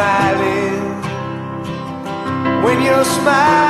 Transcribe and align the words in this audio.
smiling, 0.00 0.80
when 2.64 2.80
you're 2.82 3.04
smiling, 3.04 3.69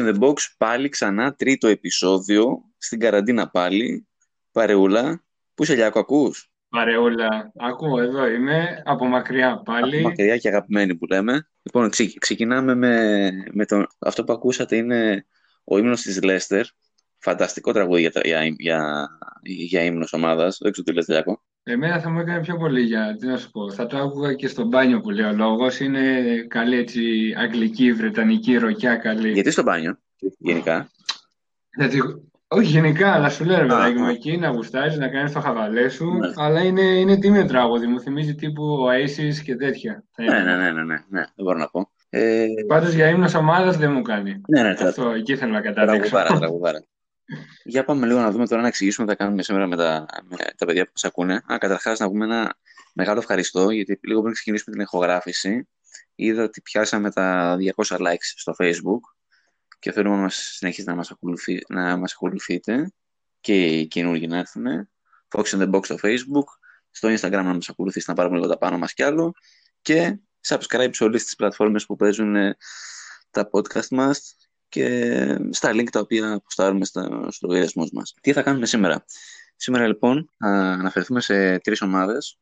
in 0.00 0.14
the 0.14 0.18
Box 0.20 0.34
πάλι 0.58 0.88
ξανά 0.88 1.34
τρίτο 1.34 1.68
επεισόδιο 1.68 2.58
στην 2.78 2.98
καραντίνα 2.98 3.50
πάλι. 3.50 4.08
Παρεούλα, 4.52 5.24
πού 5.54 5.64
σε 5.64 5.74
Λιάκο 5.74 5.98
ακούς; 5.98 6.50
Παρεούλα, 6.68 7.52
ακούω 7.56 8.00
εδώ 8.00 8.28
είμαι, 8.28 8.82
από 8.84 9.04
μακριά 9.06 9.62
πάλι. 9.64 10.02
Μακριά 10.02 10.36
και 10.36 10.48
αγαπημένη 10.48 10.96
που 10.96 11.06
λέμε. 11.06 11.48
Λοιπόν, 11.62 11.90
ξε- 11.90 12.18
ξεκινάμε 12.18 12.74
με, 12.74 13.30
με 13.52 13.66
τον... 13.66 13.86
Αυτό 13.98 14.24
που 14.24 14.32
ακούσατε 14.32 14.76
είναι 14.76 15.26
ο 15.64 15.78
ύμνος 15.78 16.02
της 16.02 16.22
Λέστερ. 16.22 16.64
Φανταστικό 17.18 17.72
τραγούδι 17.72 18.00
για, 18.00 18.10
τα- 18.12 18.20
για, 18.24 18.54
για, 18.58 19.08
για 19.42 19.82
ύμνος 19.82 20.12
ομάδας. 20.12 20.58
Δεν 20.60 20.72
ξέρω 20.72 20.86
τι 20.86 20.92
λες, 20.92 21.08
Λιάκο. 21.08 21.44
Εμένα 21.62 22.00
θα 22.00 22.10
μου 22.10 22.18
έκανε 22.20 22.40
πιο 22.40 22.56
πολύ 22.56 22.80
για, 22.82 23.16
τι 23.18 23.26
να 23.26 23.36
σου 23.36 23.50
πω, 23.50 23.70
θα 23.70 23.86
το 23.86 23.96
άκουγα 23.98 24.34
και 24.34 24.48
στο 24.48 24.64
μπάνιο 24.64 25.00
που 25.00 25.10
λέει 25.10 25.26
ο 25.26 25.32
λόγος, 25.32 25.80
είναι 25.80 26.00
καλή 26.48 26.76
έτσι 26.76 27.00
αγγλική, 27.38 27.92
βρετανική, 27.92 28.56
ροκιά 28.56 28.96
καλή. 28.96 29.30
Γιατί 29.32 29.50
στο 29.50 29.62
μπάνιο, 29.62 29.98
γενικά; 30.38 30.90
Γιατί, 31.76 32.00
όχι 32.48 32.70
γενικά, 32.70 33.12
αλλά 33.12 33.28
σου 33.30 33.44
λέω 33.44 33.56
ρε 33.58 33.64
Α, 33.64 33.66
παιδάκι 33.66 33.98
μου, 33.98 34.04
α. 34.06 34.10
εκεί 34.10 34.36
να 34.36 34.48
γουστάρεις, 34.48 34.96
να 34.98 35.08
κάνεις 35.08 35.32
το 35.32 35.40
χαβαλέ 35.40 35.88
σου, 35.88 36.12
Ναι. 36.12 36.28
αλλά 36.36 36.60
είναι, 36.64 36.80
είναι 36.82 37.18
τίμιο 37.18 37.44
τραγούδι, 37.46 37.86
μου 37.86 38.00
θυμίζει 38.00 38.34
τύπου 38.34 38.62
Oasis 38.88 39.34
και 39.44 39.56
τέτοια. 39.56 40.04
θα 40.10 40.22
Ναι, 40.22 40.30
έλεγα. 40.36 40.56
ναι, 40.56 40.62
ναι, 40.62 40.72
ναι, 40.72 40.82
ναι, 40.82 40.94
ναι, 41.08 41.20
δεν 41.20 41.44
μπορώ 41.44 41.58
να 41.58 41.68
πω. 41.68 41.90
Ε, 42.10 42.46
Πάντως 42.68 42.92
για 42.92 43.08
ύμνος 43.08 43.34
ομάδας 43.34 43.76
δεν 43.76 43.92
μου 43.92 44.02
κάνει. 44.02 44.40
ναι, 44.48 44.62
ναι, 44.62 44.74
τρα- 44.74 44.88
Αυτό, 44.88 45.10
εκεί 45.10 45.36
θέλω 45.36 45.52
να 45.52 45.60
καταδείξω. 45.60 46.10
τραγουδάρα, 46.10 46.38
τραγουδάρα. 46.38 46.84
Για 47.64 47.84
πάμε 47.84 48.06
λίγο 48.06 48.20
να 48.20 48.30
δούμε 48.30 48.46
τώρα 48.46 48.62
να 48.62 48.68
εξηγήσουμε 48.68 49.06
τι 49.06 49.12
θα 49.12 49.24
κάνουμε 49.24 49.42
σήμερα 49.42 49.66
με 49.66 49.76
τα, 49.76 50.06
με 50.22 50.36
τα 50.56 50.66
παιδιά 50.66 50.84
που 50.84 50.90
μας 50.94 51.04
ακούνε. 51.04 51.34
Α, 51.34 51.58
καταρχάς 51.58 51.98
να 51.98 52.08
πούμε 52.08 52.24
ένα 52.24 52.54
μεγάλο 52.94 53.18
ευχαριστώ, 53.18 53.70
γιατί 53.70 53.98
λίγο 54.02 54.20
πριν 54.20 54.32
ξεκινήσουμε 54.32 54.76
την 54.76 54.84
ηχογράφηση, 54.84 55.68
είδα 56.14 56.42
ότι 56.42 56.60
πιάσαμε 56.60 57.10
τα 57.10 57.56
200 57.76 57.96
likes 57.98 58.32
στο 58.36 58.54
Facebook 58.58 59.00
και 59.78 59.92
θέλουμε 59.92 60.16
να 60.16 60.22
μας 60.22 60.34
συνεχίσετε 60.34 60.90
να 60.90 60.96
μας, 60.96 61.10
ακολουθεί, 61.10 61.58
να 61.68 61.96
μας 61.96 62.12
ακολουθείτε 62.12 62.92
και 63.40 63.66
οι 63.66 63.86
καινούργοι 63.86 64.26
να 64.26 64.38
έρθουν. 64.38 64.64
Fox 65.28 65.44
in 65.44 65.62
the 65.62 65.70
Box 65.70 65.84
στο 65.84 65.96
Facebook, 66.02 66.44
στο 66.90 67.08
Instagram 67.08 67.30
να 67.30 67.54
μας 67.54 67.68
ακολουθήσετε 67.68 68.10
να 68.10 68.16
πάρουμε 68.16 68.36
λίγο 68.36 68.48
τα 68.48 68.58
πάνω 68.58 68.78
μας 68.78 68.92
κι 68.92 69.02
άλλο 69.02 69.32
και 69.82 70.18
subscribe 70.46 70.90
σε 70.90 71.04
όλες 71.04 71.24
τις 71.24 71.34
πλατφόρμες 71.34 71.86
που 71.86 71.96
παίζουν 71.96 72.36
ε, 72.36 72.56
τα 73.30 73.50
podcast 73.52 73.88
μας 73.88 74.36
και 74.70 75.36
στα 75.50 75.70
link 75.72 75.88
τα 75.92 76.00
οποία 76.00 76.32
αποστάρουμε 76.32 76.84
στα, 76.84 77.02
στους 77.02 77.40
λογαριασμούς 77.42 77.90
μας. 77.92 78.14
Τι 78.20 78.32
θα 78.32 78.42
κάνουμε 78.42 78.66
σήμερα; 78.66 79.04
Σήμερα 79.62 79.86
λοιπόν 79.86 80.30
θα 80.38 80.48
αναφερθούμε 80.48 81.20
σε 81.20 81.58
τρεις 81.58 81.82
ομάδες. 81.82 82.38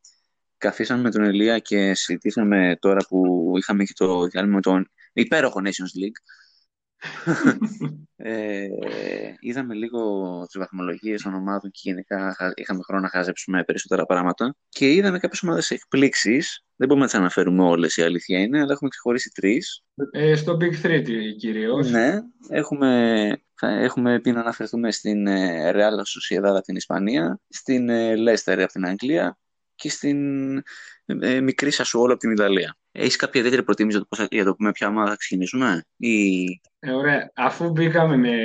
Καθίσαμε 0.59 1.03
με 1.03 1.11
τον 1.11 1.25
Ελία 1.25 1.59
και 1.59 1.95
συζητήσαμε 1.95 2.77
τώρα 2.81 3.07
που 3.09 3.53
είχαμε 3.57 3.85
και 3.85 3.93
το 3.97 4.27
διάλειμμα 4.27 4.55
με 4.55 4.61
τον 4.61 4.91
υπέροχο 5.13 5.61
Nations 5.65 6.01
League. 6.01 6.19
Ε, 8.17 8.67
είδαμε 9.41 9.75
λίγο 9.75 10.01
τις 10.47 10.59
βαθμολογίες 10.59 11.23
των 11.23 11.35
ομάδων 11.35 11.71
και 11.71 11.81
γενικά 11.83 12.35
χα- 12.37 12.53
είχαμε 12.55 12.81
χρόνο 12.83 13.03
να 13.03 13.09
χαζέψουμε 13.09 13.65
περισσότερα 13.65 14.07
πράγματα. 14.07 14.55
Και 14.69 14.93
είδαμε 14.93 15.19
κάποιες 15.19 15.43
ομάδες 15.43 15.71
εκπλήξεις. 15.71 16.63
Δεν 16.77 16.89
μπορούμε 16.89 17.07
να 17.07 17.11
τις 17.11 17.21
αναφέρουμε 17.21 17.63
όλες, 17.63 17.97
η 17.97 18.03
αλήθεια 18.03 18.39
είναι, 18.39 18.61
αλλά 18.61 18.73
έχουμε 18.73 18.89
ξεχωρίσει 18.91 19.31
τρεις. 19.35 19.83
Ε, 20.11 20.35
στο 20.35 20.57
Big 20.61 20.75
3 20.83 21.03
τι- 21.03 21.35
κυρίως. 21.35 21.91
Ναι, 21.91 22.19
έχουμε, 22.49 23.29
θα- 23.55 23.69
έχουμε 23.81 24.21
πει 24.21 24.33
να 24.33 24.41
αναφερθούμε 24.41 24.93
στην 24.93 25.27
ε, 25.27 25.71
Real 25.75 25.93
Sociedad 25.95 26.45
από 26.45 26.61
την 26.61 26.77
Ισπανία, 26.77 27.41
στην 27.49 27.89
ε, 27.89 28.15
Leicester 28.17 28.59
από 28.59 28.73
την 28.73 28.87
Αγγλία 28.87 29.39
και 29.75 29.91
στην 29.91 30.19
ε, 31.07 31.41
μικρή 31.41 31.71
Σασουόλο 31.71 32.11
από 32.13 32.21
την 32.21 32.31
Ιταλία. 32.31 32.77
Έχεις 32.93 33.17
κάποια 33.17 33.41
ιδιαίτερη 33.41 33.65
προτίμηση 33.65 33.97
για 33.97 34.07
το, 34.09 34.17
πώς 34.17 34.19
θα- 34.19 34.35
για 34.37 34.45
το 34.45 34.55
με 34.59 34.73
ποια 34.73 34.89
ομάδα 34.89 35.09
θα 35.11 35.17
ξεκινήσουμε; 35.17 35.85
Ή... 35.97 36.45
Ε, 36.81 36.93
ωραία. 36.93 37.31
Αφού 37.35 37.71
μπήκαμε 37.71 38.17
με, 38.17 38.37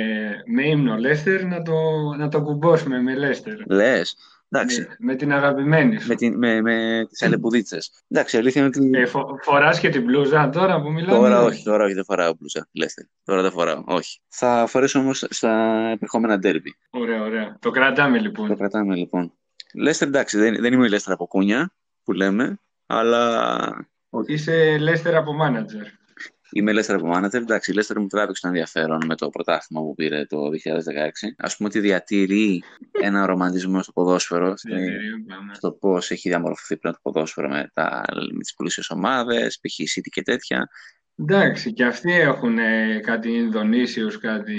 με 0.46 0.68
ύμνο 0.68 0.96
Λέστερ, 0.96 1.44
να 1.44 1.62
το, 1.62 1.72
να 2.18 2.28
το 2.28 2.42
κουμπώσουμε 2.42 3.02
με 3.02 3.14
Λέστερ. 3.14 3.56
Λες. 3.66 4.16
Εντάξει. 4.48 4.80
Ναι, 4.80 4.86
με 4.98 5.14
την 5.14 5.32
αγαπημένη 5.32 6.00
σου. 6.00 6.08
Με, 6.08 6.14
την, 6.14 6.38
με, 6.38 6.60
με 6.60 7.06
τις 7.08 7.22
αλεπουδίτσε. 7.22 7.78
Εντάξει, 8.08 8.36
η 8.36 8.38
αλήθεια 8.38 8.60
είναι 8.60 8.70
ότι. 8.76 8.98
Ε, 8.98 9.06
φο, 9.06 9.38
φοράς 9.42 9.80
και 9.80 9.88
την 9.88 10.02
μπλούζα 10.02 10.48
τώρα 10.48 10.82
που 10.82 10.92
μιλάμε. 10.92 11.18
Τώρα 11.18 11.42
όχι, 11.42 11.64
τώρα 11.64 11.84
όχι, 11.84 11.94
δεν 11.94 12.04
φοράω 12.04 12.32
μπλούζα. 12.38 12.68
Λέστε. 12.72 13.08
Τώρα 13.24 13.42
δεν 13.42 13.50
φοράω. 13.50 13.82
Όχι. 13.86 14.20
Θα 14.28 14.66
φορέσω 14.68 14.98
όμως 14.98 15.26
στα 15.28 15.88
επερχόμενα 15.92 16.38
ντέρμπι. 16.38 16.76
Ωραία, 16.90 17.22
ωραία. 17.22 17.56
Το 17.60 17.70
κρατάμε 17.70 18.18
λοιπόν. 18.18 18.48
Το 18.48 18.56
κρατάμε 18.56 18.94
λοιπόν. 18.94 19.32
Λέστερ, 19.74 20.08
εντάξει, 20.08 20.38
δεν, 20.38 20.60
δεν 20.60 20.72
είμαι 20.72 20.86
η 20.86 20.88
Λέστερ 20.88 21.12
από 21.12 21.26
κούνια 21.26 21.72
που 22.04 22.12
λέμε, 22.12 22.60
αλλά. 22.86 23.88
Είσαι 24.26 24.76
Λέστερ 24.78 25.16
από 25.16 25.32
μάνατζερ. 25.32 25.86
Είμαι 26.56 26.72
Λέστερ 26.72 26.96
από 26.96 27.10
manager. 27.14 27.34
Εντάξει, 27.34 27.70
η 27.70 27.74
Λέστερ 27.74 28.00
μου 28.00 28.06
τράβηξε 28.06 28.42
το 28.42 28.48
ενδιαφέρον 28.48 29.04
με 29.06 29.14
το 29.14 29.28
πρωτάθλημα 29.28 29.82
που 29.82 29.94
πήρε 29.94 30.24
το 30.26 30.38
2016. 30.38 30.48
Α 31.36 31.56
πούμε 31.56 31.68
ότι 31.68 31.80
διατηρεί 31.80 32.62
ένα 33.00 33.26
ρομαντισμό 33.26 33.82
στο 33.82 33.92
ποδόσφαιρο, 33.92 34.54
στο, 34.56 34.68
στο 35.52 35.72
πώς 35.72 36.10
έχει 36.10 36.28
διαμορφωθεί 36.28 36.76
πλέον 36.76 36.94
το 36.94 37.00
ποδόσφαιρο 37.02 37.48
με, 37.48 37.70
τα, 37.72 38.02
με 38.32 38.40
τις 38.40 38.54
πλούσιε 38.54 38.82
ομάδες, 38.88 39.58
π.χ. 39.60 39.98
City 39.98 40.08
και 40.10 40.22
τέτοια. 40.22 40.68
Εντάξει, 41.16 41.72
και 41.72 41.84
αυτοί 41.84 42.12
έχουν 42.12 42.58
ε, 42.58 43.00
κάτι 43.02 43.30
Ινδονήσιους, 43.30 44.18
κάτι 44.18 44.56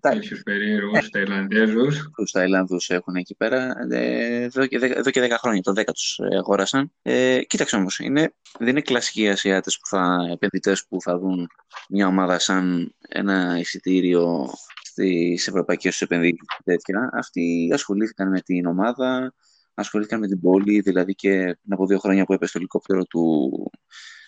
τέτοιους 0.00 0.42
περίεργους 0.42 1.10
Ταϊλανδέζους. 1.10 2.10
Τους 2.16 2.30
Ταϊλανδούς 2.30 2.90
έχουν 2.90 3.14
εκεί 3.14 3.34
πέρα, 3.34 3.74
ε, 3.90 4.42
εδώ, 4.42 4.66
και, 4.66 4.76
εδώ 4.76 5.10
και 5.10 5.20
10 5.20 5.30
χρόνια, 5.38 5.60
το 5.60 5.72
10 5.72 5.84
τους 5.92 6.20
αγόρασαν. 6.38 6.92
Ε, 7.02 7.40
κοίταξε 7.46 7.76
όμως, 7.76 7.98
είναι, 7.98 8.34
δεν 8.58 8.68
είναι 8.68 8.80
κλασικοί 8.80 9.28
Ασιάτες 9.28 9.78
που 9.78 9.86
θα, 9.86 10.28
επενδυτές 10.32 10.86
που 10.86 11.00
θα 11.00 11.18
δουν 11.18 11.48
μια 11.88 12.06
ομάδα 12.06 12.38
σαν 12.38 12.94
ένα 13.08 13.58
εισιτήριο 13.58 14.50
στις 14.82 15.48
ευρωπαϊκές 15.48 16.00
επενδύσεις 16.00 16.46
και 16.56 16.62
τέτοια. 16.64 17.10
Αυτοί 17.12 17.70
ασχολήθηκαν 17.72 18.28
με 18.28 18.40
την 18.40 18.66
ομάδα, 18.66 19.34
ασχολήθηκαν 19.74 20.20
με 20.20 20.26
την 20.26 20.40
πόλη, 20.40 20.80
δηλαδή 20.80 21.14
και 21.14 21.30
πριν 21.30 21.72
από 21.72 21.86
δύο 21.86 21.98
χρόνια 21.98 22.24
που 22.24 22.32
έπεσε 22.32 22.52
το 22.52 22.58
ελικόπτερο 22.58 23.04
του 23.04 23.50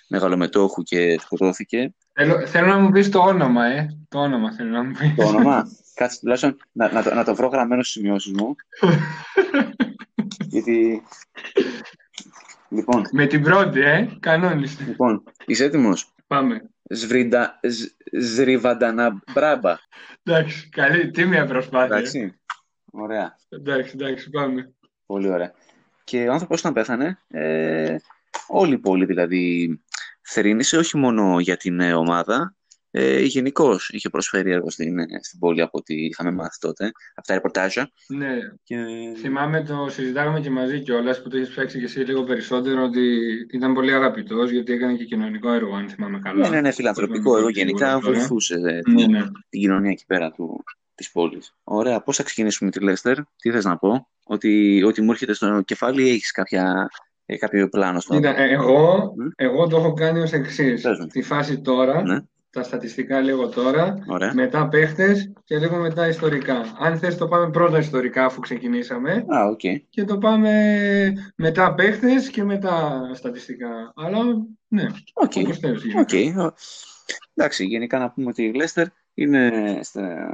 μεγαλομετόχου 0.08 0.82
και 0.82 1.18
σκοτώθηκε. 1.20 1.94
Θέλω, 2.12 2.46
θέλω 2.46 2.66
να 2.66 2.78
μου 2.78 2.90
πεις 2.90 3.10
το 3.10 3.18
όνομα, 3.18 3.66
ε. 3.66 3.86
Το 4.08 4.18
όνομα 4.18 4.52
θέλω 4.54 4.70
να 4.70 4.84
μου 4.84 4.92
πεις. 4.98 5.14
Το 5.16 5.24
όνομα. 5.26 5.64
Κάτσε 5.94 6.18
τουλάχιστον 6.20 6.56
να, 6.72 6.92
να, 6.92 7.02
το, 7.02 7.14
να 7.14 7.24
το 7.24 7.34
βρω 7.34 7.48
γραμμένο 7.48 7.82
στις 7.82 7.94
σημειώσεις 7.94 8.32
μου. 8.32 8.54
Γιατί... 10.52 11.02
Λοιπόν, 12.68 13.02
Με 13.12 13.26
την 13.26 13.42
πρώτη, 13.42 13.80
ε. 13.80 14.08
Κανόνιστε. 14.20 14.84
λοιπόν, 14.84 15.22
είσαι 15.46 15.64
έτοιμος; 15.64 16.12
Πάμε. 16.26 16.70
Σβριντα, 16.82 17.60
Ζριβαντανά 18.20 19.22
μπράμπα. 19.34 19.76
Εντάξει, 20.22 20.68
καλή, 20.68 21.10
τίμια 21.10 21.46
προσπάθεια. 21.46 21.96
Εντάξει. 21.96 22.38
Ωραία. 22.90 23.36
Εντάξει, 23.48 23.92
εντάξει, 23.94 24.30
πάμε. 24.30 24.74
Πολύ 25.06 25.28
ωραία. 25.30 25.52
Και 26.04 26.28
ο 26.28 26.32
άνθρωπος 26.32 26.60
όταν 26.60 26.72
πέθανε, 26.72 27.18
ε, 27.28 27.96
όλη 28.46 28.74
η 28.74 28.78
πόλη 28.78 29.04
δηλαδή 29.04 29.80
θερήνησε 30.24 30.76
όχι 30.76 30.96
μόνο 30.96 31.40
για 31.40 31.56
την 31.56 31.80
ε, 31.80 31.94
ομάδα, 31.94 32.54
ε, 32.96 33.20
Γενικώς 33.20 33.88
είχε 33.92 34.08
προσφέρει 34.08 34.50
έργο 34.50 34.70
στην, 34.70 34.98
ε, 34.98 35.06
στην 35.22 35.38
πόλη 35.38 35.60
από 35.60 35.78
ό,τι 35.78 35.94
είχαμε 35.94 36.30
μάθει 36.30 36.58
τότε, 36.58 36.90
από 37.14 37.26
τα 37.26 37.34
ρεπορτάζια. 37.34 37.90
Ναι, 38.08 38.36
Και... 38.62 38.76
θυμάμαι 39.16 39.62
το 39.62 39.86
συζητάγαμε 39.90 40.40
και 40.40 40.50
μαζί 40.50 40.80
κιόλας 40.80 41.22
που 41.22 41.28
το 41.28 41.36
έχει 41.36 41.50
ψάξει 41.50 41.78
και 41.78 41.84
εσύ 41.84 42.00
λίγο 42.00 42.24
περισσότερο 42.24 42.82
ότι 42.82 43.18
ήταν 43.52 43.74
πολύ 43.74 43.92
αγαπητός 43.92 44.50
γιατί 44.50 44.72
έκανε 44.72 44.94
και 44.94 45.04
κοινωνικό 45.04 45.52
έργο, 45.52 45.74
αν 45.74 45.88
θυμάμαι 45.88 46.18
καλά. 46.18 46.48
Ναι, 46.48 46.54
ναι, 46.54 46.60
ναι, 46.60 46.72
φιλανθρωπικό 46.72 47.36
έργο. 47.36 47.48
Γενικά 47.48 48.00
βοηθούσε 48.00 48.54
ε, 48.54 48.80
την, 48.80 48.94
Ναι, 48.94 49.06
ναι. 49.06 49.22
την 49.48 49.60
κοινωνία 49.60 49.90
εκεί 49.90 50.04
πέρα 50.06 50.30
του, 50.30 50.64
της 50.94 51.10
πόλης. 51.10 51.54
Ωραία, 51.64 52.00
πώς 52.00 52.16
θα 52.16 52.22
ξεκινήσουμε 52.22 52.70
με 52.74 52.78
τη 52.78 52.84
Λέστερ, 52.84 53.16
τι 53.36 53.50
θες 53.50 53.64
να 53.64 53.76
πω, 53.76 54.08
ότι, 54.24 54.82
ότι 54.82 55.02
μου 55.02 55.10
έρχεται 55.10 55.32
στο 55.32 55.62
κεφάλι 55.64 56.02
ή 56.06 56.10
έχεις 56.10 56.30
κάποια, 56.30 56.88
ε, 57.26 57.36
κάποιο 57.36 57.68
πλάνο 57.68 58.00
στο 58.00 58.14
Κοίτα, 58.14 58.38
ε, 58.40 58.50
εγώ, 58.52 59.12
Μμ. 59.16 59.26
εγώ 59.36 59.66
το 59.66 59.76
έχω 59.76 59.92
κάνει 59.92 60.20
ως 60.20 60.32
εξής. 60.32 60.82
Πες 60.82 60.98
μου. 60.98 61.06
Τη 61.06 61.22
φάση 61.22 61.60
τώρα, 61.60 62.02
Ναι. 62.02 62.20
τα 62.50 62.62
στατιστικά 62.62 63.20
λίγο 63.20 63.48
τώρα, 63.48 63.94
Ωραία. 64.06 64.34
μετά 64.34 64.68
παίχτες 64.68 65.32
και 65.44 65.58
λίγο 65.58 65.76
μετά 65.76 66.08
ιστορικά. 66.08 66.62
Αν 66.78 66.98
θες 66.98 67.16
το 67.16 67.28
πάμε 67.28 67.50
πρώτα 67.50 67.78
ιστορικά 67.78 68.24
αφού 68.24 68.40
ξεκινήσαμε 68.40 69.24
Α, 69.28 69.44
οκ. 69.46 69.60
και 69.90 70.04
το 70.04 70.18
πάμε 70.18 70.52
μετά 71.36 71.74
παίχτες 71.74 72.28
και 72.28 72.44
μετά 72.44 73.00
στατιστικά. 73.14 73.92
Αλλά 73.96 74.18
ναι, 74.68 74.86
Οκ. 75.12 75.32
όπως 75.36 75.58
θέλεις. 75.58 75.82
Οκ. 75.98 76.12
γενικά. 76.12 76.44
Ο- 76.44 76.52
Εντάξει, 77.34 77.64
γενικά 77.64 77.98
να 77.98 78.10
πούμε 78.10 78.28
ότι 78.28 78.42
η 78.44 78.52
Leicester 78.54 78.84
είναι 79.14 79.50
στα, 79.82 80.26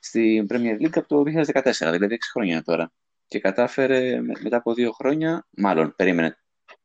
στην 0.00 0.46
Premier 0.50 0.82
League 0.86 0.92
από 0.98 1.08
το 1.08 1.22
2014, 1.22 1.90
δηλαδή 1.92 2.14
6 2.14 2.30
χρόνια 2.32 2.62
τώρα. 2.62 2.92
Και 3.28 3.38
κατάφερε 3.40 4.20
με- 4.20 4.40
μετά 4.42 4.56
από 4.56 4.74
δύο 4.74 4.90
χρόνια, 4.92 5.46
μάλλον 5.56 5.92
περίμενε, 5.96 6.36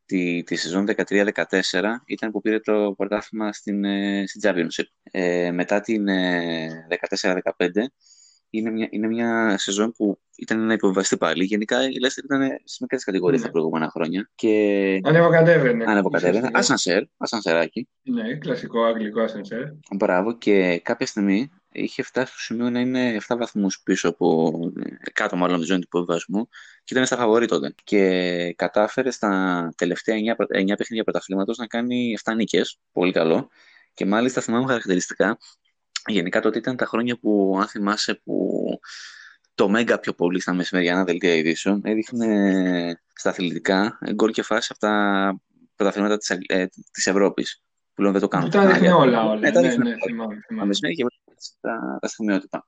τη, 0.06 0.44
τη 0.44 0.56
σεζόν 0.56 0.86
13-14 0.88 2.04
ήταν 2.06 2.32
που 2.32 2.42
πήρε 2.42 2.60
το 2.60 2.94
πρωτάθλημα 2.98 3.54
στην, 3.54 3.84
ε, 3.86 4.24
στην 4.28 4.42
Championship. 4.44 4.84
Ε, 5.12 5.52
μετά 5.52 5.80
την 5.82 6.08
ε, 6.08 6.70
14-15 7.20 7.40
είναι 8.50 8.70
μια, 8.72 8.88
είναι 8.92 9.08
μια 9.08 9.58
σεζόν 9.58 9.92
που 9.92 10.20
ήταν 10.38 10.66
να 10.66 10.74
υποβιβαστεί 10.74 11.18
πάλι. 11.18 11.44
Γενικά 11.44 11.84
η 11.84 11.92
Leicester 12.06 12.24
ήταν 12.24 12.42
στις 12.64 12.80
μικρές 12.80 13.04
κατηγορίες 13.04 13.40
Ναι. 13.40 13.46
τα 13.46 13.52
προηγούμενα 13.52 13.90
χρόνια. 13.90 14.30
Και 14.36 15.00
Ανεβοκατέβαινε. 15.04 15.84
ανεβοκατέβαινε. 15.88 16.38
ουσιαστικά. 16.38 16.60
Ασανσέρ, 16.60 17.04
ασανσεράκι. 17.18 17.88
Ναι, 18.04 18.36
κλασικό 18.38 18.84
αγγλικό 18.84 19.22
ασανσέρ. 19.22 19.64
Μπράβο 19.96 20.38
και 20.38 20.80
κάποια 20.84 21.06
στιγμή 21.06 21.50
είχε 21.74 22.04
φτάσει 22.04 22.32
στο 22.32 22.42
σημείο 22.42 22.70
να 22.70 22.80
είναι 22.80 23.18
7 23.28 23.36
βαθμούς 23.38 23.82
πίσω 23.84 24.10
από 24.10 24.60
κάτω 25.14 25.36
μάλλον 25.36 25.54
από 25.54 25.64
τη 25.64 25.68
ζώνη 25.70 25.82
του 25.82 25.88
υποβιβασμού 25.92 26.48
και 26.84 26.94
ήταν 26.94 27.06
στα 27.06 27.16
φαβορή 27.18 27.46
τότε. 27.48 27.74
Και 27.84 28.54
κατάφερε 28.58 29.12
στα 29.12 29.70
τελευταία 29.78 30.16
9, 30.16 30.36
προ- 30.36 30.50
9 30.52 30.76
παιχνίδια 30.78 31.04
πρωταθλήματος 31.04 31.58
να 31.58 31.68
κάνει 31.68 32.14
7 32.24 32.34
νίκες, 32.36 32.80
πολύ 32.92 33.12
καλό. 33.12 33.50
Και 33.94 34.06
μάλιστα 34.06 34.42
θυμάμαι 34.42 34.66
χαρακτηριστικά, 34.68 35.38
γενικά 36.08 36.40
τότε 36.42 36.58
ήταν 36.58 36.76
τα 36.76 36.86
χρόνια 36.86 37.18
που 37.20 37.58
αν 37.62 37.68
θυμάσαι 37.68 38.22
που 38.24 38.64
το 39.56 39.70
Μέγκα 39.70 40.00
πιο 40.00 40.14
πολύ 40.14 40.40
στα 40.40 40.54
μεσημεριανά 40.54 41.04
δελτία 41.04 41.36
ειδήσεων 41.36 41.82
έδειχνε 41.86 43.02
στα 43.14 43.30
αθλητικά 43.30 44.00
γκολ 44.14 44.32
και 44.32 44.42
φάση 44.44 44.68
από 44.72 44.80
τα 44.80 45.36
πρωταθλήματα 45.76 46.18
της, 46.18 46.32
Αγγ- 46.32 46.52
ε, 46.52 46.68
της 46.92 47.08
Ευρώπης. 47.08 47.64
Που 47.94 48.02
λέω 48.02 48.12
δεν 48.12 48.22
το 48.22 48.28
κάνουν. 48.28 48.50
Που 48.50 48.58
τα 48.58 48.68
δείχνει 48.68 48.88
όλα, 48.88 49.24
Ναι, 49.24 49.30
όλα. 49.30 49.52
τα 49.52 49.62
Ναι, 49.62 49.68
δείχνει 49.68 49.84
ναι, 49.84 49.90
όλα. 49.90 49.98
θυμάμαι, 50.06 50.36
Τα 50.36 50.42
θυμάμαι. 50.48 50.74
Μεσημέρια 51.34 51.40
και 51.40 51.58
τα, 51.62 51.98
τα 52.02 52.08
στιγμιότυπα. 52.08 52.68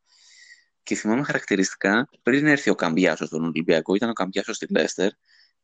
Και 0.83 0.95
θυμάμαι 0.95 1.23
χαρακτηριστικά, 1.23 2.09
πριν 2.23 2.47
έρθει 2.47 2.69
ο 2.69 2.75
Καμπιάσος 2.75 3.27
στον 3.27 3.43
Ολυμπιακό, 3.43 3.95
ήταν 3.95 4.09
ο 4.09 4.13
Καμπιάσος 4.13 4.55
στη 4.55 4.65
Λέστερ 4.69 5.09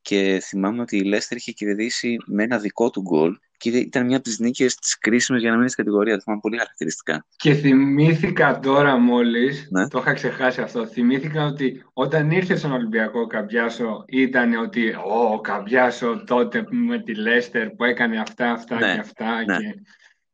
και 0.02 0.40
θυμάμαι 0.44 0.82
ότι 0.82 0.98
η 0.98 1.04
Λέστερ 1.04 1.38
είχε 1.38 1.52
κερδίσει 1.52 2.18
με 2.26 2.44
ένα 2.44 2.58
δικό 2.58 2.90
του 2.90 3.02
γκολ 3.02 3.38
και 3.58 3.70
ήταν 3.70 4.06
μια 4.06 4.16
από 4.16 4.26
τις 4.26 4.40
νίκες 4.40 4.76
της 4.76 4.98
κρίσιμης 4.98 5.42
για 5.42 5.52
να 5.52 5.58
μείνει 5.58 5.70
στην 5.70 5.84
κατηγορία. 5.84 6.16
Το 6.16 6.22
θυμάμαι 6.22 6.42
πολύ 6.42 6.58
χαρακτηριστικά. 6.58 7.26
Και 7.36 7.54
θυμήθηκα 7.54 8.60
τώρα 8.60 8.98
μόλις, 8.98 9.68
Ναι. 9.72 9.88
το 9.88 10.00
είχα 10.00 10.14
ξεχάσει 10.14 10.62
αυτό, 10.62 10.88
θυμήθηκα 10.88 11.46
ότι 11.46 11.84
όταν 11.94 12.32
ήρθε 12.32 12.56
στον 12.56 12.72
Ολυμπιακό 12.72 13.20
ο 13.20 13.28
Καμπιάσο 13.28 14.04
ήταν 14.08 14.54
ότι 14.54 14.90
«Ω, 14.90 15.34
ο 15.34 15.42
Καμπιάσο 15.42 16.24
τότε 16.26 16.66
με 16.70 17.02
τη 17.02 17.16
Λέστερ 17.16 17.70
που 17.70 17.84
έκανε 17.84 18.20
αυτά, 18.20 18.52
αυτά 18.52 18.76
Ναι, 18.76 18.94
και 18.94 19.00
αυτά». 19.00 19.44
ναι. 19.46 19.58
Και... 19.58 19.82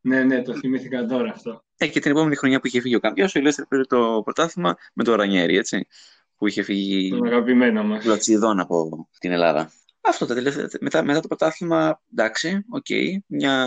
Ναι, 0.07 0.23
ναι, 0.23 0.41
το 0.41 0.53
θυμήθηκα 0.53 1.05
τώρα 1.05 1.31
αυτό. 1.31 1.63
Ε, 1.77 1.87
και 1.87 1.99
την 1.99 2.11
επόμενη 2.11 2.35
χρονιά 2.35 2.59
που 2.59 2.67
είχε 2.67 2.81
φύγει 2.81 2.95
ο 2.95 2.99
Καμπιάσο, 2.99 3.39
η 3.39 3.41
Λέστερ 3.41 3.65
πήρε 3.65 3.83
το 3.83 4.21
πρωτάθλημα 4.23 4.75
με 4.93 5.03
το 5.03 5.15
Ρανιέρι, 5.15 5.57
έτσι. 5.57 5.87
Που 6.37 6.47
είχε 6.47 6.61
φύγει 6.61 7.09
Τον 7.09 7.27
αγαπημένο 7.27 7.83
μας. 7.83 8.05
κλωτσηδόν 8.05 8.59
από 8.59 9.07
την 9.19 9.31
Ελλάδα. 9.31 9.71
Αυτό 10.01 10.25
τα 10.25 10.33
τελευταία, 10.33 10.67
μετά, 10.79 11.03
μετά 11.03 11.19
το 11.19 11.27
πρωτάθλημα, 11.27 12.01
εντάξει, 12.11 12.65
οκ, 12.69 12.85
μια 13.27 13.65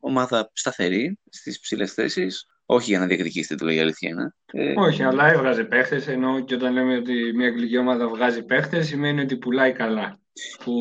ομάδα 0.00 0.50
σταθερή 0.52 1.18
στις 1.30 1.60
ψηλές 1.60 1.92
θέσεις, 1.92 2.46
όχι 2.66 2.90
για 2.90 2.98
να 2.98 3.06
διεκδικήσει 3.06 3.48
τίτλο 3.48 3.70
η 3.70 3.80
αλήθεια 3.80 4.08
είναι. 4.08 4.34
Ε, 4.52 4.72
Όχι, 4.76 5.02
αλλά 5.02 5.32
έβγαζε 5.32 5.64
παίχτες, 5.64 6.08
ενώ 6.08 6.40
και 6.40 6.54
όταν 6.54 6.72
λέμε 6.72 6.96
ότι 6.96 7.32
μια 7.34 7.46
αγγλική 7.46 7.78
ομάδα 7.78 8.08
βγάζει 8.08 8.42
παίχτες, 8.42 8.86
σημαίνει 8.86 9.20
ότι 9.20 9.36
πουλάει 9.36 9.72
καλά. 9.72 10.18
Που 10.64 10.74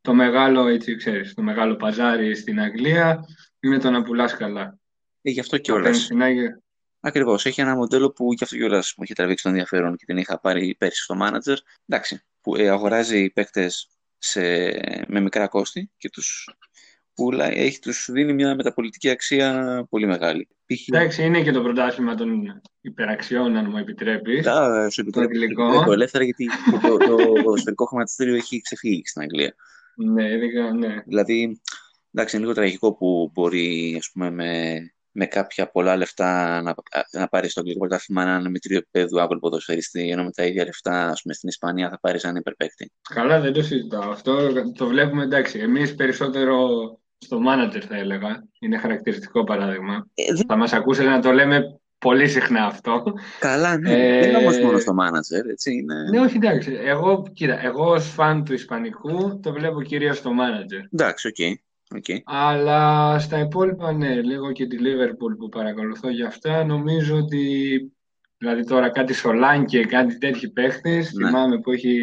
το 0.00 0.14
μεγάλο, 0.14 0.66
έτσι 0.66 0.96
ξέρεις, 0.96 1.34
το 1.34 1.42
μεγάλο 1.42 1.76
παζάρι 1.76 2.34
στην 2.34 2.60
Αγγλία 2.60 3.24
είναι 3.66 3.78
το 3.78 3.90
να 3.90 4.02
πουλάς 4.02 4.36
καλά. 4.36 4.78
ε, 5.22 5.30
γι' 5.30 5.40
αυτό 5.40 5.56
Να 5.56 5.62
παίρνεις 5.62 5.82
κιόλας. 5.82 6.06
την 6.06 6.22
Άγια- 6.22 6.58
Ακριβώς, 7.00 7.46
έχει 7.46 7.60
ένα 7.60 7.74
μοντέλο 7.76 8.10
που 8.12 8.32
γι' 8.32 8.44
αυτό 8.44 8.56
κιόλας 8.56 8.94
μου 8.96 9.02
έχει 9.04 9.12
τραβήξει 9.14 9.42
το 9.42 9.48
ενδιαφέρον 9.48 9.96
και 9.96 10.04
την 10.04 10.16
είχα 10.16 10.40
πάρει 10.40 10.74
πέρσι 10.78 11.02
στο 11.02 11.16
manager. 11.22 11.56
Εντάξει, 11.86 12.20
που 12.40 12.56
ε, 12.56 12.68
αγοράζει 12.68 13.30
παίκτες 13.30 13.88
σε, 14.18 14.40
με 15.08 15.20
μικρά 15.20 15.48
κόστη 15.48 15.90
και 15.96 16.10
τους 16.10 16.48
πουλάει, 17.14 17.52
έχει, 17.54 17.78
τους 17.78 18.08
δίνει 18.12 18.32
μια 18.32 18.54
μεταπολιτική 18.54 19.08
αξία 19.10 19.86
πολύ 19.90 20.06
μεγάλη. 20.06 20.48
Π.χ. 20.66 20.88
Εντάξει, 20.88 21.22
είναι 21.22 21.42
και 21.42 21.50
το 21.52 21.62
πρωτάθλημα 21.62 22.14
των 22.14 22.62
υπεραξιών, 22.80 23.56
αν 23.56 23.66
μου 23.70 23.76
επιτρέπεις. 23.76 24.46
Α, 24.46 24.90
σου 24.90 25.00
επιτρέπει 25.00 25.36
αγγλικό. 25.36 25.72
το, 25.72 25.84
το 25.84 25.92
ελεύθερα 25.92 26.24
γιατί 26.24 26.48
το, 26.82 26.88
το, 26.88 26.96
το 27.06 27.16
ποδοσφαιρικό 27.42 27.84
χρηματιστήριο 27.84 28.34
έχει 28.34 28.60
ξεφύγει 28.60 29.02
στην 29.06 29.22
Αγγλία. 29.22 29.54
Ναι, 29.96 30.32
ειδικά, 30.32 30.72
ναι. 30.72 31.02
Δηλαδή, 31.06 31.60
εντάξει, 32.14 32.36
είναι 32.36 32.44
λίγο 32.44 32.56
τραγικό 32.56 32.94
που 32.94 33.30
μπορεί, 33.34 33.96
ας 33.98 34.10
πούμε, 34.12 34.30
με 34.30 34.78
με 35.16 35.26
κάποια 35.26 35.70
πολλά 35.70 35.96
λεφτά 35.96 36.62
να, 36.62 36.74
να 37.12 37.28
πάρεις 37.28 37.52
το 37.52 37.60
αγγλικό 37.60 37.78
πρωτάθλημα 37.78 38.22
έναν 38.22 38.50
μετρίο 38.50 38.76
επίπεδου 38.76 39.20
άβολο 39.20 39.38
ποδοσφαιριστή, 39.38 40.08
ενώ 40.10 40.24
με 40.24 40.30
τα 40.30 40.44
ίδια 40.44 40.64
λεφτά 40.64 41.08
ας 41.08 41.22
πούμε, 41.22 41.34
στην 41.34 41.48
Ισπανία 41.48 41.90
θα 41.90 41.98
πάρεις 42.00 42.24
έναν 42.24 42.36
υπερπαίκτη. 42.36 42.92
Καλά, 43.14 43.40
δεν 43.40 43.52
το 43.52 43.62
συζητάω. 43.62 44.10
Αυτό 44.10 44.52
το 44.72 44.86
βλέπουμε 44.86 45.22
εντάξει. 45.22 45.58
Εμείς 45.58 45.94
περισσότερο 45.94 46.58
στο 47.18 47.38
manager 47.48 47.80
θα 47.88 47.96
έλεγα. 47.96 48.44
Είναι 48.60 48.78
χαρακτηριστικό 48.78 49.44
παράδειγμα. 49.44 50.06
Ε, 50.14 50.32
δεν... 50.32 50.44
Θα 50.46 50.56
μας 50.56 50.72
ακούσετε 50.72 51.08
να 51.08 51.20
το 51.20 51.32
λέμε 51.32 51.80
πολύ 51.98 52.28
συχνά 52.28 52.64
αυτό. 52.64 53.02
Καλά, 53.38 53.78
ναι. 53.78 53.92
Ε... 53.92 54.20
Δεν 54.20 54.28
είναι 54.28 54.38
όμως 54.38 54.58
μόνο 54.58 54.78
στο 54.78 54.92
manager, 55.00 55.48
έτσι. 55.50 55.72
Είναι... 55.72 55.94
Ναι, 56.10 56.20
όχι 56.20 56.36
εντάξει. 56.36 56.78
Εγώ, 56.84 57.30
κοίτα, 57.32 57.64
εγώ 57.64 57.90
ως 57.90 58.08
φαν 58.08 58.44
του 58.44 58.52
Ισπανικού 58.52 59.40
το 59.40 59.52
βλέπω 59.52 59.82
κυρίως 59.82 60.16
στο 60.16 60.30
manager. 60.30 60.88
Εντάξει, 60.92 61.28
OK. 61.28 61.34
Okay. 61.38 61.52
Okay. 61.90 62.18
Αλλά 62.24 63.18
στα 63.18 63.38
υπόλοιπα, 63.38 63.92
ναι, 63.92 64.22
λίγο 64.22 64.52
και 64.52 64.66
τη 64.66 64.76
Liverpool 64.80 65.36
που 65.38 65.48
παρακολουθώ 65.48 66.08
για 66.08 66.26
αυτά, 66.26 66.64
νομίζω 66.64 67.16
ότι 67.16 67.78
δηλαδή 68.38 68.64
τώρα 68.64 68.90
κάτι 68.90 69.14
Σολάνκε 69.14 69.64
και 69.66 69.84
κάτι 69.84 70.18
τέτοιοι 70.18 70.48
παίχτες, 70.48 71.12
ναι. 71.12 71.26
θυμάμαι 71.26 71.60
που 71.60 71.72
έχει 71.72 71.98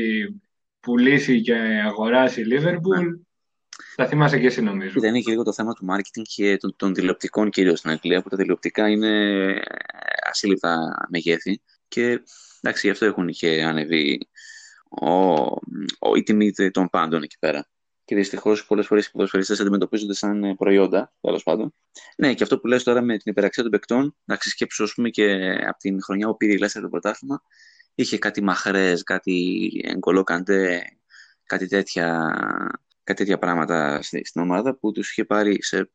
πουλήσει 0.79 1.41
και 1.41 1.55
αγοράσει 1.85 2.41
η 2.41 2.45
Liverpool, 2.50 3.03
ναι. 3.03 3.19
θα 3.95 4.07
θυμάσαι 4.07 4.39
και 4.39 4.45
εσύ 4.45 4.61
νομίζω. 4.61 5.00
Δεν 5.00 5.09
είναι 5.09 5.19
και 5.19 5.31
λίγο 5.31 5.43
το 5.43 5.53
θέμα 5.53 5.73
του 5.73 5.85
marketing 5.91 6.21
και 6.35 6.57
των, 6.57 6.73
των 6.75 6.93
τηλεοπτικών 6.93 7.50
κυρίως 7.50 7.79
στην 7.79 7.91
Αγγλία, 7.91 8.21
που 8.21 8.29
τα 8.29 8.38
τηλεοπτικά 8.38 8.89
είναι 8.89 9.53
ασύλληπτα 10.29 10.77
μεγέθη 11.09 11.61
και 11.88 12.23
εντάξει, 12.61 12.88
γι' 12.88 12.93
αυτό 12.93 13.05
έχουν 13.05 13.29
και 13.29 13.63
ανεβεί 13.63 14.29
ο, 14.89 15.11
ο, 16.00 16.15
η 16.15 16.23
τιμή 16.23 16.51
των 16.71 16.89
πάντων 16.89 17.23
εκεί 17.23 17.38
πέρα 17.39 17.71
και 18.12 18.18
δυστυχώς 18.18 18.65
πολλές 18.65 18.88
φορές 18.88 19.06
οι 19.06 19.12
ποδοσφαιριστές 19.12 19.60
αντιμετωπίζονται 19.60 20.13
σαν 20.13 20.44
ε, 20.44 20.56
προϊόντα, 20.56 21.13
τέλος 21.22 21.44
πάντων. 21.44 21.74
Ναι, 22.18 22.34
και 22.34 22.44
αυτό 22.44 22.60
που 22.60 22.68
λες 22.68 22.84
τώρα 22.84 23.01
με 23.01 23.18
την 23.18 23.32
υπεραξία 23.32 23.63
των 23.63 23.72
παικτών, 23.72 24.15
να 24.24 24.36
ξεσκέψω, 24.36 24.84
ας 24.84 24.94
πούμε, 24.94 25.10
και 25.10 25.51
από 25.68 25.77
την 25.77 26.03
χρονιά 26.03 26.27
που 26.27 26.38
πήρε 26.38 26.53
η 26.53 26.58
Λέστερ 26.58 26.82
το 26.82 26.89
πρωτάθλημα, 26.89 27.44
είχε 27.96 28.18
κάτι 28.18 28.44
μαχρές, 28.44 29.03
κάτι 29.03 29.70
εγκολόκαντε, 29.84 30.82
κάτι 31.44 31.68
τέτοια, 31.68 32.34
κάτι 33.03 33.20
τέτοια 33.20 33.38
πράγματα 33.38 34.01
στην 34.01 34.41
ομάδα 34.41 34.75
που 34.75 34.91
τους 34.91 35.12
είχε 35.12 35.25
πάρει 35.25 35.63
σε 35.63 35.91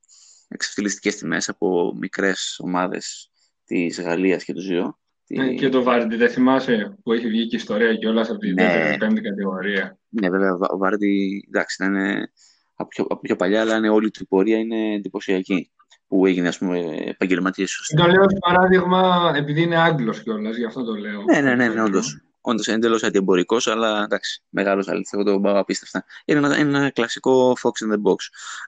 εξευθυλιστικέ 0.49 1.13
τιμές 1.13 1.49
από 1.49 1.95
μικρές 2.01 2.57
ομάδες 2.59 3.31
της 3.65 4.01
Γαλλίας 4.01 4.45
και 4.45 4.53
του 4.53 4.61
Ζιώ 4.61 4.99
ναι, 5.29 5.55
και 5.55 5.69
το 5.69 5.83
Βάρντι, 5.83 6.17
δεν 6.17 6.31
θυμάσαι 6.31 6.97
που 7.03 7.13
έχει 7.13 7.29
βγει 7.29 7.47
και 7.47 7.57
ιστορία 7.57 7.95
και 7.95 8.09
όλας 8.09 8.31
από 8.31 8.39
την 8.39 8.55
ναι. 8.55 8.63
δεύτερη 8.63 8.97
πέμπτη 8.97 9.21
κατηγορία. 9.21 9.99
Ναι, 10.09 10.31
βέβαια, 10.31 10.53
ο 10.53 10.77
Βάρντι, 10.77 11.45
εντάξει, 11.49 11.85
είναι 11.85 12.31
από 12.75 12.89
πιο, 12.89 13.05
από 13.09 13.21
πιο 13.21 13.37
παλιά, 13.37 13.61
αλλά 13.61 13.77
είναι 13.77 13.89
όλη 13.89 14.11
του 14.11 14.23
η 14.23 14.27
πορεία 14.27 14.59
είναι 14.59 14.95
εντυπωσιακή. 14.95 15.71
Που 16.09 16.27
έγινε, 16.27 16.49
ας 16.49 16.59
πούμε, 16.59 16.79
επαγγελματίες. 17.05 17.93
Το 17.97 18.07
λέω 18.07 18.23
ως 18.23 18.35
παράδειγμα, 18.41 19.33
επειδή 19.37 19.63
είναι 19.63 19.77
Άγγλος 19.77 20.23
κιόλας, 20.23 20.57
γι' 20.57 20.65
αυτό 20.65 20.85
το 20.85 20.95
λέω. 20.95 21.23
Ναι, 21.23 21.41
ναι, 21.41 21.55
ναι, 21.55 21.69
ναι 21.69 21.83
όντως. 21.83 22.21
Όντως 22.41 22.67
είναι 22.67 22.77
εντελώς 22.77 23.03
αντιεμπορικό, 23.03 23.57
αλλά 23.65 24.03
εντάξει, 24.03 24.43
μεγάλος 24.49 24.89
αλήθεια. 24.89 25.19
Εγώ 25.19 25.33
το 25.33 25.41
πάω 25.41 25.59
απίστευτα. 25.59 26.05
Είναι 26.25 26.39
ένα, 26.39 26.57
ένα 26.57 26.91
κλασικό 26.91 27.57
Fox 27.63 27.87
in 27.87 27.93
the 27.93 28.11
Box, 28.11 28.17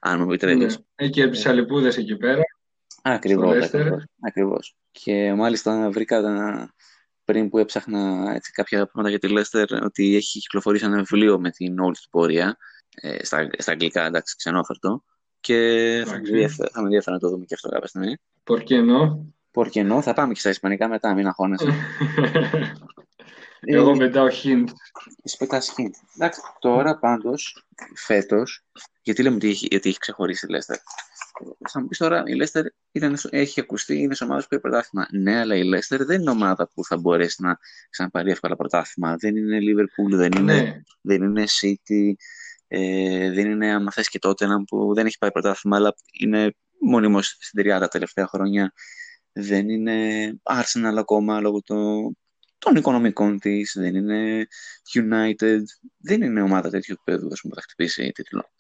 αν 0.01 0.19
μου 0.19 0.25
επιτρέπεις. 0.25 0.77
Ναι. 0.77 0.85
Έχει 0.95 1.11
και 1.11 1.29
τις 1.29 1.47
αλεπούδε 1.47 1.89
εκεί 1.89 2.17
πέρα. 2.17 2.43
Ακριβώς. 3.03 3.71
Ακριβώς. 4.21 4.77
Και 4.91 5.35
μάλιστα 5.35 5.91
βρήκα 5.91 6.21
πριν 7.25 7.49
που 7.49 7.59
έψαχνα 7.59 8.33
έτσι, 8.35 8.51
κάποια 8.53 8.79
πράγματα 8.79 9.09
για 9.09 9.19
τη 9.19 9.29
Λέστερ 9.29 9.73
ότι 9.73 10.17
έχει 10.17 10.39
κυκλοφορήσει 10.39 10.85
ένα 10.85 10.97
βιβλίο 10.97 11.41
με 11.41 11.51
την 11.51 11.79
όλη 11.79 11.95
του 11.95 12.09
πορεία 12.11 12.57
ε, 12.95 13.25
στα, 13.25 13.49
στα 13.59 13.73
αγγλικά, 13.73 14.07
εντάξει, 14.07 14.37
ξενόφερτο. 14.37 15.03
Και 15.41 16.03
θα, 16.07 16.21
θα 16.73 16.81
με 16.81 16.85
ενδιαφέρει 16.85 17.15
να 17.15 17.19
το 17.19 17.29
δούμε 17.29 17.45
και 17.45 17.55
αυτό 17.55 17.69
κάποια 17.69 17.89
στιγμή. 17.89 18.17
Πορκενό. 18.45 19.27
Πορκενό, 19.51 20.03
θα 20.03 20.13
πάμε 20.13 20.33
και 20.33 20.41
στα 20.41 20.51
ισπανικά 20.51 20.89
μετά, 20.89 21.15
μην 21.15 21.27
αγχώνεσαι. 21.27 21.67
Εγώ 23.61 23.97
πετάω 23.97 24.27
hint. 24.27 24.67
Εσύ 25.23 25.37
πετάς 25.37 25.75
hint. 25.77 25.91
Εντάξει, 26.17 26.41
τώρα 26.59 26.99
πάντως, 26.99 27.67
φέτος, 27.95 28.65
γιατί 29.03 29.23
λέμε 29.23 29.37
ότι 29.37 29.49
έχει, 29.49 29.67
γιατί 29.71 29.89
έχει 29.89 29.99
ξεχωρίσει 29.99 30.47
η 30.47 30.51
Λέστερ 30.51 30.77
θα 31.69 31.81
μου 31.81 31.87
πεις 31.87 31.99
τώρα, 31.99 32.23
η 32.27 32.35
Λέστερ 32.35 32.65
έχει 33.31 33.61
ακουστεί, 33.61 33.99
είναι 34.01 34.15
σε 34.15 34.25
ομάδα 34.25 34.41
που 34.41 34.49
έχει 34.51 34.61
πρωτάθλημα. 34.61 35.07
Ναι, 35.13 35.39
αλλά 35.39 35.57
η 35.57 35.65
Λέστερ 35.65 36.05
δεν 36.05 36.21
είναι 36.21 36.31
ομάδα 36.31 36.69
που 36.75 36.85
θα 36.85 36.97
μπορέσει 36.97 37.43
να 37.43 37.59
ξαναπάρει 37.91 38.31
εύκολα 38.31 38.57
πρωτάθλημα. 38.57 39.17
Δεν 39.17 39.37
είναι 39.37 39.59
Liverpool, 39.61 40.17
δεν 40.17 40.33
είναι, 40.33 40.55
ναι. 40.55 40.81
δεν 41.01 41.23
είναι 41.23 41.45
City, 41.61 42.13
ε, 42.69 43.31
δεν 43.31 43.51
είναι, 43.51 43.73
άμα 43.73 43.91
θες 43.91 44.09
και 44.09 44.19
τότε, 44.19 44.47
που 44.67 44.95
δεν 44.95 45.07
έχει 45.07 45.19
πάει 45.19 45.31
πρωτάθλημα, 45.31 45.77
αλλά 45.77 45.95
είναι 46.13 46.55
μόνιμος 46.81 47.37
στην 47.41 47.63
τριάδα 47.63 47.81
τα 47.81 47.89
τελευταία 47.89 48.27
χρόνια. 48.27 48.73
Δεν 49.33 49.69
είναι 49.69 49.97
Arsenal 50.43 50.97
ακόμα 50.99 51.41
λόγω 51.41 51.63
το, 51.63 51.75
των 52.59 52.77
οικονομικών 52.77 53.39
της, 53.39 53.77
δεν 53.79 53.95
είναι 53.95 54.47
United, 54.95 55.61
δεν 55.97 56.23
είναι 56.23 56.43
ομάδα 56.43 56.71
τέτοιου 56.71 56.97
επίπεδου 56.99 57.29
που 57.29 57.55
θα 57.55 57.63
χτυπήσει 57.63 58.11
τίτλο. 58.11 58.51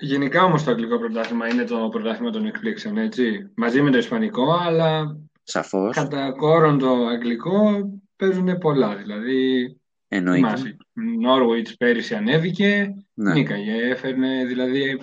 Γενικά 0.00 0.44
όμως 0.44 0.64
το 0.64 0.70
αγγλικό 0.70 0.98
πρωτάθλημα 0.98 1.48
είναι 1.48 1.64
το 1.64 1.88
πρωτάθλημα 1.88 2.30
των 2.30 2.46
εκπλήξεων, 2.46 2.98
έτσι. 2.98 3.50
Μαζί 3.54 3.82
με 3.82 3.90
το 3.90 3.98
ισπανικό, 3.98 4.52
αλλά 4.52 5.16
Σαφώς. 5.42 5.94
κατά 5.94 6.32
κόρον 6.32 6.78
το 6.78 7.06
αγγλικό 7.06 7.90
παίζουν 8.16 8.58
πολλά. 8.58 8.96
Δηλαδή, 8.96 9.72
Εννοείται. 10.08 10.76
Νόρουιτς 11.20 11.76
πέρυσι 11.76 12.14
ανέβηκε, 12.14 12.94
ναι. 13.14 13.32
νίκαγε, 13.32 13.72
έφερνε 13.72 14.44
δηλαδή 14.44 15.00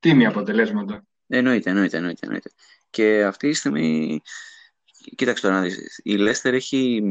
τίμια 0.00 0.28
αποτελέσματα. 0.28 1.04
Εννοείται, 1.26 1.70
εννοείται, 1.70 1.96
εννοείται, 1.96 2.20
εννοείται. 2.26 2.50
Και 2.90 3.24
αυτή 3.24 3.48
τη 3.48 3.54
στιγμή, 3.54 4.20
κοίταξε 5.16 5.42
τώρα 5.42 5.54
να 5.54 5.62
δεις, 5.62 6.00
η 6.02 6.16
Λέστερ 6.16 6.54
έχει 6.54 7.02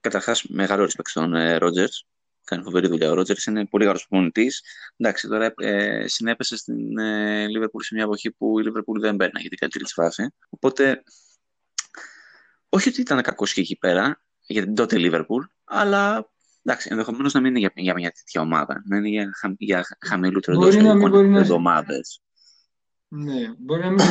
καταρχάς 0.00 0.44
μεγάλο 0.48 0.84
respect 0.84 1.08
στον 1.08 1.58
Ρότζερτς, 1.58 2.06
κάνει 2.44 2.62
φοβερή 2.62 2.88
δουλειά. 2.88 3.10
Ο 3.10 3.14
Ρότζερ 3.14 3.36
είναι 3.48 3.66
πολύ 3.66 3.84
καλός 3.84 4.06
προπονητής. 4.08 4.62
Εντάξει, 4.96 5.28
τώρα 5.28 5.54
ε, 5.56 6.04
συνέπεσε 6.08 6.56
στην 6.56 6.98
ε, 6.98 7.46
Liverpool 7.46 7.80
σε 7.82 7.94
μια 7.94 8.04
εποχή 8.04 8.30
που 8.30 8.60
η 8.60 8.64
Liverpool 8.66 9.00
δεν 9.00 9.14
μπαίνει 9.14 9.40
για 9.40 9.48
την 9.48 9.58
καλύτερη 9.58 9.84
της 9.84 9.92
φάση. 9.92 10.34
Οπότε, 10.48 11.02
όχι 12.68 12.88
ότι 12.88 13.00
ήταν 13.00 13.22
κακός 13.22 13.52
και 13.52 13.60
εκεί 13.60 13.76
πέρα 13.76 14.22
για 14.46 14.62
την 14.62 14.74
τότε 14.74 14.96
Liverpool, 14.98 15.44
αλλά 15.64 16.30
εντάξει, 16.62 16.88
ενδεχομένως 16.90 17.32
να 17.32 17.40
μην 17.40 17.50
είναι 17.50 17.58
για, 17.58 17.72
για 17.74 17.94
μια 17.94 18.10
τέτοια 18.10 18.40
ομάδα. 18.40 18.82
Να 18.86 18.96
είναι 18.96 19.08
για, 19.08 19.30
για 19.58 19.96
χαμηλότερο 20.00 20.66
εντό 20.66 21.38
εβδομάδες. 21.38 22.22
Ναι, 23.12 23.54
μπορεί 23.58 23.80
να, 23.82 23.90
μην, 23.90 24.04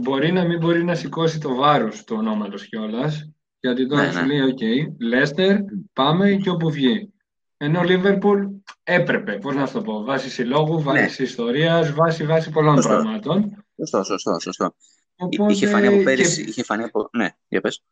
μπορεί 0.00 0.32
να 0.32 0.44
μην 0.44 0.58
μπορεί 0.58 0.84
να 0.84 0.94
σηκώσει 0.94 1.40
το 1.40 1.54
βάρος 1.54 2.04
του 2.04 2.16
ονόματος 2.18 2.68
κιόλας. 2.68 3.30
Γιατί 3.60 3.86
τώρα 3.86 4.06
ναι, 4.06 4.12
σου 4.12 4.26
ναι. 4.26 4.26
λέει: 4.26 4.54
OK, 4.54 4.94
Λέστερ, 5.00 5.56
πάμε 5.92 6.30
και 6.30 6.50
όπου 6.50 6.70
βγει. 6.70 7.12
Ενώ 7.56 7.82
Λίβερπουλ 7.82 8.44
έπρεπε, 8.82 9.32
πώς 9.32 9.54
να 9.54 9.70
το 9.70 9.82
πω, 9.82 10.04
βάσει 10.04 10.30
συλλόγου, 10.30 10.82
βάσει 10.82 11.22
ναι. 11.22 11.28
ιστορίας, 11.28 11.92
βάσει, 11.92 12.24
βάση 12.24 12.50
πολλών 12.50 12.74
σωστό. 12.74 12.88
πραγμάτων. 12.88 13.64
Σωστό, 13.76 14.02
σωστό, 14.02 14.40
σωστό. 14.40 14.74
Οπότε, 15.16 15.52
είχε 15.52 15.66
φανεί 15.66 15.86
από 15.86 16.02
πέρυσι, 16.02 16.44
και... 16.44 16.50
είχε 16.50 16.62
φανεί 16.62 16.82
από... 16.82 17.08
Ναι, 17.12 17.28
για 17.48 17.60
πες. 17.60 17.82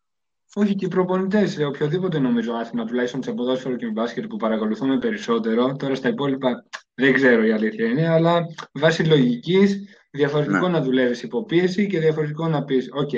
Όχι, 0.55 0.75
και 0.75 0.85
οι 0.85 0.89
προπονητές, 0.89 1.59
οποιοδήποτε 1.59 2.19
νομίζω 2.19 2.53
άθλημα, 2.53 2.85
τουλάχιστον 2.85 3.23
σε 3.23 3.33
ποδόσφαιρο 3.33 3.77
και 3.77 3.87
μπάσκετ 3.87 4.27
που 4.27 4.37
παρακολουθούμε 4.37 4.99
περισσότερο, 4.99 5.77
τώρα 5.77 5.95
στα 5.95 6.09
υπόλοιπα 6.09 6.65
δεν 6.95 7.13
ξέρω 7.13 7.45
η 7.45 7.53
αλήθεια 7.53 7.87
είναι, 7.87 8.09
αλλά 8.09 8.47
βάσει 8.73 9.05
λογικής, 9.05 9.89
διαφορετικό 10.17 10.69
ναι. 10.69 10.79
να 10.79 10.85
δουλεύεις 10.85 11.23
υπό 11.23 11.47
πίεση 11.47 11.87
και 11.87 12.01
διαφορετικό 12.01 12.49
να 12.49 12.65
πεις: 12.65 12.89
Οκ, 12.93 13.13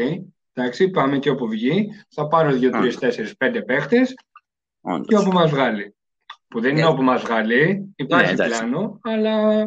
εντάξει, 0.53 0.89
πάμε 0.89 1.19
και 1.19 1.31
όπου 1.31 1.49
βγει, 1.49 1.89
θα 2.09 2.29
πάρω 2.29 2.51
2, 2.51 2.71
3, 2.73 2.93
4, 2.99 3.33
5 3.39 3.63
παίχτες 3.67 4.15
και 5.07 5.17
όπου 5.17 5.31
μας 5.31 5.51
βγάλει. 5.51 5.95
Που 6.49 6.61
δεν 6.61 6.77
είναι 6.77 6.87
yeah. 6.87 6.91
όπου 6.91 7.03
μας 7.03 7.23
βγάλει, 7.23 7.93
υπάρχει 7.97 8.35
yeah, 8.39 8.47
πλάνο, 8.47 8.99
αλλά 9.03 9.65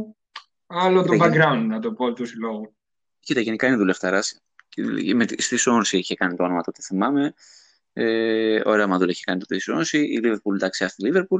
άλλο 0.67 1.03
το 1.03 1.17
background, 1.21 1.65
να 1.67 1.79
το 1.79 1.93
πω, 1.93 2.13
του 2.13 2.25
συλλόγου. 2.25 2.75
Κοίτα, 3.19 3.39
γενικά 3.39 3.67
είναι 3.67 3.75
δουλευταράς. 3.75 4.41
Στη 5.37 5.57
Σόνση 5.57 5.97
είχε 5.97 6.15
κάνει 6.15 6.35
το 6.35 6.43
όνομα 6.43 6.61
τότε, 6.61 6.81
θυμάμαι. 6.81 7.33
Ε, 7.93 8.61
ο 8.65 8.75
Ραμαντούλ 8.75 9.09
είχε 9.09 9.23
κάνει 9.25 9.39
το 9.39 9.45
στη 9.45 9.59
Σόνση. 9.59 9.97
Η 9.97 10.19
Liverpool, 10.23 10.53
εντάξει, 10.53 10.87
στη 10.87 11.11
Liverpool. 11.11 11.39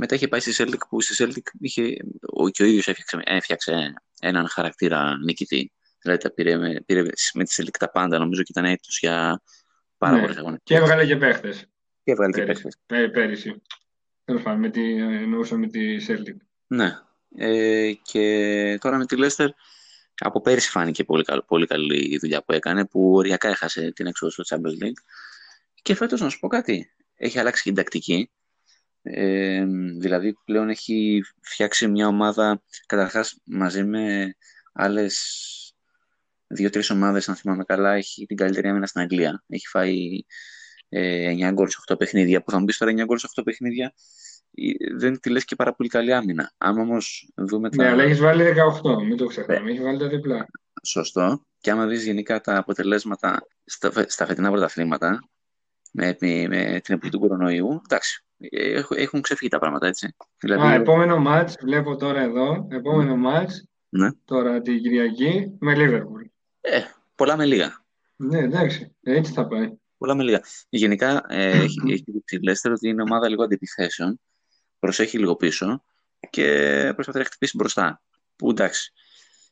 Μετά 0.00 0.14
είχε 0.14 0.28
πάει 0.28 0.40
στη 0.40 0.54
Celtic, 0.56 0.78
που 0.88 1.00
στη 1.00 1.24
Celtic 1.24 1.58
είχε, 1.60 1.96
ο, 2.26 2.48
και 2.48 2.62
ο 2.62 2.66
ίδιος 2.66 2.88
έφτιαξε, 2.88 3.18
έφτιαξε 3.24 3.94
έναν 4.20 4.48
χαρακτήρα 4.48 5.18
νικητή. 5.24 5.72
Δηλαδή 6.02 6.22
τα 6.22 6.32
πήρε, 6.32 6.56
με, 6.56 6.82
πήρε 6.86 7.02
με 7.34 7.44
τη 7.44 7.54
Celtic 7.56 7.76
τα 7.78 7.90
πάντα, 7.90 8.18
νομίζω, 8.18 8.42
και 8.42 8.50
ήταν 8.50 8.64
έτος 8.64 8.98
για 8.98 9.42
πάρα 9.98 10.14
ναι. 10.14 10.20
πολλές 10.20 10.36
αγώνες. 10.36 10.58
Και 10.62 10.74
έβγαλε 10.74 11.06
και 11.06 11.16
παίχτες. 11.16 11.66
Και 12.04 12.12
έβγαλε 12.12 12.32
και 12.32 12.42
παίχτες. 12.42 12.76
Πέρυσι. 12.86 13.62
Τέλος 14.24 14.42
πάντων, 14.42 14.60
με 14.60 14.70
τη, 14.70 14.96
εννοούσα 14.96 15.56
με 15.56 15.66
τη 15.66 15.96
Celtic. 16.08 16.36
Ναι. 16.66 16.98
Ε, 17.36 17.92
και 17.92 18.78
τώρα 18.80 18.96
με 18.96 19.06
τη 19.06 19.16
Leicester 19.18 19.48
από 20.18 20.40
πέρυσι 20.40 20.70
φάνηκε 20.70 21.04
πολύ, 21.04 21.24
καλ, 21.24 21.42
πολύ 21.46 21.66
καλή 21.66 22.12
η 22.12 22.18
δουλειά 22.18 22.42
που 22.42 22.52
έκανε, 22.52 22.86
που 22.86 23.12
οριακά 23.14 23.48
έχασε 23.48 23.92
την 23.92 24.06
έξοδο 24.06 24.32
στο 24.32 24.42
Champions 24.48 24.84
League. 24.84 25.00
Και 25.82 25.94
φέτος 25.94 26.20
να 26.20 26.28
σου 26.28 26.38
πω 26.38 26.48
κάτι, 26.48 26.90
έχει 27.14 27.38
αλλάξει 27.38 27.62
και 27.62 27.68
την 27.68 27.78
τακτική. 27.78 28.30
Ε, 29.02 29.64
δηλαδή 29.98 30.36
πλέον 30.44 30.68
έχει 30.68 31.20
φτιάξει 31.40 31.88
μια 31.88 32.06
ομάδα 32.06 32.62
καταρχάς 32.86 33.40
μαζί 33.44 33.84
με 33.84 34.34
άλλες 34.72 35.18
δύο-τρεις 36.46 36.90
ομάδες, 36.90 37.28
αν 37.28 37.36
θυμάμαι 37.36 37.64
καλά, 37.64 37.94
έχει 37.94 38.26
την 38.26 38.36
καλύτερη 38.36 38.68
άμυνα 38.68 38.86
στην 38.86 39.00
Αγγλία. 39.00 39.44
Έχει 39.46 39.66
φάει 39.66 40.20
ε, 40.88 41.48
9 41.48 41.52
γκολ 41.52 41.68
σε 41.68 41.76
8 41.92 41.98
παιχνίδια. 41.98 42.42
Που 42.42 42.50
θα 42.50 42.58
μου 42.58 42.64
πεις 42.64 42.76
τώρα 42.76 42.92
9 42.92 43.04
γκολ 43.04 43.18
σε 43.18 43.28
8 43.40 43.42
παιχνίδια, 43.44 43.92
ε, 44.54 44.94
δεν 44.96 45.20
τη 45.20 45.30
λες 45.30 45.44
και 45.44 45.56
πάρα 45.56 45.74
πολύ 45.74 45.88
καλή 45.88 46.12
άμυνα. 46.14 46.52
Άμα 46.58 46.82
όμως 46.82 47.32
δούμε 47.36 47.70
τα. 47.70 47.82
Ναι, 47.82 47.88
αλλά 47.88 48.02
έχεις 48.02 48.18
βάλει 48.18 48.44
18, 48.82 49.02
μην 49.04 49.16
το 49.16 49.26
ξεχνάμε. 49.26 49.70
Έχεις 49.70 49.82
βάλει 49.82 49.98
τα 49.98 50.08
διπλά. 50.08 50.46
Σωστό. 50.82 51.46
Και 51.60 51.70
άμα 51.70 51.86
δεις 51.86 52.04
γενικά 52.04 52.40
τα 52.40 52.56
αποτελέσματα 52.56 53.46
στα, 53.64 53.92
φε- 53.92 54.10
στα 54.10 54.26
φετινά 54.26 54.50
πρωταθλήματα, 54.50 55.28
με, 55.92 56.16
με, 56.20 56.46
με 56.48 56.80
την 56.84 56.94
εποχή 56.94 57.10
του 57.10 57.18
κορονοϊού, 57.20 57.80
εντάξει, 57.84 58.24
έχουν, 58.50 58.96
έχουν 58.96 59.20
ξεφύγει 59.20 59.50
τα 59.50 59.58
πράγματα 59.58 59.86
έτσι. 59.86 60.14
Δηλαδή, 60.38 60.66
Α, 60.66 60.74
επόμενο 60.74 61.18
μάτς, 61.18 61.56
βλέπω 61.62 61.96
τώρα 61.96 62.20
εδώ, 62.20 62.66
επόμενο 62.70 63.16
μάτς, 63.16 63.64
ναι. 63.88 64.08
τώρα 64.24 64.60
την 64.60 64.82
Κυριακή, 64.82 65.56
με 65.58 65.74
Λίβερπουλ. 65.74 66.22
ε, 66.60 66.80
πολλά 67.14 67.36
με 67.36 67.44
λίγα. 67.46 67.84
Ναι, 68.16 68.38
εντάξει, 68.38 68.94
έτσι 69.02 69.32
θα 69.32 69.46
πάει. 69.46 69.72
Πολλά 69.98 70.14
με 70.14 70.22
λίγα. 70.22 70.40
Γενικά 70.68 71.24
ε, 71.28 71.50
έχει, 71.62 71.80
έχει 71.86 72.04
δείξει 72.06 72.36
η 72.36 72.40
Leicester 72.48 72.70
ότι 72.72 72.88
είναι 72.88 73.02
ομάδα 73.02 73.28
λίγο 73.28 73.42
αντιπιθέσεων. 73.42 74.20
Προσέχει 74.78 75.18
λίγο 75.18 75.36
πίσω 75.36 75.84
και 76.30 76.44
προσπαθεί 76.94 77.18
να 77.18 77.24
χτυπήσει 77.24 77.56
μπροστά. 77.56 78.02
Που 78.36 78.50
εντάξει, 78.50 78.92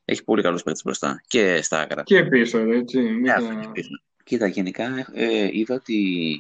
έχει 0.05 0.25
πολύ 0.25 0.43
καλούς 0.43 0.63
παίκτες 0.63 0.83
μπροστά 0.85 1.21
και 1.27 1.63
στα 1.63 1.81
άκρα. 1.81 2.03
Και 2.03 2.25
πίσω, 2.25 2.59
έτσι. 2.59 2.99
μην 3.01 3.21
Ναι, 3.21 3.29
τα- 3.29 3.37
αυτό 3.37 3.55
και 3.61 3.69
πίσω. 3.73 3.89
Κοίτα, 4.25 4.47
γενικά 4.47 5.11
ε, 5.13 5.49
είδα 5.53 5.75
ότι 5.75 6.39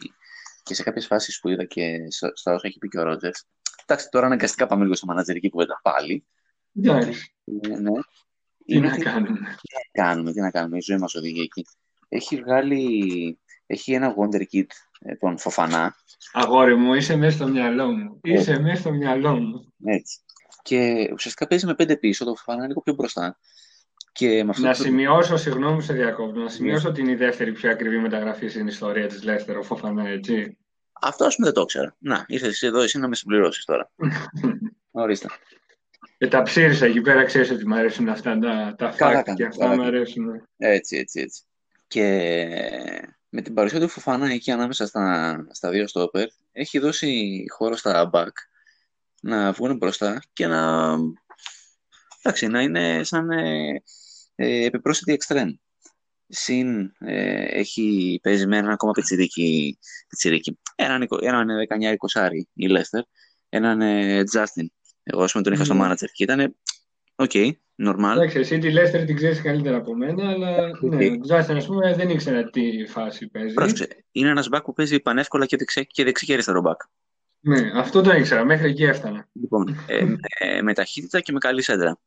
και 0.66 0.74
σε 0.74 0.82
κάποιες 0.82 1.06
φάσεις 1.06 1.40
που 1.40 1.48
είδα 1.48 1.64
και 1.64 2.06
στα, 2.10 2.30
στα 2.34 2.52
όσα 2.54 2.66
έχει 2.66 2.78
πει 2.78 2.88
και 2.88 2.98
ο 2.98 3.02
Ρότζερς, 3.02 3.44
εντάξει, 3.86 4.08
τώρα 4.10 4.26
αναγκαστικά 4.26 4.66
πάμε 4.66 4.82
λίγο 4.82 4.94
στο 4.94 5.06
μανατζερική 5.06 5.48
κουβέντα 5.50 5.80
πάλι. 5.82 6.26
Εντάξει, 6.74 7.34
Ε, 7.44 7.68
ναι. 7.68 7.90
τι 8.64 8.74
Είναι 8.76 8.86
να 8.88 8.92
ότι- 8.92 9.02
κάνουμε. 9.02 9.38
κάνουμε, 9.92 10.32
τι 10.32 10.40
να 10.40 10.50
κάνουμε, 10.50 10.76
η 10.76 10.80
ζωή 10.80 10.98
μας 10.98 11.14
οδηγεί 11.14 11.40
εκεί. 11.40 11.66
Έχει 12.08 12.36
βγάλει, 12.36 13.38
έχει 13.66 13.92
ένα 13.92 14.14
Wonder 14.18 14.42
Kid, 14.52 14.66
ε, 15.00 15.14
τον 15.16 15.38
Φοφανά, 15.38 15.96
Αγόρι 16.32 16.76
μου, 16.76 16.94
είσαι 16.94 17.16
μέσα 17.16 17.36
στο 17.36 17.48
μυαλό 17.48 17.92
μου. 17.92 18.18
Ε. 18.22 18.32
Είσαι 18.32 18.58
μέσα 18.58 18.80
στο 18.80 18.92
μυαλό 18.92 19.40
μου. 19.40 19.72
έτσι. 19.84 20.18
Και 20.62 21.10
ουσιαστικά 21.12 21.46
παίζει 21.46 21.66
με 21.66 21.74
πέντε 21.74 21.96
πίσω, 21.96 22.24
το 22.24 22.34
Φοφανά 22.34 22.58
είναι 22.58 22.66
λίγο 22.66 22.80
πιο 22.80 22.94
μπροστά. 22.94 23.38
Και 24.16 24.44
με 24.44 24.50
αυτό 24.50 24.62
Να 24.66 24.74
το- 24.74 24.82
σημειώσω, 24.82 25.36
συγγνώμη 25.36 25.74
που 25.76 25.80
σε 25.82 25.92
διακόπτω, 25.92 26.40
να 26.40 26.48
σημειώσω 26.48 26.88
ότι 26.88 27.00
είναι 27.00 27.10
η 27.10 27.14
δεύτερη 27.14 27.52
πιο 27.52 27.70
ακριβή 27.70 27.98
μεταγραφή 27.98 28.48
στην 28.48 28.66
ιστορία 28.66 29.06
της 29.06 29.22
Λέστερ, 29.22 29.56
ο 29.56 29.62
Φοφανά, 29.62 30.08
έτσι. 30.08 30.56
Αυτός 31.00 31.26
ας 31.26 31.34
πούμε 31.34 31.46
δεν 31.46 31.56
το 31.56 31.60
ήξερα. 31.62 31.96
Να, 31.98 32.24
ήρθες 32.28 32.48
εσύ 32.48 32.66
εδώ 32.66 32.80
εσύ 32.80 32.98
να 32.98 33.08
με 33.08 33.14
συμπληρώσεις 33.14 33.64
τώρα. 33.64 33.90
Ορίστε. 34.90 35.26
Και 36.18 36.26
τα 36.28 36.42
ψείρισα 36.42 36.86
εκεί 36.86 37.00
πέρα, 37.00 37.24
ξέρεις 37.24 37.50
ότι 37.50 37.66
μου 37.68 37.74
αρέσουν 37.74 38.08
αυτά 38.08 38.38
τα, 38.38 38.74
τα 38.78 38.94
Καλά 38.96 39.20
fact 39.20 39.24
και 39.24 39.32
κάνεις, 39.32 39.46
αυτά 39.46 39.64
καλά 39.64 39.74
μου 39.76 39.82
κάνεις. 39.82 39.96
αρέσουν. 39.96 40.48
Έτσι, 40.56 40.96
έτσι, 40.96 41.20
έτσι. 41.20 41.42
Και 41.86 42.02
με 43.28 43.42
την 43.42 43.54
παρουσία 43.54 43.80
του 43.80 43.88
Φοφανά 43.88 44.30
εκεί 44.30 44.50
ανάμεσα 44.50 44.86
στα, 44.86 45.46
στα 45.50 45.70
δύο 45.70 45.86
στόπερ, 45.86 46.26
έχει 46.52 46.78
δώσει 46.78 47.44
χώρο 47.48 47.76
στα 47.76 48.10
back 48.12 48.32
να 49.20 49.52
βγουν 49.52 49.76
μπροστά 49.76 50.22
και 50.32 50.46
να, 50.46 50.94
εντάξει, 52.22 52.46
να 52.46 52.60
είναι 52.62 53.00
σαν 53.04 53.28
ε, 54.36 54.46
ε, 54.62 54.64
επιπρόσθετη 54.64 55.12
εξτρέμ. 55.12 55.50
Συν 56.28 56.92
ε, 56.98 57.44
έχει, 57.58 58.18
παίζει 58.22 58.46
με 58.46 58.56
έναν 58.56 58.70
ακόμα 58.70 58.92
πιτσιρίκι, 58.92 59.78
πιτσιρίκι. 60.08 60.58
Έναν, 60.74 61.02
εικο- 61.02 61.18
έναν 61.22 61.48
19-20 62.14 62.30
η 62.54 62.66
Λέστερ, 62.68 63.02
έναν 63.48 63.80
ε, 63.80 64.22
Justin. 64.34 64.66
Εγώ 65.02 65.22
ας 65.22 65.32
πούμε 65.32 65.44
τον 65.44 65.52
είχα 65.52 65.64
στο 65.64 65.74
Ναι. 65.74 65.86
manager 65.88 66.06
και 66.12 66.22
ήταν 66.24 66.56
OK, 67.14 67.30
normal. 67.82 68.12
Εντάξει, 68.14 68.38
εσύ 68.38 68.58
τη 68.58 68.70
Λέστερ 68.72 69.04
την 69.04 69.16
ξέρεις 69.16 69.42
καλύτερα 69.42 69.76
από 69.76 69.94
μένα, 69.94 70.28
αλλά 70.30 70.70
ναι, 70.80 71.06
ο 71.06 71.20
Τζάστιν, 71.20 71.56
ας 71.56 71.66
πούμε, 71.66 71.94
δεν 71.94 72.08
ήξερα 72.10 72.50
τι 72.50 72.86
φάση 72.86 73.28
παίζει. 73.28 73.54
Πρόσεξε, 73.54 74.04
είναι 74.12 74.28
ένας 74.28 74.48
back 74.52 74.60
που 74.64 74.72
παίζει 74.72 75.00
πανεύκολα 75.00 75.46
και 75.46 75.56
δεξί 75.56 75.86
και, 75.86 76.04
δεξί 76.04 76.26
και 76.26 76.32
αριστερό 76.32 76.62
back. 76.64 76.86
Ναι, 77.40 77.70
αυτό 77.74 78.00
το 78.00 78.12
ήξερα, 78.12 78.44
μέχρι 78.44 78.68
εκεί 78.68 78.84
έφτανα. 78.84 79.28
Λοιπόν, 79.32 79.84
ε, 79.86 80.04
με, 80.04 80.16
με 80.62 80.72
ταχύτητα 80.72 81.20
και 81.20 81.32
με 81.32 81.38
καλή 81.38 81.62
σέντρα. 81.62 81.98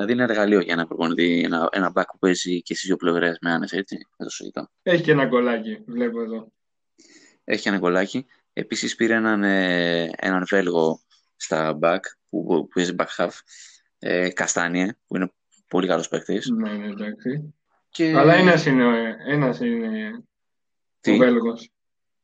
Δηλαδή 0.00 0.12
είναι 0.22 0.32
εργαλείο 0.32 0.60
για 0.60 0.72
ένα 0.72 0.86
προπονητή, 0.86 1.42
ένα, 1.44 1.68
ένα 1.72 1.92
back 1.94 2.02
που 2.12 2.18
παίζει 2.18 2.62
και 2.62 2.74
στις 2.74 2.86
δύο 2.86 2.96
πλευρές 2.96 3.38
με 3.40 3.50
άνεση, 3.52 3.76
έτσι, 3.76 3.96
δεν 3.96 4.26
το 4.26 4.32
συζητώ. 4.32 4.68
Έχει 4.82 5.02
και 5.02 5.10
ένα 5.10 5.24
γκολάκι, 5.24 5.82
βλέπω 5.86 6.20
εδώ. 6.22 6.52
Έχει 7.44 7.68
ένα 7.68 7.78
γκολάκι. 7.78 8.26
Επίσης 8.52 8.94
πήρε 8.94 9.14
έναν, 9.14 9.42
ε, 9.44 10.10
έναν 10.16 10.44
Βέλγο 10.48 11.00
στα 11.36 11.78
back 11.82 11.98
που, 12.28 12.44
που 12.46 12.68
παίζει 12.74 12.94
back 12.98 13.06
half, 13.16 13.30
ε, 13.98 14.30
Καστάνιε, 14.30 14.92
που 15.06 15.16
είναι 15.16 15.32
πολύ 15.68 15.86
καλός 15.86 16.08
παίκτης. 16.08 16.48
Ναι, 16.48 16.72
ναι, 16.72 16.86
εντάξει. 16.86 17.54
Και... 17.88 18.16
Αλλά 18.16 18.34
ένας 18.34 18.66
είναι, 18.66 19.16
ένας 19.26 19.60
είναι 19.60 20.22
Τι; 21.00 21.12
ο 21.12 21.16
Βέλγος. 21.16 21.70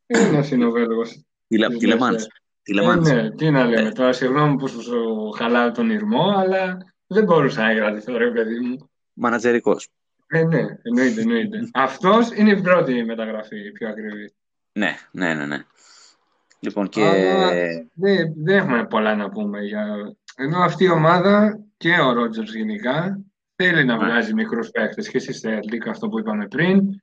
Ένας 0.06 0.50
είναι 0.50 0.64
ο 0.64 0.70
Βέλγος. 0.70 1.24
Τιλε- 1.48 1.68
της 1.70 1.78
Τιλεμάνς. 1.78 2.12
Λέστερ. 2.12 2.30
Ε, 2.32 2.40
Τιλεμάνς. 2.62 3.08
ναι, 3.08 3.30
τι 3.30 3.50
να 3.50 3.64
λέμε 3.64 3.88
Ε. 3.88 3.92
τώρα, 3.92 4.12
συγγνώμη 4.12 4.56
που 4.56 4.68
σου, 4.68 4.82
σου 4.82 5.30
χαλάω 5.30 5.70
τον 5.70 5.90
ήρμο, 5.90 6.32
αλλά 6.36 6.78
δεν 7.06 7.24
μπορούσα 7.24 7.62
να 7.62 7.74
κρατηθώ, 7.74 8.16
ρε 8.16 8.30
παιδί 8.30 8.58
μου. 8.58 8.90
Μανατζερικός. 9.12 9.88
Ε, 10.26 10.42
ναι, 10.42 10.66
εννοείται, 10.82 11.20
εννοείται. 11.20 11.68
Αυτός 11.72 12.30
είναι 12.34 12.50
η 12.50 12.60
πρώτη 12.60 13.04
μεταγραφή, 13.04 13.66
η 13.66 13.72
πιο 13.72 13.88
ακριβή. 13.88 14.32
Ναι, 14.72 14.96
ναι, 15.10 15.34
ναι, 15.34 15.46
ναι. 15.46 15.64
Λοιπόν, 16.60 16.88
και... 16.88 17.04
Αλλά 17.04 17.50
δεν, 17.94 18.32
δεν 18.36 18.56
έχουμε 18.56 18.86
πολλά 18.86 19.14
να 19.14 19.28
πούμε 19.30 19.60
για... 19.60 19.86
Ενώ 20.36 20.58
αυτή 20.58 20.84
η 20.84 20.90
ομάδα 20.90 21.60
και 21.76 22.00
ο 22.00 22.12
Ρότζερς 22.12 22.54
γενικά 22.54 23.20
θέλει 23.56 23.84
να 23.84 23.96
Ναι. 23.96 24.04
βγάζει 24.04 24.34
μικρούς 24.34 24.70
παίκτες 24.70 25.08
και 25.08 25.18
στη 25.18 25.32
Στέρλικ, 25.32 25.88
αυτό 25.88 26.08
που 26.08 26.18
είπαμε 26.18 26.46
πριν. 26.48 27.02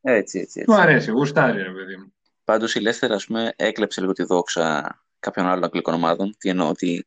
Έτσι, 0.00 0.38
έτσι, 0.38 0.64
Του 0.64 0.72
έτσι. 0.72 0.82
αρέσει, 0.82 1.10
γουστάρει 1.10 1.62
ρε 1.62 1.70
παιδί 1.70 1.96
μου. 1.96 2.14
Πάντως 2.44 2.74
η 2.74 2.80
Λέστερ, 2.80 3.12
ας 3.12 3.26
πούμε, 3.26 3.52
έκλεψε 3.56 4.00
λίγο 4.00 4.12
τη 4.12 4.22
δόξα 4.22 4.96
κάποιων 5.18 5.46
άλλων 5.46 5.64
αγγλικών 5.64 5.94
ομάδων. 5.94 6.34
Τι 6.38 6.48
εννοώ, 6.48 6.68
ότι 6.68 7.06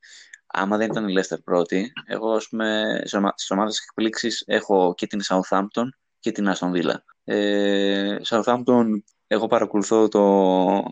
άμα 0.52 0.78
δεν 0.78 0.90
ήταν 0.92 1.08
η 1.08 1.12
Λέστερ 1.12 1.40
πρώτη, 1.40 1.92
εγώ, 2.06 2.32
ας 2.32 2.48
πούμε, 2.48 2.96
στις 3.00 3.14
ομα- 3.14 3.34
στις 3.36 3.52
ομάδες 3.52 3.80
εκπλήξεις 3.80 4.44
έχω 4.48 4.94
και 4.98 5.08
την 5.08 5.22
Southampton 5.28 5.86
και 6.20 6.32
την 6.32 6.52
Aston 6.56 6.72
Villa. 6.72 6.94
Ε, 7.24 8.18
Southampton, 8.28 8.86
εγώ 9.28 9.48
παρακολουθώ 9.48 10.08
το... 10.08 10.84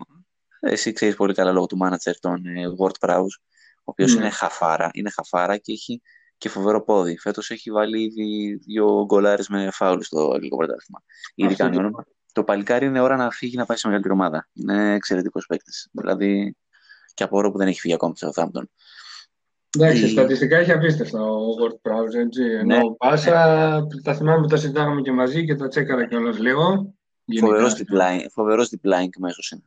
Εσύ 0.60 0.92
ξέρεις 0.92 1.16
πολύ 1.16 1.34
καλά 1.34 1.52
λόγω 1.52 1.66
του 1.66 1.78
manager, 1.84 2.14
τον 2.20 2.46
ε, 2.46 2.64
Ward 2.80 3.10
Prowse, 3.10 3.38
ο 3.78 3.84
οποίος 3.84 4.14
Ναι. 4.14 4.20
είναι 4.22 4.30
χαφάρα, 4.30 4.90
είναι 4.94 5.10
χαφάρα 5.10 5.58
και 5.58 5.72
έχει 5.72 6.02
και 6.38 6.50
φοβερό 6.50 6.84
πόδι. 6.84 7.18
Φέτος 7.18 7.50
έχει 7.50 7.72
βάλει 7.72 8.04
ήδη 8.04 8.56
δύο 8.56 9.06
γκολάρες 9.06 9.48
με 9.48 9.70
φάουλ 9.72 10.00
στο 10.02 10.32
ελληνικό 10.34 10.58
πρωτάθλημα. 10.58 11.04
Ήδη 11.36 11.52
Αυτό 11.52 11.64
κάνει 11.64 11.76
το- 11.76 11.82
όνομα. 11.82 12.06
Το 12.32 12.44
παλικάρι 12.44 12.86
είναι 12.86 13.00
ώρα 13.02 13.16
να 13.16 13.30
φύγει 13.32 13.56
να 13.58 13.66
πάει 13.66 13.78
σε 13.78 13.88
μεγαλύτερη 13.88 14.16
ομάδα. 14.20 14.48
Είναι 14.54 14.94
εξαιρετικός 14.94 15.46
παίκτης. 15.46 15.88
Δηλαδή, 15.92 16.56
και 17.14 17.24
απορώ 17.24 17.52
που 17.52 17.58
δεν 17.58 17.68
έχει 17.68 17.80
φύγει 17.80 17.94
ακόμα 17.94 18.14
από 18.22 18.34
το 18.34 18.42
Southampton. 18.42 18.64
Εντάξει, 19.84 20.06
Η- 20.06 20.10
στατιστικά 20.10 20.58
έχει 20.58 20.72
απίστευτα 20.72 21.22
ο 21.22 21.38
Word 21.62 21.74
Prowse, 21.92 22.14
έτσι. 22.26 22.42
Ενώ 22.44 22.76
Ναι. 22.76 22.82
ο 22.84 22.92
Πάσα, 22.92 23.34
τα 24.04 24.14
θυμάμαι 24.16 24.42
που 24.42 24.48
τα 24.48 24.58
συζητάγαμε 24.58 25.02
και 25.02 25.12
μαζί 25.12 25.46
και 25.46 25.56
τα 25.56 25.68
τσέκαρα 25.68 26.08
κιόλας 26.08 26.40
λίγο. 26.40 26.94
Γενικά. 27.26 27.48
Φοβερός 27.48 27.74
διπλάινγκ, 27.74 28.22
φοβερός 28.32 28.70
διπλάινγκ 28.70 29.12
μέσος 29.20 29.52
είναι. 29.52 29.64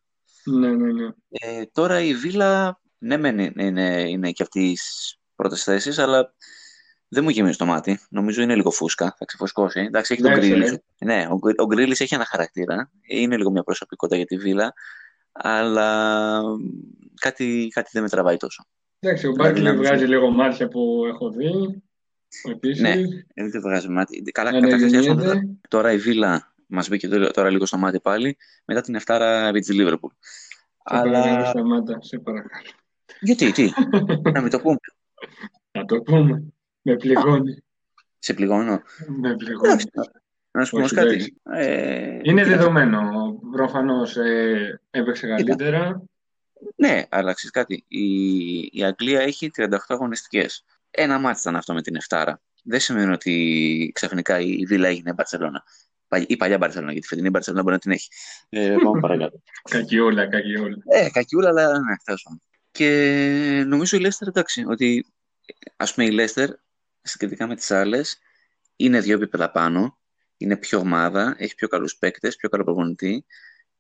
Ναι, 0.59 0.69
ναι, 0.69 0.93
ναι. 0.93 1.09
Ε, 1.29 1.63
τώρα 1.73 2.01
η 2.01 2.15
Βίλα, 2.15 2.81
ναι, 2.99 3.17
μεν 3.17 3.39
είναι, 3.39 3.53
είναι, 3.65 4.09
είναι 4.09 4.31
και 4.31 4.43
αυτής 4.43 4.83
στι 4.83 5.19
πρώτε 5.35 5.57
θέσει, 5.57 6.01
αλλά 6.03 6.35
δεν 7.09 7.25
μου 7.25 7.31
γεμίζει 7.31 7.57
το 7.57 7.67
μάτι. 7.67 8.01
Νομίζω 8.11 8.43
είναι 8.43 8.55
λίγο 8.55 8.71
φούσκα, 8.71 9.15
θα 9.19 9.25
ξεφουσκώσει. 9.25 9.81
Εντάξει, 9.81 10.13
έχει 10.13 10.23
τον 10.23 10.31
Ναι, 10.33 10.39
Γκρίλι. 10.39 10.65
ε. 10.99 11.05
Ναι, 11.05 11.27
ο, 11.31 11.37
Γκρι- 11.39 11.61
ο 11.61 11.67
Γκρίλι 11.67 11.97
έχει 11.99 12.15
ένα 12.15 12.25
χαρακτήρα. 12.25 12.91
Είναι 13.09 13.37
λίγο 13.37 13.51
μια 13.51 13.63
προσωπικότητα 13.63 14.17
για 14.17 14.27
τη 14.27 14.37
Βίλα, 14.37 14.73
αλλά 15.33 16.41
κάτι, 17.21 17.69
κάτι 17.75 17.91
δεν 17.93 18.03
με 18.03 18.09
τραβάει 18.09 18.37
τόσο. 18.37 18.65
Εντάξει, 19.01 19.27
ο 19.27 19.33
Δηλαδή, 19.33 19.49
Μπάρκλι 19.53 19.65
να 19.65 19.75
βγάζει 19.77 20.05
λίγο 20.05 20.31
μάτια 20.31 20.69
που 20.69 21.05
έχω 21.09 21.31
δει. 21.31 21.83
Επίσης, 22.51 22.81
Ναι, 22.83 22.91
Ε, 23.35 23.49
Δεν 23.49 23.61
βγάζει 23.61 23.89
μάτι. 23.89 24.23
Καλά, 24.23 24.51
Ναι, 24.51 24.61
καταρχάς, 24.61 24.93
αναγεννιέται. 24.93 25.49
τώρα 25.69 25.93
η 25.93 25.97
Βίλα 25.97 26.55
μας 26.67 26.89
μπήκε 26.89 27.09
τώρα- 27.09 27.31
τώρα 27.31 27.51
λίγο 27.51 27.67
στο 27.67 27.77
μάτι 27.79 28.01
πάλι, 28.01 28.37
μετά 28.65 28.81
την 28.81 28.95
εφτάρα 28.95 29.47
επί 29.49 29.61
της 29.61 29.71
Λίβερπουλ. 29.75 30.11
Σε 30.13 30.23
παρακαλώ, 30.85 31.17
Αλλά 31.35 31.45
σταμάτα, 31.45 31.99
σε 32.03 32.19
παρακαλώ. 32.19 32.65
γιατί, 33.21 33.53
τι, 33.53 33.71
να 34.35 34.41
μην 34.41 34.51
το 34.51 34.61
πούμε. 34.61 34.77
Να 35.73 35.85
το 35.85 36.01
πούμε. 36.01 36.43
Με 36.83 36.97
πληγώνει. 36.97 37.65
Σε 38.19 38.35
πληγώνω. 38.35 38.81
Με 39.21 39.37
πληγώνει. 39.37 39.83
Να 40.53 40.65
σου 40.65 40.71
πω 40.71 40.77
όμως 40.77 40.93
Όχι, 40.93 41.01
εντάξει. 41.01 41.37
κάτι. 41.43 41.61
Ε, 41.65 42.19
Είναι 42.23 42.43
τι 42.43 42.49
να- 42.51 42.57
δεδομένο. 42.57 43.01
Προφανώς 43.53 44.17
ε, 44.17 44.81
έπαιξε 44.91 45.27
καλύτερα. 45.27 46.03
Ναι, 46.77 47.05
αλλά 47.09 47.33
ξέρεις 47.33 47.51
κάτι. 47.51 47.85
Η, 47.89 48.59
η 48.73 48.85
Αγγλία 48.85 49.21
έχει 49.21 49.51
38 49.57 49.67
αγωνιστικές. 49.87 50.65
Ένα 50.91 51.19
μάτι 51.19 51.41
ήταν 51.41 51.57
αυτό 51.57 51.75
με 51.75 51.83
την 51.83 51.97
Εφτάρα. 51.97 52.41
Δεν 52.63 52.81
σημαίνει 52.81 53.13
ότι 53.13 53.91
ξαφνικά 53.95 54.41
η 54.41 54.65
Βίλα 54.67 54.89
έγινε 54.89 55.13
Μπαρσελόνα. 55.13 55.63
Πα- 56.09 56.25
Η 56.29 56.37
παλιά 56.37 56.59
Μπαρσελόνα, 56.59 56.93
γιατί 56.93 57.07
η 57.07 57.09
φετινή 57.09 57.31
Μπαρσελόνα 57.31 57.63
μπορεί 57.63 57.75
να 57.75 57.81
την 57.81 57.91
έχει. 57.91 58.09
Ε, 58.49 58.77
πάμε 58.85 59.01
παρακάτω. 59.07 59.43
Κακιούλα, 59.71 60.27
κακιούλα. 60.29 60.77
Ε, 60.87 61.11
κακιούλα, 61.11 61.49
αλλά 61.49 61.79
ναι, 61.79 61.97
τέλος 62.05 62.23
πάντων. 62.23 62.41
Και 62.71 63.65
νομίζω 63.67 63.97
η 63.97 64.01
Λέστερ, 64.01 64.29
εντάξει, 64.29 64.65
ότι 64.67 65.07
ας 65.77 65.95
πούμε 65.95 66.07
η 66.07 66.11
Λέστερ, 66.11 66.51
σχετικά 67.03 67.47
με 67.47 67.57
τις 67.57 67.71
άλλες, 67.71 68.19
είναι 68.77 69.01
δύο 69.01 69.15
επίπεδα 69.15 69.51
πάνω 69.51 69.99
είναι 70.37 70.57
πιο 70.57 70.79
ομάδα, 70.79 71.35
έχει 71.39 71.55
πιο 71.55 71.69
καλούς 71.69 71.97
παίκτες, 71.97 72.37
πιο 72.37 72.49
καλό 72.49 72.65
προπονητή, 72.65 73.25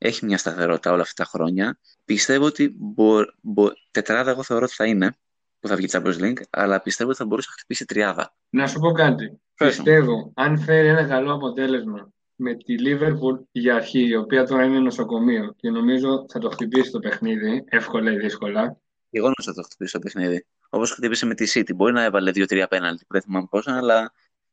έχει 0.03 0.25
μια 0.25 0.39
σταθερότητα 0.39 0.93
όλα 0.93 1.03
αυτά 1.03 1.23
τα 1.23 1.31
χρόνια. 1.31 1.79
Πιστεύω 2.05 2.45
ότι 2.45 2.75
μπο, 2.77 3.25
μπο, 3.41 3.69
τετράδα 3.91 4.31
εγώ 4.31 4.43
θεωρώ 4.43 4.65
ότι 4.65 4.75
θα 4.75 4.87
είναι, 4.87 5.17
που 5.61 5.69
θα 5.69 5.77
βγει 5.77 5.89
Champions 5.91 6.21
League, 6.21 6.41
αλλά 6.51 6.81
πιστεύω 6.81 7.11
ότι 7.11 7.19
θα 7.19 7.27
μπορούσε 7.27 7.49
να 7.51 7.55
χτυπήσει 7.55 7.85
τριάδα. 7.85 8.35
Να 8.51 8.67
σου 8.67 8.79
πω 8.79 8.93
κάτι. 8.93 9.41
Πες 9.57 9.79
μου. 9.79 9.85
Πιστεύω, 9.85 10.33
αν 10.35 10.59
φέρει 10.59 10.89
ένα 10.89 11.05
καλό 11.05 11.35
αποτέλεσμα 11.35 12.13
με 12.35 12.55
τη 12.55 12.75
Liverpool 12.87 13.45
για 13.53 13.75
αρχή, 13.75 14.09
η 14.09 14.17
οποία 14.17 14.47
τώρα 14.47 14.65
είναι 14.65 14.79
νοσοκομείο 14.79 15.55
και 15.57 15.71
νομίζω 15.71 16.27
θα 16.29 16.39
το 16.39 16.51
χτυπήσει 16.51 16.91
το 16.91 16.99
παιχνίδι, 16.99 17.65
εύκολα 17.69 18.13
ή 18.13 18.17
δύσκολα. 18.17 18.77
Και 19.11 19.19
εγώ 19.19 19.25
νομίζω 19.25 19.51
ότι 19.51 19.53
θα 19.53 19.55
το 19.55 19.63
χτυπήσει 19.63 19.93
το 19.93 19.99
παιχνίδι. 19.99 20.47
Όπως 20.69 20.91
χτύπησε 20.91 21.27
με 21.27 21.35
τη 21.35 21.53
City. 21.55 21.75
Μπορεί 21.75 21.93
να 21.93 22.03
έβαλε 22.03 22.31
2-3 22.35 22.65
πέναλτι, 22.69 23.05
δεν 23.09 23.23
θυμάμαι 23.23 23.47
πόσα, 23.51 23.77
αλλά 23.77 24.13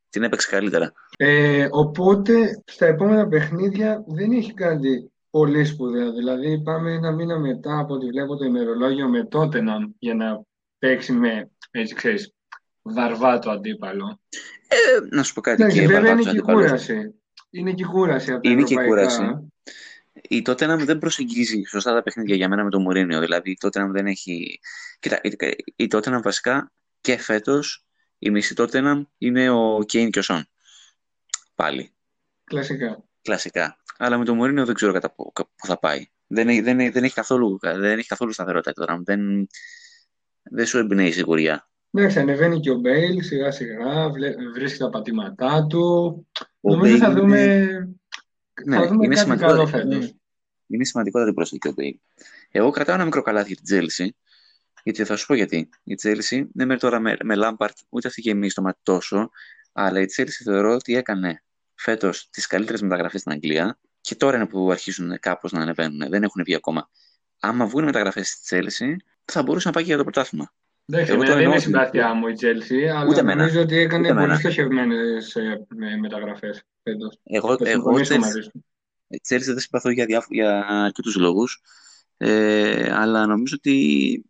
την 0.10 0.24
έπαιξε 0.24 0.50
καλύτερα. 0.50 0.94
Ε, 1.18 1.68
οπότε 1.72 2.64
στα 2.66 2.86
επόμενα 2.86 3.28
παιχνίδια 3.28 4.04
δεν 4.08 4.32
έχει 4.32 4.54
κάτι 4.54 5.12
πολύ 5.30 5.66
σπουδαίο. 5.66 6.12
Δηλαδή 6.14 6.62
πάμε 6.62 6.92
ένα 6.92 7.12
μήνα 7.12 7.40
μετά 7.40 7.80
από 7.80 7.94
ό,τι 7.94 8.06
βλέπω 8.06 8.36
το 8.38 8.46
ημερολόγιο 8.46 9.08
με 9.10 9.28
Tottenham 9.32 9.92
για 10.00 10.14
να 10.14 10.42
παίξει 10.80 11.12
με, 11.14 11.52
έτσι 11.72 11.96
ξέρεις, 11.96 12.34
βαρβάτο 12.82 13.50
αντίπαλο. 13.50 14.20
Ε, 14.68 15.16
να 15.16 15.24
σου 15.24 15.34
πω 15.34 15.42
κάτι. 15.42 15.62
Εντάξει, 15.62 15.80
και 15.80 15.88
βέβαια 15.88 16.00
είναι 16.00 16.08
βαρβάτος 16.08 16.32
και 16.32 16.38
η 16.38 16.40
αντίπαλος. 16.40 16.64
κούραση. 16.66 17.14
Είναι 17.50 17.74
και 17.74 17.84
η 17.84 17.86
κούραση 17.86 18.32
από 18.32 18.42
τα 18.44 18.50
Είναι 18.50 18.64
και 18.64 18.74
η 18.74 18.78
ευρωπαϊκά. 18.78 19.16
κούραση. 19.18 19.52
Η 20.30 20.42
Tottenham 20.46 20.80
δεν 20.86 20.98
προσεγγίζει 20.98 21.62
σωστά 21.68 21.94
τα 21.94 22.04
παιχνίδια 22.04 22.36
για 22.36 22.50
μένα 22.50 22.64
με 22.64 22.70
τον 22.70 22.82
Μουρίνιο. 22.82 23.20
Δηλαδή 23.20 23.52
η 23.52 23.58
Tottenham 23.62 23.90
δεν 23.92 24.06
έχει. 24.08 24.60
Κοίτα, 25.00 25.20
η- 25.24 25.36
η 25.76 25.88
Tottenham 25.92 26.20
βασικά 26.24 26.72
και 27.02 27.18
φέτος 27.18 27.86
η 28.20 28.30
μισή 28.30 28.54
Tottenham 28.58 29.02
είναι 29.18 29.50
ο 29.50 29.84
Κέιν 29.86 30.10
και 30.12 30.20
ο 30.20 30.22
Σον. 30.22 30.48
Πάλι. 31.56 31.92
Κλασικά. 32.44 33.04
Κλασικά. 33.28 33.78
Αλλά 33.98 34.18
με 34.18 34.26
τον 34.26 34.36
Μουρίνιο 34.36 34.66
δεν 34.66 34.76
ξέρω 34.76 34.94
κατά 34.94 35.12
πού 35.12 35.32
πού 35.34 35.66
θα 35.68 35.80
πάει. 35.80 36.06
Δεν, 36.28 36.48
έχει- 36.50 36.62
δεν, 36.62 36.80
έχει- 36.80 36.90
δεν 36.90 37.04
έχει 37.04 37.14
καθόλου, 37.14 37.58
δεν 37.62 37.98
έχει 37.98 38.08
καθόλου 38.08 38.32
σταθερότητα 38.32 38.70
η 38.70 38.74
Tottenham. 38.86 39.00
Δεν, 39.04 39.48
δεν 40.44 40.66
σου 40.66 40.78
εμπνέει 40.78 41.12
σιγουριά. 41.12 41.70
Εντάξει, 41.92 42.20
ανεβαίνει 42.20 42.60
και 42.60 42.72
ο 42.72 42.76
Μπέιλ 42.76 43.24
σιγά 43.24 43.52
σιγά, 43.52 44.10
βλέ- 44.10 44.36
βρίσκει 44.54 44.78
τα 44.80 44.90
πατήματά 44.90 45.66
του. 45.70 45.82
Ο 46.62 46.76
Νομίζω 46.76 46.98
θα 46.98 47.12
Bale 47.12 47.16
δούμε, 47.16 47.38
Ναι, 48.66 48.76
θα 48.76 48.88
δούμε 48.88 49.06
είναι 49.06 49.08
κάτι 49.16 49.20
σημαντικό. 49.20 49.48
καλό 49.48 49.68
φέτος. 49.68 49.96
Είναι, 49.96 50.16
είναι 50.68 50.86
σημαντικότατη 50.86 51.34
προσθήκη 51.34 51.68
ο 51.68 51.74
Bale. 51.78 52.24
Εγώ 52.52 52.70
κρατάω 52.70 52.96
ένα 52.96 53.06
μικρό 53.06 53.22
καλάθι 53.22 53.54
για 53.54 53.62
την 53.80 53.88
Chelsea, 53.88 54.10
γιατί 54.84 55.04
θα 55.04 55.16
σου 55.16 55.26
πω 55.26 55.34
γιατί. 55.34 55.70
Η 55.84 55.96
Chelsea 56.04 56.46
δεν 56.54 56.68
μένει 56.68 56.80
τώρα 56.80 57.00
με, 57.00 57.18
με 57.24 57.36
Lampard, 57.38 57.70
ούτε 57.90 58.08
αυτή 58.08 58.22
γεμίζει 58.22 58.54
το 58.54 58.62
μάτι 58.62 58.80
τόσο, 58.84 59.30
αλλά 59.72 60.00
η 60.02 60.06
Chelsea 60.18 60.42
θεωρώ 60.44 60.74
ότι 60.74 60.96
έκανε 60.96 61.44
φέτος 61.78 62.30
τις 62.30 62.48
καλύτερες 62.48 62.82
μεταγραφές 62.82 63.20
στην 63.20 63.32
Αγγλία 63.32 63.80
και 64.02 64.16
τώρα 64.16 64.36
είναι 64.36 64.46
που 64.48 64.72
αρχίζουν 64.72 65.20
κάπως 65.20 65.52
να 65.52 65.62
ανεβαίνουν. 65.62 66.10
Δεν 66.10 66.24
έχουν 66.24 66.44
βγει 66.44 66.56
ακόμα. 66.56 66.90
Άμα 67.40 67.66
βγουν 67.66 67.84
μεταγραφές 67.84 68.30
στη 68.30 68.58
Chelsea, 68.60 68.96
θα 69.26 69.44
μπορούσε 69.44 69.68
να 69.68 69.74
πάει 69.74 69.84
και 69.84 69.90
για 69.90 69.98
το 69.98 70.04
πρωτάθλημα. 70.04 70.54
Εντάξει, 70.86 71.12
Εγώ 71.12 71.24
το 71.24 71.32
εμένα 71.32 71.38
δεν 71.42 71.52
εννοώ 71.54 71.68
είναι 71.70 71.78
ότι- 71.78 71.88
συμπάθειά 71.90 72.14
μου 72.14 72.28
η 72.28 72.34
Chelsea, 72.42 72.84
αλλά 72.98 73.10
Ούτε 73.10 73.20
εμένα. 73.20 73.36
νομίζω 73.42 73.62
ότι 73.62 73.76
έκανε 73.78 74.00
Ούτε 74.02 74.10
εμένα. 74.12 74.28
πολύ 74.28 74.40
στοχευμένες 74.40 75.36
μεταγραφές 76.02 76.64
φέτος. 76.84 77.20
Εγώ, 77.24 77.48
Θα 77.58 77.70
εγώ 77.70 77.72
συμφωνήσω 77.72 78.16
Chelsea- 78.16 78.20
μαζί 78.20 78.42
σου. 78.42 78.66
Η 79.08 79.22
Chelsea 79.30 79.44
δεν 79.46 79.60
συμπαθώ 79.60 79.90
για, 79.90 80.06
διάφο- 80.06 80.34
για 80.34 80.66
αρκετούς 80.68 81.16
λόγους, 81.16 81.62
ε, 82.18 82.94
αλλά 82.94 83.26
νομίζω 83.26 83.56
ότι 83.58 84.26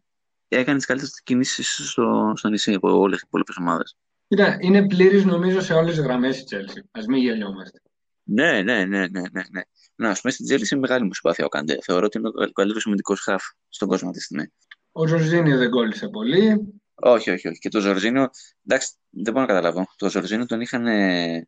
έκανε 0.47 0.77
τις 0.77 0.86
καλύτερες 0.86 1.21
κινήσεις 1.23 1.89
στο, 1.89 2.33
στο 2.36 2.49
νησί 2.49 2.73
από 2.73 2.99
όλες 2.99 3.17
τις 3.17 3.27
υπόλοιπες 3.27 3.57
ομάδες. 3.57 3.95
Κοίτα, 4.27 4.57
είναι 4.59 4.87
πλήρης 4.87 5.25
νομίζω 5.25 5.61
σε 5.61 5.73
όλες 5.73 5.95
τις 5.95 6.03
γραμμές 6.03 6.39
η 6.39 6.43
Chelsea. 6.49 6.81
Ας 6.91 7.05
μην 7.05 7.21
γελιόμαστε. 7.21 7.81
Ναι, 8.23 8.61
ναι, 8.61 8.85
ναι, 8.85 9.07
ναι, 9.07 9.21
ναι, 9.31 9.41
ναι. 9.51 9.61
Να, 9.95 10.09
ας 10.09 10.21
πούμε 10.21 10.33
στην 10.33 10.45
Chelsea 10.49 10.71
είναι 10.71 10.79
μεγάλη 10.79 11.05
μου 11.05 11.13
συμπάθεια 11.13 11.45
ο 11.45 11.49
Καντέ. 11.49 11.77
Θεωρώ 11.81 12.05
ότι 12.05 12.17
είναι 12.17 12.27
ο 12.27 12.51
καλύτερος 12.51 12.85
αμυντικός 12.85 13.19
χαφ 13.19 13.43
στον 13.69 13.87
κόσμο 13.87 14.07
αυτή 14.09 14.19
τη 14.19 14.25
στιγμή. 14.25 14.53
Ο 14.91 15.07
Ζορζίνιο 15.07 15.57
δεν 15.57 15.69
κόλλησε 15.69 16.07
πολύ. 16.07 16.73
Όχι, 16.95 17.29
όχι, 17.29 17.47
όχι. 17.47 17.59
Και 17.59 17.69
το 17.69 17.79
Ζορζίνιο, 17.79 18.29
εντάξει, 18.67 18.93
δεν 19.09 19.33
μπορώ 19.33 19.45
να 19.45 19.53
καταλάβω. 19.53 19.85
Το 19.95 20.09
Ζορζίνιο 20.09 20.45
τον 20.45 20.61
είχαν 20.61 20.87
ε, 20.87 21.47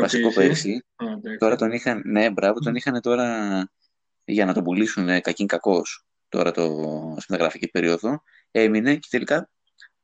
βασικό 0.00 0.30
Θεοποίηση. 0.30 0.48
πέρσι. 0.48 0.84
Α, 0.96 1.16
εντάξει. 1.16 1.38
Τώρα 1.38 1.56
τον 1.56 1.72
είχαν, 1.72 2.02
ναι, 2.04 2.30
μπράβο, 2.30 2.58
τον 2.58 2.74
είχαν 2.74 3.00
τώρα 3.00 3.48
για 4.24 4.44
να 4.44 4.54
τον 4.54 4.64
πουλήσουν 4.64 5.08
ε, 5.08 5.20
κακήν 5.20 5.46
κακός 5.46 6.04
τώρα 6.28 6.50
το, 6.50 6.62
στην 7.10 7.26
μεταγραφική 7.28 7.68
περίοδο. 7.68 8.22
Έμεινε 8.50 8.96
και 8.96 9.08
τελικά 9.10 9.50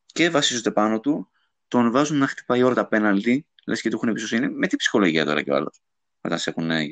και 0.06 0.30
βασίζονται 0.30 0.70
πάνω 0.70 1.00
του, 1.00 1.30
τον 1.70 1.90
βάζουν 1.90 2.18
να 2.18 2.26
χτυπάει 2.26 2.62
όλα 2.62 2.74
τα 2.74 2.86
πέναλτι, 2.88 3.46
λες 3.66 3.80
και 3.80 3.88
του 3.90 3.96
έχουν 3.96 4.08
εμπιστοσύνη. 4.08 4.48
Με 4.48 4.66
τι 4.66 4.76
ψυχολογία 4.76 5.24
τώρα 5.24 5.42
κι 5.42 5.50
ο 5.50 5.54
άλλος. 5.54 5.80
Όταν 6.20 6.38
σε 6.38 6.50
έχουν. 6.50 6.70
ε, 6.70 6.84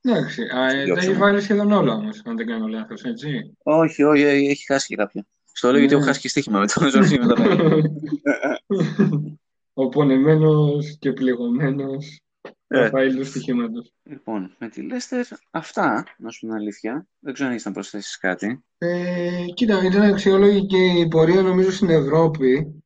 Εντάξει, 0.00 0.42
α, 0.42 0.66
ε, 0.70 0.76
τα 0.78 0.84
διώξουμε. 0.84 1.10
έχει 1.12 1.20
βάλει 1.20 1.40
σχεδόν 1.40 1.72
όλα 1.72 1.92
όμως, 1.92 2.22
αν 2.24 2.36
δεν 2.36 2.46
κάνω 2.46 2.66
λάθος, 2.66 3.02
έτσι. 3.02 3.56
Όχι, 3.62 4.02
όχι, 4.02 4.22
ε, 4.22 4.30
έχει 4.30 4.64
χάσει 4.64 4.86
και 4.86 4.96
κάποια. 4.96 5.26
Στο 5.52 5.70
λέω 5.70 5.78
γιατί 5.78 5.94
Ναι. 5.94 5.98
έχω 6.00 6.08
χάσει 6.08 6.20
και 6.20 6.28
στοίχημα 6.28 6.58
με 6.58 6.66
τον 6.66 6.88
Ζορζίνιο 6.90 7.26
μετά. 7.26 7.44
Ο 9.74 9.88
πονεμένος 9.88 10.96
και 10.98 11.12
πληγωμένος 11.12 12.20
Ε. 12.68 12.78
Ραφαήλ 12.78 13.16
του 13.16 13.24
στοιχήματος. 13.24 13.92
λοιπόν, 14.02 14.54
με 14.58 14.68
τη 14.68 14.82
Λέστερ, 14.82 15.24
αυτά, 15.50 16.04
να 16.18 16.30
σου 16.30 16.40
πω 16.40 16.46
την 16.46 16.54
αλήθεια. 16.56 17.06
Δεν 17.18 17.32
ξέρω 17.32 17.48
αν 17.48 17.54
έχεις 17.54 17.66
να 17.66 17.72
προσθέσεις 17.72 18.18
κάτι. 18.18 18.64
Ε, 18.78 19.44
κοίτα, 19.54 19.84
ήταν 19.84 20.02
αξιόλογη 20.02 20.66
και 20.66 20.76
η 20.76 21.08
πορεία 21.08 21.42
νομίζω 21.42 21.70
στην 21.72 21.90
Ευρώπη 21.90 22.81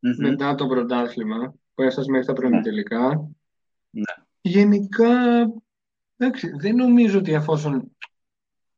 Μμμ. 0.00 0.14
μετά 0.18 0.54
το 0.54 0.66
πρωτάθλημα 0.66 1.54
που 1.74 1.82
έφτασε 1.82 2.10
μέχρι 2.10 2.26
τα 2.26 2.32
προημιτελικά. 2.32 3.28
Ναι. 3.90 4.02
Γενικά, 4.40 5.12
εντάξει, 6.16 6.50
δεν 6.58 6.74
νομίζω 6.74 7.18
ότι 7.18 7.32
εφόσον 7.32 7.96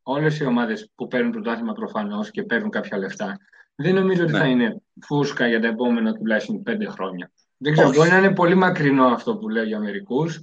όλες 0.03 0.39
οι 0.41 0.45
ομάδες 0.45 0.91
που 0.95 1.07
παίρνουν 1.07 1.31
πρωτάθλημα 1.33 1.73
προφανώς 1.73 2.31
και 2.31 2.43
παίρνουν 2.43 2.71
κάποια 2.71 2.99
λεφτά, 2.99 3.39
δεν 3.75 3.95
νομίζω 3.95 4.23
ότι 4.23 4.33
Ναι. 4.33 4.39
θα 4.39 4.47
είναι 4.47 4.83
φούσκα 5.01 5.47
για 5.49 5.61
τα 5.61 5.67
επόμενα 5.67 6.13
τουλάχιστον 6.13 6.63
πέντε 6.63 6.87
χρόνια. 6.87 7.31
Δεν 7.57 7.73
ξέρω, 7.73 7.89
Όχι. 7.89 7.99
μπορεί 7.99 8.11
να 8.11 8.19
είναι 8.19 8.33
πολύ 8.35 8.55
μακρινό 8.55 9.05
αυτό 9.07 9.37
που 9.37 9.49
λέω 9.49 9.65
για 9.65 9.79
μερικούς, 9.81 10.41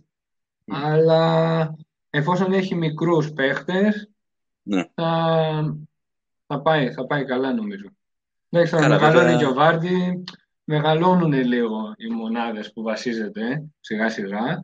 αλλά 0.67 1.75
εφόσον 2.09 2.53
έχει 2.53 2.75
μικρούς 2.75 3.31
παίχτες, 3.31 4.09
Ναι. 4.63 4.83
θα, 4.93 5.77
θα 6.47 6.61
πάει, 6.61 6.91
θα 6.91 7.05
πάει 7.05 7.25
καλά 7.25 7.53
νομίζω. 7.53 7.85
Εντάξει, 8.49 8.73
θα 8.75 8.81
Καλά, 8.81 8.95
μεγαλώνει 8.95 9.23
βέβαια. 9.23 9.37
και 9.37 9.45
ο 9.45 9.53
Βάρντι, 9.53 10.23
μεγαλώνουν 10.67 11.33
λίγο 11.33 11.93
οι 11.97 12.07
μονάδες 12.07 12.73
που 12.73 12.81
βασίζεται 12.81 13.63
σιγά 13.79 14.09
σιγά, 14.09 14.63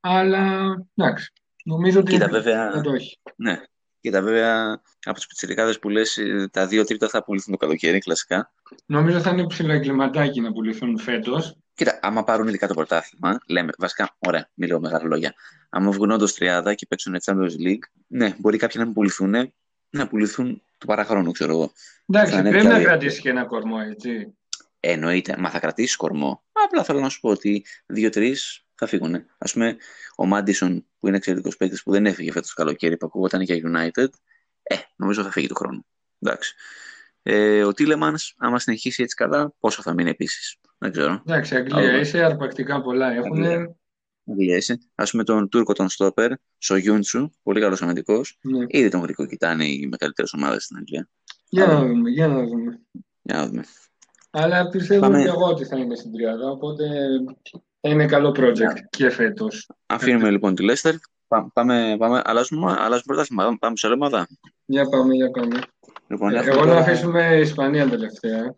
αλλά 0.00 0.74
εντάξει, 0.94 1.32
νομίζω 1.64 2.00
ότι 2.00 2.12
Κοίτα, 2.12 2.28
βέβαια, 2.28 2.70
θα 2.72 2.80
το 2.80 2.92
έχει. 2.92 3.18
ναι. 3.36 3.60
Κοίτα, 4.00 4.20
βέβαια, 4.22 4.80
από 5.04 5.14
τους 5.16 5.26
πιτσιρικάδες 5.26 5.78
που 5.78 5.88
λες, 5.88 6.16
ε, 6.18 6.48
τα 6.52 6.66
δύο 6.66 6.84
τρίτα 6.84 7.08
θα 7.08 7.24
πουληθούν 7.24 7.52
το 7.52 7.58
καλοκαίρι, 7.58 7.98
κλασικά. 7.98 8.52
Νομίζω 8.86 9.20
θα 9.20 9.30
είναι 9.30 9.46
ψηλοεγκληματάκι 9.46 10.40
να 10.40 10.52
πουληθούν 10.52 10.98
φέτος. 10.98 11.56
Κοίτα, 11.74 11.98
άμα 12.02 12.24
πάρουν 12.24 12.48
ειδικά 12.48 12.66
το 12.66 12.74
πρωτάθλημα, 12.74 13.40
λέμε, 13.46 13.72
βασικά, 13.78 14.16
ωραία, 14.18 14.48
μην 14.54 14.68
λέω 14.68 14.80
μεγάλα 14.80 15.04
λόγια. 15.04 15.34
Άμα 15.68 15.90
βγουν 15.90 16.10
όντως 16.10 16.34
τριάδα 16.34 16.74
και 16.74 16.86
παίξουν 16.86 17.16
Champions 17.24 17.66
League, 17.66 17.84
ναι, 18.06 18.34
μπορεί 18.38 18.56
κάποιοι 18.58 18.76
να 18.78 18.84
μην 18.84 18.94
πουληθούν, 18.94 19.52
να 19.90 20.08
πουληθούν 20.08 20.62
του 20.78 20.86
παραχρόνου, 20.86 21.30
ξέρω 21.32 21.52
εγώ. 21.52 21.72
Εντάξει, 22.06 22.32
Θα 22.32 22.38
είναι 22.38 22.48
πρέπει 22.48 22.64
πια 22.64 22.72
να 22.72 22.78
δύο. 22.78 22.88
κρατήσει 22.88 23.20
και 23.20 23.28
ένα 23.28 23.44
κορμό, 23.44 23.76
έτσι. 23.90 24.34
Εννοείται, 24.86 25.34
μα 25.38 25.50
θα 25.50 25.58
κρατήσει 25.58 25.96
κορμό. 25.96 26.44
Απλά 26.52 26.84
θέλω 26.84 27.00
να 27.00 27.08
σου 27.08 27.20
πω 27.20 27.30
ότι 27.30 27.64
δύο-τρεις 27.86 28.64
θα 28.74 28.86
φύγουν. 28.86 29.14
Α 29.14 29.50
πούμε, 29.52 29.76
ο 30.16 30.26
Μάντισον 30.26 30.86
που 30.98 31.06
είναι 31.06 31.16
εξαιρετικός 31.16 31.56
παίκτης 31.56 31.82
που 31.82 31.90
δεν 31.90 32.06
έφυγε 32.06 32.32
φέτος 32.32 32.48
το 32.48 32.62
καλοκαίρι 32.62 32.96
που 32.96 33.06
ακούγονταν 33.06 33.40
για 33.40 33.56
United, 33.56 34.08
ε, 34.62 34.74
νομίζω 34.96 35.22
θα 35.22 35.30
φύγει 35.30 35.46
του 35.46 35.54
χρόνου. 35.54 35.86
Εντάξει. 36.18 36.54
Ε, 37.22 37.64
ο 37.64 37.72
Τίλεμανς, 37.72 38.34
άμα 38.36 38.58
συνεχίσει 38.58 39.02
έτσι 39.02 39.14
καλά, 39.14 39.54
πόσο 39.60 39.82
θα 39.82 39.94
μείνει 39.94 40.10
επίσης; 40.10 40.56
Δεν 40.78 40.92
ξέρω. 40.92 41.22
Εντάξει, 41.26 41.56
Αγγλία 41.56 41.76
Άλλο. 41.76 41.98
είσαι, 41.98 42.24
αρπακτικά 42.24 42.82
πολλά 42.82 43.12
έχουν. 43.12 43.32
Αγγλία. 43.32 43.76
Αγγλία 44.26 44.62
Α 44.94 45.04
πούμε 45.04 45.24
τον 45.24 45.48
Τούρκο 45.48 45.72
τον 45.72 45.88
Στόπερ, 45.88 46.32
Σογιούντσου, 46.58 47.30
πολύ 47.42 47.60
καλός 47.60 47.82
αμυντικός. 47.82 48.38
Ναι. 48.42 48.64
Ήδη 48.68 48.88
τον 48.88 49.00
γρικό 49.00 49.26
κοιτάνε 49.26 49.64
οι 49.64 49.88
μεγαλύτερες 49.90 50.32
ομάδες 50.32 50.64
στην 50.64 50.76
Αγγλία. 50.76 51.08
Για 51.48 51.64
Άλλο. 51.64 51.72
να 51.72 51.86
δούμε, 51.86 52.10
για 52.10 52.28
να 52.28 52.44
δούμε. 52.46 52.80
Για 53.22 53.36
να 53.36 53.46
δούμε. 53.46 53.64
Αλλά 54.36 54.68
πιστεύω 54.68 55.00
Πάμε. 55.00 55.22
και 55.22 55.28
εγώ 55.28 55.46
ότι 55.46 55.64
θα 55.64 55.76
είναι 55.78 55.94
στην 55.94 56.12
τριάδα, 56.12 56.50
οπότε 56.50 56.84
θα 57.80 57.88
είναι 57.88 58.06
καλό 58.06 58.34
project 58.38 58.78
και 58.90 59.10
φέτος. 59.10 59.70
Αφήνουμε 59.86 60.30
λοιπόν 60.30 60.54
τη 60.54 60.62
Λέστερ. 60.64 60.94
Πάμε, 61.52 61.96
πάμε, 61.98 62.22
αλλάζουμε, 62.24 62.70
αλλάζουμε 62.72 63.02
πρωτάθλημα. 63.06 63.56
Πάμε 63.58 63.76
σε 63.76 63.86
άλλη 63.86 63.96
ομάδα. 63.96 64.26
Για 64.64 64.88
πάμε, 64.88 65.14
για 65.14 65.30
πάμε. 65.30 65.58
Λοιπόν, 66.06 66.34
Ε, 66.34 66.38
έχουμε 66.38 66.50
Εγώ 66.52 66.60
να 66.60 66.66
τώρα- 66.66 66.80
αφήσουμε 66.80 67.36
Ισπανία 67.40 67.88
τελευταία. 67.88 68.54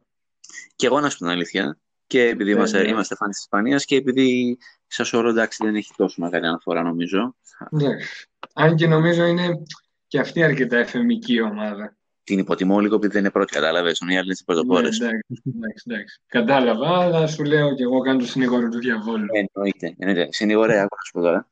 Και 0.77 0.87
εγώ 0.87 1.01
να 1.01 1.11
σου 1.11 1.19
πω 1.19 1.25
την 1.25 1.33
αλήθεια. 1.33 1.79
Και 2.07 2.23
επειδή 2.23 2.51
Ναι, 2.51 2.57
είμαστε, 2.57 2.83
ναι. 2.83 2.89
είμαστε 2.89 3.15
φαν 3.15 3.31
της 3.31 3.39
Ισπανίας 3.41 3.85
και 3.85 3.97
επειδή 3.97 4.59
σας 4.87 5.13
όλο 5.13 5.29
εντάξει 5.29 5.65
δεν 5.65 5.75
έχει 5.75 5.93
τόσο 5.97 6.21
μεγάλη 6.23 6.47
αναφορά 6.47 6.83
νομίζω. 6.83 7.35
Εντάξει. 7.71 8.27
Αν 8.55 8.77
και 8.77 8.87
νομίζω 8.87 9.25
είναι 9.25 9.63
και 10.07 10.19
αυτή 10.21 10.43
αρκετά 10.43 10.77
εφημική 10.77 11.41
ομάδα. 11.41 11.97
Την 12.27 12.39
υποτιμώ 12.39 12.81
λίγο 12.81 12.95
επειδή 12.95 13.13
δεν 13.13 13.23
είναι 13.23 13.31
πρώτη, 13.31 13.53
κατάλαβες. 13.53 14.01
Ο 14.03 14.07
Νιάλ 14.07 14.25
είναι 14.25 14.35
στι 14.35 14.45
Ναι, 14.47 14.55
πρωτοπόρε. 14.55 14.87
εντάξει, 14.87 15.27
εντάξει, 15.57 15.85
εντάξει. 15.87 16.21
Κατάλαβα, 16.27 16.89
αλλά 16.99 17.27
σου 17.27 17.45
λέω 17.45 17.75
και 17.75 17.83
εγώ 17.83 18.01
κάνω 18.01 18.19
το 18.19 18.27
συνήγορο 18.27 18.69
του 18.69 18.79
διαβόλου. 18.79 19.27
Εννοείται. 19.33 19.95
εννοείται. 19.99 20.29
Συνήγορε, 20.33 20.79
άκου 20.81 20.97
να 20.97 21.03
σου 21.07 21.13
πω 21.13 21.21
τώρα. 21.21 21.49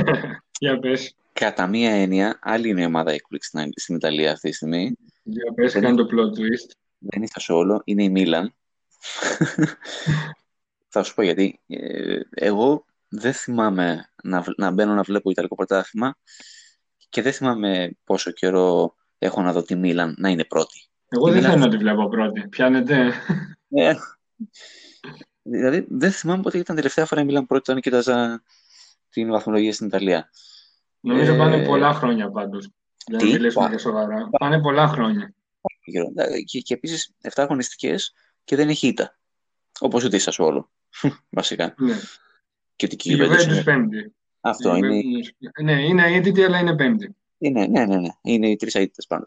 Για 0.60 0.78
πες, 0.78 1.14
Κατά 1.32 1.66
μία 1.66 1.90
έννοια, 1.90 2.38
άλλη 2.42 2.68
είναι 2.68 2.80
η 2.82 2.84
ομάδα 2.84 3.12
έκπληξη 3.12 3.48
στην, 3.48 3.70
στην 3.76 3.94
Ιταλία 3.96 4.32
αυτή 4.32 4.48
τη 4.48 4.54
στιγμή. 4.54 4.96
για 5.22 5.52
πες, 5.54 5.72
Δεν 5.72 5.82
κάνω 5.82 5.96
το 5.96 6.06
plot 6.12 6.38
twist. 6.38 6.70
Δεν 6.98 7.10
είναι 7.22 7.26
στο 7.34 7.56
όλο, 7.56 7.82
είναι 7.84 8.02
η 8.02 8.08
Μίλαν. 8.10 8.54
Θα 10.88 11.02
σου 11.02 11.14
πω 11.14 11.22
γιατί. 11.22 11.60
Ε, 11.66 12.20
εγώ 12.30 12.84
δεν 13.08 13.32
θυμάμαι 13.32 14.10
να, 14.22 14.40
β- 14.40 14.58
να 14.58 14.70
μπαίνω 14.70 14.94
να 14.94 15.02
βλέπω 15.02 15.30
Ιταλικό 15.30 15.54
πρωτάθλημα 15.54 16.16
και 17.08 17.22
δεν 17.22 17.32
θυμάμαι 17.32 17.90
πόσο 18.04 18.30
καιρό 18.30 18.94
έχω 19.26 19.42
να 19.42 19.52
δω 19.52 19.62
τη 19.62 19.74
Μίλαν 19.74 20.14
να 20.18 20.28
είναι 20.28 20.44
πρώτη. 20.44 20.88
Εγώ 21.08 21.28
Η 21.28 21.30
δεν 21.30 21.38
Μίλαν- 21.40 21.52
θέλω 21.54 21.64
να 21.64 21.70
τη 21.70 21.76
βλέπω 21.82 22.08
πρώτη. 22.08 22.48
Πιάνετε. 22.48 23.12
Ε, 23.68 23.94
δηλαδή 25.42 25.86
δεν 25.90 26.10
θυμάμαι 26.12 26.42
πότε 26.42 26.58
ήταν 26.58 26.76
τελευταία 26.76 27.06
φορά 27.06 27.20
η 27.20 27.24
Μίλαν 27.24 27.46
πρώτη 27.46 27.70
όταν 27.70 27.82
κοίταζα 27.82 28.42
την 29.10 29.30
βαθμολογία 29.30 29.72
στην 29.72 29.86
Ιταλία. 29.86 30.30
Νομίζω 31.00 31.32
Ε, 31.34 31.36
πάνε 31.36 31.64
πολλά 31.64 31.92
χρόνια 31.94 32.30
πάντως. 32.30 32.68
Για 33.06 33.18
να 33.18 33.24
τι; 33.24 33.32
μιλήσουμε 33.32 33.64
Πα- 33.64 33.70
και 33.70 33.78
σοβαρά. 33.78 34.28
Πάνε 34.38 34.60
πολλά 34.60 34.88
χρόνια. 34.88 35.34
Γύρω. 35.84 36.06
Και, 36.44 36.60
και 36.60 36.74
επίσης 36.74 37.10
7 37.22 37.28
αγωνιστικές 37.42 38.12
και 38.44 38.56
δεν 38.56 38.68
έχει 38.68 38.86
ήττα. 38.86 39.18
Όπως 39.80 40.04
ούτε 40.04 40.16
η 40.16 40.18
Σασουόλο. 40.18 40.70
Βασικά. 41.30 41.74
Ναι. 41.78 41.94
Και 42.76 42.86
ότι 42.86 42.96
και 42.96 43.12
Η 43.12 43.14
η 43.14 43.18
Juventus 43.20 43.30
Juventus 43.38 43.44
είναι- 43.48 43.62
πέμπτη. 43.62 44.14
Αυτό 44.40 44.74
Η 44.74 44.78
είναι. 44.78 44.88
Juventus- 44.88 45.62
Ναι, 45.64 45.82
είναι 45.84 46.04
αίτητη, 46.06 46.42
αλλά 46.44 46.58
είναι 46.58 46.76
πέμπτη. 46.76 47.16
Είναι, 47.38 47.66
ναι, 47.66 47.84
ναι, 47.84 47.96
ναι. 47.96 48.08
Είναι 48.22 48.48
οι 48.48 48.56
τρεις 48.56 48.74
αίτητες 48.74 49.06
πάνω. 49.06 49.24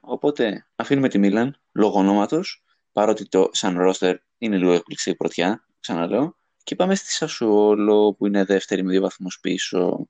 Οπότε 0.00 0.66
αφήνουμε 0.76 1.08
τη 1.08 1.18
Μίλαν 1.18 1.60
λόγω 1.72 1.98
ονόματος, 1.98 2.64
παρότι 2.92 3.28
το 3.28 3.48
σαν 3.52 3.78
ρόστερ 3.78 4.16
είναι 4.38 4.56
λίγο 4.56 4.72
εκπληκτική 4.72 5.16
πρωτιά, 5.16 5.66
ξαναλέω. 5.80 6.36
Και 6.62 6.76
πάμε 6.76 6.94
στη 6.94 7.12
Σασουόλο 7.12 8.14
που 8.14 8.26
είναι 8.26 8.44
δεύτερη 8.44 8.82
με 8.82 8.90
δύο 8.90 9.00
βαθμούς 9.00 9.40
πίσω. 9.40 10.08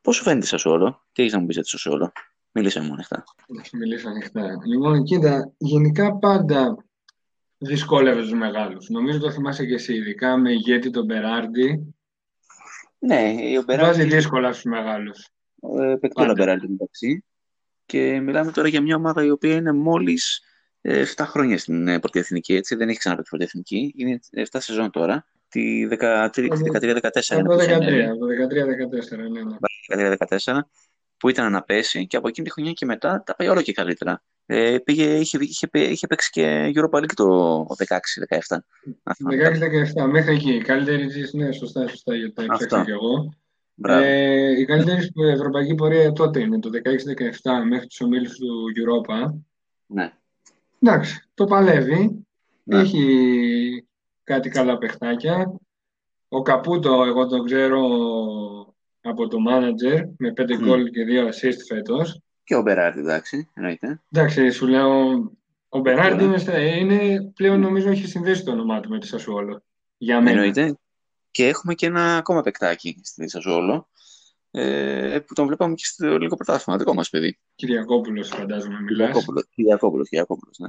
Πώ 0.00 0.12
σου 0.12 0.22
φαίνεται 0.22 0.44
η 0.44 0.48
Σασουόλο, 0.48 1.06
τι 1.12 1.22
έχεις 1.22 1.34
να 1.34 1.40
μου 1.40 1.46
πεις 1.46 1.54
για 1.54 1.64
τη 1.64 1.68
Σασουόλο, 1.68 2.12
μίλησε 2.52 2.80
μου 2.80 2.92
ανοιχτά. 2.92 3.24
Να 3.48 3.62
σου 3.64 3.76
μιλήσω 3.76 4.08
ανοιχτά. 4.08 4.58
Λοιπόν, 4.66 5.04
κοίτα, 5.04 5.52
γενικά 5.58 6.16
πάντα 6.16 6.84
δυσκόλευες 7.58 8.22
τους 8.22 8.38
μεγάλους. 8.38 8.88
Νομίζω 8.88 9.18
το 9.18 9.30
θυμάσαι 9.30 9.66
και 9.66 9.74
εσύ, 9.74 9.94
ειδικά 9.94 10.36
με 10.36 10.52
ηγέτη 10.52 10.90
τον 10.90 11.04
Μπεράρντι. 11.04 11.94
Ναι, 12.98 13.32
η 13.32 13.34
Βάζει 13.34 13.58
Ομπεράλτη 13.58 14.04
δύσκολα 14.04 14.52
στους 14.52 14.64
μεγάλους. 14.64 15.28
Ε, 15.62 15.94
παικτούλα 16.00 16.26
Πάντα. 16.26 16.30
Ομπεράλτη 16.30 16.68
μεταξύ. 16.68 17.24
Και 17.86 18.20
μιλάμε 18.20 18.50
τώρα 18.50 18.68
για 18.68 18.80
μια 18.80 18.96
ομάδα 18.96 19.24
η 19.24 19.30
οποία 19.30 19.54
είναι 19.54 19.72
μόλις 19.72 20.42
7 20.82 21.04
χρόνια 21.18 21.58
στην 21.58 21.88
ε, 21.88 21.98
πρωτιεθνική, 21.98 22.54
έτσι. 22.54 22.74
Δεν 22.74 22.88
έχει 22.88 22.98
ξαναπέξει 22.98 23.30
πρωτιεθνική. 23.30 23.94
Είναι 23.96 24.20
7 24.34 24.42
σεζόν 24.58 24.90
τώρα. 24.90 25.26
Τη 25.48 25.88
13-14 25.90 25.90
είναι 25.90 26.48
Από 26.48 27.42
που 27.42 27.56
το 27.56 27.62
είχε 27.62 27.76
13, 27.76 27.82
ανέβει. 27.82 28.02
από 28.02 28.18
το 28.18 28.26
13-14, 28.26 29.18
ναι, 29.30 29.42
ναι. 29.96 30.16
13-14 30.44 30.58
που 31.16 31.28
ήταν 31.28 31.52
να 31.52 31.62
πέσει 31.62 32.06
και 32.06 32.16
από 32.16 32.28
εκείνη 32.28 32.46
τη 32.46 32.52
χρονιά 32.52 32.72
και 32.72 32.86
μετά 32.86 33.22
τα 33.26 33.36
πάει 33.36 33.48
όλο 33.48 33.62
και 33.62 33.72
καλύτερα. 33.72 34.22
Ε, 34.46 34.78
πήγε, 34.78 35.04
είχε, 35.04 35.38
είχε, 35.40 35.68
είχε 35.72 36.06
παίξει 36.06 36.30
και 36.30 36.72
Europa 36.74 36.98
League 36.98 37.12
το 37.14 37.66
16-17. 37.86 38.56
αν 39.02 39.14
θυμάμαι 39.16 39.36
καλά. 39.36 39.66
16-17, 40.06 40.10
μέχρι 40.10 40.34
εκεί. 40.34 40.52
Η 40.54 40.62
καλύτερη 40.62 41.06
της, 41.06 41.32
ναι, 41.32 41.52
σωστά, 41.52 41.88
σωστά, 41.88 42.14
γιατί 42.14 42.34
τα 42.34 42.42
έψαξα 42.42 42.64
Αυτό. 42.64 42.84
κι 42.84 42.90
εγώ. 42.90 43.34
Μπράβο. 43.80 44.02
Ε, 44.04 44.58
η 44.60 44.64
καλύτερη 44.64 45.08
ευρωπαϊκή 45.32 45.74
πορεία 45.74 46.12
τότε 46.12 46.40
είναι, 46.40 46.58
το 46.58 46.70
16-17, 46.70 47.64
μέχρι 47.68 47.86
τους 47.86 48.00
ομίλους 48.00 48.36
του 48.36 48.46
Europa. 48.76 49.34
Ναι. 49.86 50.12
Εντάξει, 50.82 51.28
το 51.34 51.44
παλεύει. 51.44 52.26
Ναι. 52.64 52.78
Έχει 52.78 53.86
κάτι 54.24 54.48
καλά 54.48 54.78
παιχτάκια. 54.78 55.52
Ο 56.28 56.42
Καπούτο, 56.42 57.02
εγώ 57.06 57.26
τον 57.26 57.44
ξέρω 57.44 57.82
από 59.00 59.28
το 59.28 59.36
manager, 59.48 60.02
με 60.18 60.32
5 60.36 60.56
Μμ. 60.56 60.64
γκολ 60.64 60.90
και 60.90 61.04
2 61.04 61.26
assist 61.28 61.56
φέτος. 61.68 62.20
Και 62.44 62.54
ο 62.54 62.62
Μπεράρτη, 62.62 62.98
εντάξει, 63.00 63.48
εννοείται. 63.54 64.00
Εντάξει, 64.12 64.50
σου 64.50 64.66
λέω, 64.66 65.08
ο 65.68 65.78
Μπεράρντι 65.78 66.14
Ωραία. 66.14 66.26
είναι, 66.26 66.38
στα- 66.38 66.58
είναι 66.76 67.30
πλέον 67.34 67.60
νομίζω 67.60 67.90
έχει 67.90 68.06
συνδέσει 68.06 68.44
το 68.44 68.50
όνομά 68.50 68.80
του 68.80 68.88
με 68.88 68.98
τη 68.98 69.06
Σασουόλο. 69.06 69.62
Για 69.98 70.16
μένα. 70.20 70.30
Εννοείται. 70.30 70.78
Και 71.38 71.46
έχουμε 71.46 71.74
και 71.74 71.86
ένα 71.86 72.16
ακόμα 72.16 72.40
παικτάκι 72.40 73.00
στη 73.02 73.28
Σαζόλο, 73.28 73.88
ε, 74.50 75.18
που 75.26 75.34
τον 75.34 75.46
βλέπαμε 75.46 75.74
και 75.74 75.84
στο 75.84 76.18
λίγο 76.18 76.36
πρωτάθλημα, 76.36 76.78
δικό 76.78 76.94
μας 76.94 77.10
παιδί. 77.10 77.38
Κυριακόπουλος 77.54 78.28
φαντάζομαι 78.28 78.80
μιλάς. 78.80 79.06
Κυριακόπουλος, 79.06 79.44
Κυριακόπουλος, 79.54 80.08
Κυριακόπουλος, 80.08 80.58
ναι. 80.58 80.68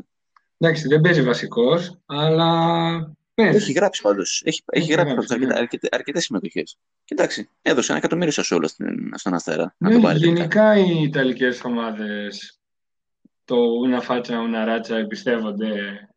Εντάξει, 0.58 0.88
δεν 0.88 1.02
παίζει 1.02 1.22
βασικός, 1.24 2.00
αλλά 2.06 3.16
παίζει. 3.34 3.58
Έχει 3.58 3.72
γράψει 3.72 4.02
πάντως. 4.02 4.42
Έχει, 4.46 4.64
έχει 4.66 4.84
Έχει 4.84 4.94
γράψει 4.94 5.14
γράψει, 5.14 5.28
πάντως 5.28 5.32
αρκετά, 5.32 5.54
ναι. 5.54 5.60
αρκετές, 5.60 5.90
αρκετές 5.92 6.24
συμμετοχές. 6.24 6.78
Και 7.06 7.14
εντάξει, 7.18 7.50
έδωσε 7.62 7.92
ένα 7.92 8.00
εκατομμύριο 8.00 8.32
Σασόλο 8.34 8.68
στην- 8.68 9.12
στον 9.16 9.34
Αστέρα. 9.34 9.76
Να 9.78 9.88
Ναι, 9.88 9.94
τον 9.94 10.04
πάρει 10.04 10.20
τελικά. 10.20 10.38
γενικά 10.40 10.78
οι 10.78 11.02
Ιταλικές 11.04 11.64
ομάδες, 11.64 12.60
το 13.46 13.56
una 13.88 14.02
faccia, 14.08 14.22
una 14.22 14.68
raccia, 14.68 14.96
εμπιστεύονται 14.96 15.72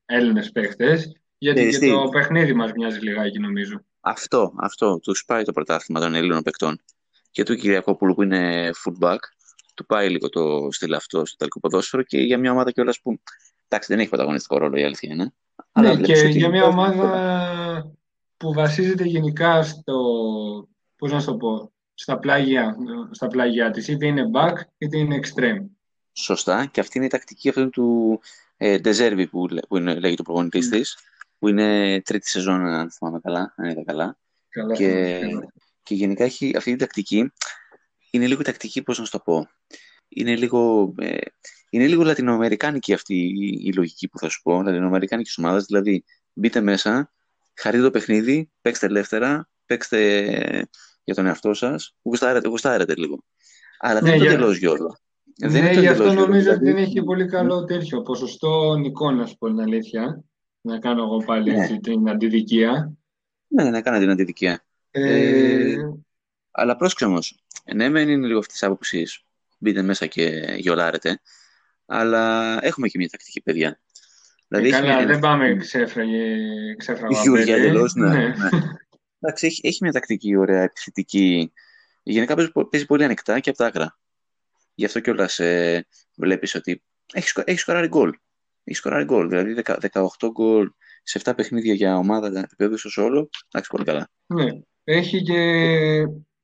Έλληνες 0.07 0.53
παίχτες, 0.53 1.17
γιατί 1.39 1.59
Ξέρεις 1.61 1.79
και 1.79 1.85
τι; 1.87 1.93
το 1.93 2.09
παιχνίδι 2.09 2.53
μας 2.55 2.73
μοιάζει 2.73 2.99
λιγάκι 3.01 3.39
νομίζω. 3.39 3.85
Αυτό, 4.05 4.53
αυτό. 4.57 4.99
Τους 4.99 5.25
πάει 5.25 5.43
το 5.43 5.53
πρωτάθλημα 5.53 6.01
των 6.01 6.15
Ελλήνων 6.15 6.43
παικτών. 6.43 6.81
Και 7.31 7.43
του 7.43 7.57
Κυριακόπουλου 7.57 8.15
που 8.15 8.23
είναι 8.23 8.71
footback, 8.85 9.19
του 9.75 9.87
πάει 9.87 10.11
λίγο 10.11 10.29
το 10.29 10.69
στυλ 10.71 10.95
αυτό 10.95 11.19
στο 11.19 11.35
Ιταλικό 11.35 11.61
ποδόσφαιρο 11.61 12.03
και 12.03 12.19
για 12.19 12.39
μια 12.39 12.51
ομάδα 12.53 12.71
κιόλας 12.71 13.01
που 13.01 13.21
εντάξει 13.69 13.89
δεν 13.93 13.99
έχει 14.01 14.09
πρωταγωνιστικό 14.09 14.59
ρόλο 14.59 14.77
η 14.77 14.85
αλήθεια 14.85 15.13
είναι. 15.13 15.33
Αλλά 15.73 15.89
Ναι, 15.89 15.95
και 15.95 16.03
βλέπεις 16.03 16.23
ότι 16.23 16.39
για 16.39 16.49
μια 16.49 16.61
παίζει 16.61 16.77
ομάδα 16.77 17.93
που 18.37 18.53
βασίζεται 18.53 19.05
γενικά 19.05 19.63
στο, 19.63 19.95
πώς 20.97 21.13
να 21.13 21.21
σου 21.21 21.27
το 21.27 21.37
πω, 21.37 21.73
στα 21.95 22.19
πλάγια, 22.19 22.77
στα 23.11 23.27
πλάγια 23.27 23.71
της, 23.71 23.89
είτε 23.89 24.07
είναι 24.07 24.31
back 24.35 24.55
είτε 24.79 24.99
είναι 24.99 25.21
extreme. 25.23 25.67
Σωστά. 26.13 26.67
Και 26.67 26.81
αυτή 26.81 26.97
είναι 26.97 27.07
η 27.07 27.11
τακτική 27.11 27.49
αυτού 27.49 27.71
του 27.71 28.21
ε, 28.57 28.79
Ντεζέρβι 28.79 29.27
που, 29.27 29.49
λέ- 29.49 29.67
που 29.67 29.77
είναι, 29.77 29.95
λέγεται 29.99 30.21
ο 30.21 30.25
προπονητής 30.25 30.67
Μμ. 30.67 30.71
της, 30.71 30.99
που 31.43 31.49
είναι 31.49 32.01
τρίτη 32.05 32.29
σεζόν, 32.29 32.67
αν 32.67 32.91
θυμάμαι 32.91 33.21
καλά, 33.21 33.55
αν 33.57 33.71
είδα 33.71 33.85
καλά. 33.85 34.19
Καλά, 34.49 34.75
Και, 34.75 35.19
καλά. 35.21 35.53
και 35.83 35.95
γενικά 35.95 36.25
έχει 36.25 36.53
αυτή 36.57 36.71
η 36.71 36.77
τακτική, 36.77 37.33
είναι 38.11 38.27
λίγο 38.27 38.41
η 38.41 38.45
τακτική, 38.45 38.83
πώς 38.83 38.99
να 38.99 39.05
σου 39.05 39.11
το 39.11 39.19
πω, 39.19 39.47
είναι 40.09 40.37
λίγο, 40.37 40.93
ε, 40.99 41.17
είναι 41.71 41.87
λίγο 41.87 42.03
λατινοαμερικάνικη 42.05 42.93
αυτή 42.93 43.15
η, 43.15 43.59
η 43.65 43.73
λογική 43.73 44.09
που 44.09 44.19
θα 44.19 44.29
σου 44.29 44.43
πω, 44.43 44.63
λατινοαμερικάνικης 44.63 45.39
ομάδας, 45.39 45.65
δηλαδή 45.65 46.05
μπείτε 46.33 46.61
μέσα, 46.61 47.13
χαρείτε 47.55 47.83
το 47.83 47.91
παιχνίδι, 47.91 48.51
παίξτε 48.61 48.87
ελεύθερα, 48.87 49.49
παίξτε 49.67 49.99
για 51.05 51.15
τον 51.15 51.27
εαυτό 51.27 51.55
σας, 51.55 51.95
γουστάρετε, 52.03 52.49
γουστάρετε 52.49 52.95
λίγο. 52.97 53.25
Αλλά 53.79 54.01
δεν 54.01 54.03
Ναι, 54.03 54.09
είναι 54.17 54.19
το 54.25 54.25
για- 54.31 54.39
τελώς 54.39 54.57
γιόλο. 54.57 54.97
Δεν 55.39 55.51
Ναι, 55.51 55.59
είναι 55.59 55.67
το 55.67 55.81
γι' 55.81 55.87
εντελώς 55.87 55.99
αυτό 56.01 56.13
γιόλο, 56.13 56.27
νομίζω 56.27 56.51
ότι 56.51 56.59
δηλαδή. 56.59 56.81
δεν 56.81 56.89
έχει 56.91 57.03
πολύ 57.03 57.27
καλό 57.29 57.65
τέτοιο 57.65 58.03
ποσοστό 58.03 58.77
νικών, 58.77 59.17
να 59.17 59.27
σου 59.27 59.37
πω 59.39 59.47
την 59.47 59.61
αλήθεια. 59.61 60.25
Να 60.65 60.79
κάνω 60.79 61.03
εγώ 61.03 61.17
πάλι 61.25 61.53
Ναι. 61.53 61.63
έτσι 61.63 61.79
την 61.79 62.09
αντιδικία. 62.09 62.93
Ναι, 63.49 63.71
να 63.71 63.81
κάνετε 63.83 64.03
την 64.03 64.13
αντιδικία. 64.13 64.65
Ε, 64.91 65.73
Ε, 65.73 65.77
Αλλά 66.51 66.77
πρόσεξε 66.77 67.05
όμως. 67.05 67.43
Ναι, 67.75 67.89
μεν 67.89 68.09
είναι 68.09 68.27
λίγο 68.27 68.39
αυτής 68.39 68.53
της 68.59 68.63
άποψης. 68.63 69.23
Μπείτε 69.59 69.83
μέσα 69.83 70.07
και 70.07 70.55
γιολάρετε. 70.59 71.21
Αλλά 71.87 72.59
έχουμε 72.63 72.89
και 72.89 72.99
μια 72.99 73.09
τακτική, 73.09 73.41
παιδιά. 73.41 73.81
Δηλαδή, 74.49 74.69
ε, 74.69 74.71
έχει 74.73 74.81
καλά, 74.81 74.97
μια- 74.97 75.07
δεν 75.07 75.19
πάμε 75.19 75.55
ξέφραγε, 75.57 76.37
ξέφραγα 76.77 77.21
Γιούρια 77.21 77.43
απέντε. 77.43 77.59
εντελώς, 77.69 77.95
ναι, 77.95 78.09
Ναι. 78.09 78.27
ναι. 78.29 78.35
Εντάξει, 79.21 79.47
έχει, 79.47 79.61
έχει 79.67 79.79
μια 79.83 79.93
τακτική 79.93 80.37
ωραία, 80.37 80.63
επιθετική. 80.63 81.53
Γενικά 82.03 82.35
παίζει, 82.35 82.51
πο- 82.53 82.69
παίζει 82.69 82.87
πολύ 82.87 83.05
ανοιχτά 83.05 83.41
και 83.41 83.49
από 83.49 83.59
τα 83.59 83.67
άκρα. 83.67 83.99
Γι' 84.75 84.85
αυτό 84.85 85.01
κιόλας 85.01 85.39
ε, 85.39 85.87
βλέπεις 86.17 86.55
ότι 86.55 86.83
έχει, 87.13 87.29
σκο- 87.29 87.43
έχει 87.47 87.59
σκοράρει 87.59 87.89
γκολ. 87.89 88.13
Έχει 88.65 88.77
σκοράρει 88.77 89.05
γκολ. 89.05 89.29
Δηλαδή 89.29 89.55
10 89.65 89.77
18 89.93 90.29
γκολ 90.33 90.71
σε 91.03 91.21
7 91.25 91.33
παιχνίδια 91.37 91.75
για 91.75 91.97
ομάδα 91.97 92.41
επίπεδου 92.41 92.77
στο 92.79 93.03
όλο. 93.05 93.29
Εντάξει, 93.49 93.71
πολύ 93.71 93.85
καλά. 93.85 94.09
Ναι. 94.27 94.47
Έχει 94.85 95.23
και 95.23 95.39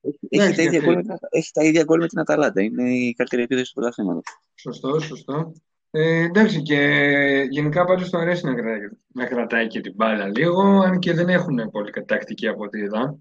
Έχει, 0.01 0.19
Εντάξει, 0.29 0.55
τα 0.55 0.61
ίδια 0.63 0.79
και 0.79 0.85
γκολ 0.85 0.95
αυτή- 0.95 1.07
με, 1.07 1.17
την- 1.17 1.27
έχει 1.29 1.51
τα 1.53 1.63
ίδια 1.63 1.83
γκολ 1.83 1.99
με 1.99 2.07
την 2.07 2.19
Αταλάντα. 2.19 2.61
Είναι 2.61 2.93
η 2.93 3.13
καλύτερη 3.13 3.41
επίδοση 3.41 3.65
του 3.73 3.79
πρωταθλήματος. 3.79 4.23
Σωστό, 4.55 4.99
σωστό. 4.99 5.53
Ε, 5.91 6.23
εντάξει, 6.23 6.61
και 6.61 6.77
γενικά 7.49 7.85
πάντως 7.85 8.09
του 8.09 8.17
αρέσει 8.17 8.45
να 8.45 8.53
κρατάει, 8.53 8.79
να 9.13 9.25
κρατάει 9.25 9.67
και 9.67 9.81
την 9.81 9.93
μπάλα 9.95 10.27
λίγο, 10.27 10.61
αν 10.61 10.99
και 10.99 11.13
δεν 11.13 11.29
έχουν 11.29 11.69
πολύ 11.71 11.91
τακτική 12.05 12.47
από 12.47 12.63
ό,τι 12.63 12.79
είδα. 12.79 13.17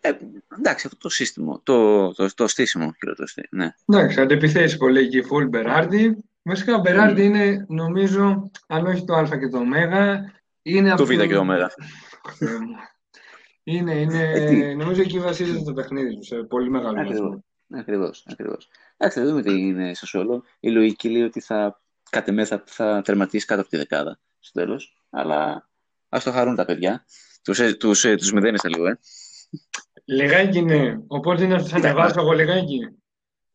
Ε, 0.00 0.10
εντάξει, 0.58 0.86
αυτό 0.86 0.98
το 0.98 1.08
σύστημα, 1.08 1.60
το, 1.62 2.12
το, 2.12 2.34
το 2.34 2.46
στήσιμο, 2.48 2.92
χειροτοστή, 2.98 3.48
ναι. 3.50 3.68
Εντάξει, 3.86 4.20
αντεπιθέσεις 4.20 4.76
πολύ 4.76 5.00
εκεί, 5.00 5.22
full 5.30 5.48
Μπεράρντι. 5.48 6.16
Βασικά, 6.48 6.74
ο 6.74 6.80
Μπεράρντι 6.80 7.24
είναι, 7.24 7.64
νομίζω, 7.68 8.50
αν 8.66 8.86
όχι 8.86 9.04
το 9.04 9.14
Α 9.14 9.38
και 9.38 9.48
το 9.48 9.58
Ω, 9.58 9.62
είναι 10.62 10.88
Το 10.88 10.94
από 10.94 11.04
Β 11.04 11.08
και 11.08 11.34
το 11.34 11.40
Ω. 11.40 11.68
Θεέ 12.38 12.58
μου. 12.58 12.76
Είναι, 13.62 13.94
είναι, 13.94 14.30
Ε, 14.34 14.48
τι; 14.48 14.74
νομίζω 14.76 15.00
εκεί 15.00 15.18
βασίζεται 15.20 15.62
το 15.62 15.72
παιχνίδι 15.72 16.14
του 16.16 16.24
σε 16.24 16.36
πολύ 16.36 16.70
μεγάλο 16.70 17.00
Ακριβώς. 17.00 17.20
βαθμό. 17.20 17.44
Ακριβώς. 17.74 18.26
Ακριβώς. 18.30 18.68
Εντάξει, 18.96 19.18
θα 19.18 19.26
δούμε 19.26 19.42
τι 19.42 19.60
είναι 19.60 19.94
στο 19.94 20.06
Σόλο. 20.06 20.44
Η 20.60 20.70
λογική 20.70 21.08
λέει 21.08 21.22
ότι 21.22 21.40
θα, 21.40 21.80
κατ' 22.10 22.28
εμέ 22.28 22.44
θα, 22.44 22.62
θα 22.66 23.02
τερματίσει 23.04 23.46
κάτω 23.46 23.60
από 23.60 23.70
τη 23.70 23.76
δεκάδα 23.76 24.20
στο 24.38 24.60
τέλος. 24.60 25.02
Αλλά 25.10 25.68
ας 26.08 26.24
το 26.24 26.32
χαρούν 26.32 26.54
τα 26.54 26.64
παιδιά. 26.64 27.04
Τους 27.42 27.76
τους, 27.76 28.00
τους 28.00 28.32
μηδένεσαι 28.32 28.68
λίγο, 28.68 28.86
ε. 28.86 28.98
Λιγάκι 30.04 30.62
ναι. 30.62 30.98
Οπότε 31.06 31.46
να 31.46 31.58
τους 31.58 31.72
ανεβάσω 31.72 32.20
εγώ 32.20 32.32
λιγάκι. 32.32 32.97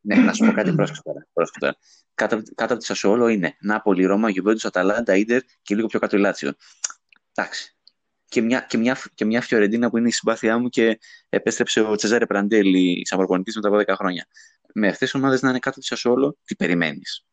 Ναι, 0.06 0.16
να 0.16 0.34
σου 0.34 0.46
πω 0.46 0.52
κάτι 0.52 0.74
πρόσεξε 0.74 1.02
τώρα. 1.04 1.28
πρόσεξε 1.34 1.60
τώρα. 1.60 1.76
Κάτω, 2.14 2.42
κάτω 2.56 2.74
από 2.74 2.82
τη 2.82 2.86
Σασουόλο 2.86 3.28
είναι 3.28 3.56
Νάπολη, 3.60 4.06
Ρώμα, 4.06 4.30
Γιουβέντους, 4.30 4.66
Αταλάντα, 4.66 5.16
Ιντερ 5.16 5.42
και 5.62 5.76
λίγο 5.76 5.88
πιο 5.88 6.00
κάτω 6.00 6.18
η 6.18 6.20
Λάτσιο. 6.20 6.54
Εντάξει. 7.34 7.76
Και 8.26 8.42
μια, 8.42 8.60
και, 8.60 8.78
μια, 8.78 8.98
και 9.14 9.26
μια 9.26 9.42
Φιωρεντίνα 9.42 9.90
που 9.90 9.98
είναι 9.98 10.08
η 10.08 10.12
συμπάθειά 10.12 10.58
μου 10.58 10.70
και 10.70 11.00
επέστρεψε 11.30 11.82
ο 11.82 11.96
Τσεζάρε 11.96 12.26
Πραντέλη 12.26 13.02
σαν 13.06 13.18
προπονητή 13.18 13.52
μετά 13.56 13.68
από 13.68 13.78
10 13.78 13.96
χρόνια. 13.98 14.28
Με 14.74 14.88
αυτές 14.88 15.12
τις 15.12 15.22
ομάδες 15.22 15.42
να 15.42 15.50
είναι 15.50 15.60
κάτω 15.60 15.80
τη 15.80 15.86
Σασουόλο, 15.86 16.38
τι 16.44 16.56
περιμένεις; 16.56 17.26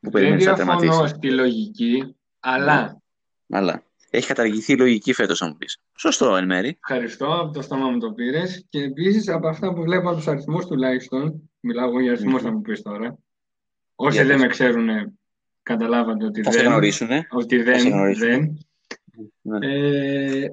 Δεν 0.00 0.38
διαφωνώ 0.38 1.06
στη 1.06 1.30
λογική, 1.30 2.16
αλλά. 2.40 3.02
Αλλά. 3.48 3.85
Έχει 4.10 4.26
καταργηθεί 4.26 4.72
η 4.72 4.76
λογική 4.76 5.12
φέτος, 5.12 5.42
αν 5.42 5.48
μου 5.48 5.56
πεις. 5.56 5.80
Σωστό, 5.96 6.36
εν 6.36 6.46
μέρη. 6.46 6.78
Ευχαριστώ, 6.88 7.40
από 7.40 7.52
το 7.52 7.62
στόμα 7.62 7.90
μου 7.90 7.98
το 7.98 8.12
πήρες. 8.12 8.64
Και 8.68 8.82
επίσης 8.82 9.28
από 9.28 9.48
αυτά 9.48 9.72
που 9.72 9.82
βλέπω 9.82 10.08
από 10.08 10.16
τους 10.16 10.28
αριθμούς 10.28 10.66
τουλάχιστον. 10.66 11.50
Μιλάω 11.60 12.00
για 12.00 12.12
αριθμούς, 12.12 12.42
θα 12.42 12.52
μου 12.52 12.60
πεις 12.60 12.82
τώρα. 12.82 13.18
Όσοι 13.94 14.22
δεν 14.22 14.38
με 14.38 14.46
ξέρουν, 14.46 14.88
καταλάβατε 15.62 16.24
ότι 16.24 16.42
θα 16.42 16.50
δεν. 16.50 16.60
Θα 16.60 16.66
γνωρίσουν. 16.68 17.08
Ότι 17.30 17.62
δεν. 17.62 18.14
δεν. 18.14 18.58
Ναι. 19.42 19.66
Ε, 19.66 20.52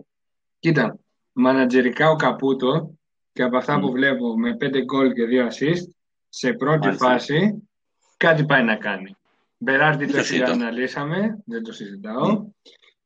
κοίτα, 0.60 1.00
μανατζερικά 1.32 2.10
ο 2.10 2.16
Καπούτο 2.16 2.98
και 3.34 3.44
από 3.44 3.58
αυτά 3.58 3.80
που 3.80 3.92
βλέπω 3.92 4.39
με 4.39 4.58
5 4.60 4.84
γκολ 4.84 5.13
και 5.13 5.24
2 5.30 5.48
assist 5.48 5.89
σε 6.30 6.54
πρώτη 6.54 6.92
φάση 6.92 7.68
κάτι 8.18 8.46
πάει 8.46 8.63
να 8.63 8.76
κάνει. 8.76 9.16
Μπεράρντι 9.58 10.06
το 10.06 10.52
αναλύσαμε, 10.52 11.42
δεν 11.46 11.63
το 11.63 11.72
συζητάω. 11.72 12.46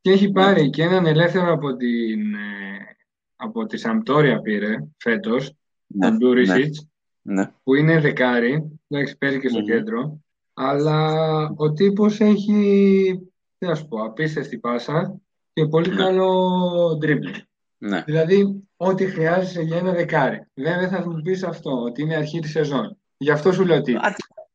Και 0.02 0.12
έχει 0.12 0.32
πάρει 0.32 0.70
και 0.70 0.84
έναν 0.84 1.06
ελεύθερο 1.06 1.52
από, 1.52 1.76
την, 1.76 2.34
ε, 2.34 2.98
από 3.36 3.66
τη 3.66 3.78
Σαμπτόρια 3.78 4.42
πήρε 4.42 4.76
φέτος, 4.98 5.54
ναι, 5.88 6.08
τον 6.08 6.18
Ντούρισιτς, 6.18 6.88
ναι, 7.22 7.42
ναι. 7.42 7.52
που 7.64 7.76
είναι 7.76 8.00
δεκάρι, 8.00 8.80
έχει 8.88 9.18
παίζει 9.18 9.40
και 9.40 9.50
στο 9.50 9.62
κέντρο, 9.62 10.20
αλλά 10.54 11.10
ο 11.56 11.74
τύπος 11.74 12.20
έχει, 12.20 13.30
τι 13.58 13.66
να 13.66 13.76
σου 13.76 13.88
πω, 13.88 14.04
απίστευτη 14.04 14.58
πάσα 14.58 15.20
και 15.54 15.66
πολύ 15.66 15.96
καλό 15.96 16.98
τρίπλι. 16.98 17.48
Ναι. 17.78 18.04
Δηλαδή, 18.04 18.64
ό,τι 18.78 19.06
χρειάζεσαι 19.06 19.62
για 19.62 19.78
ένα 19.78 19.92
δεκάρι. 19.92 20.48
Βέβαια 20.54 20.90
θα 20.90 21.10
μου 21.10 21.22
πεις 21.22 21.44
αυτό, 21.44 21.82
ότι 21.82 22.02
είναι 22.02 22.16
αρχή 22.16 22.40
της 22.40 22.52
σεζόν. 22.52 22.98
Γι' 23.18 23.32
αυτό 23.32 23.52
σου 23.52 23.66
λέω 23.66 23.78
ότι 23.78 23.98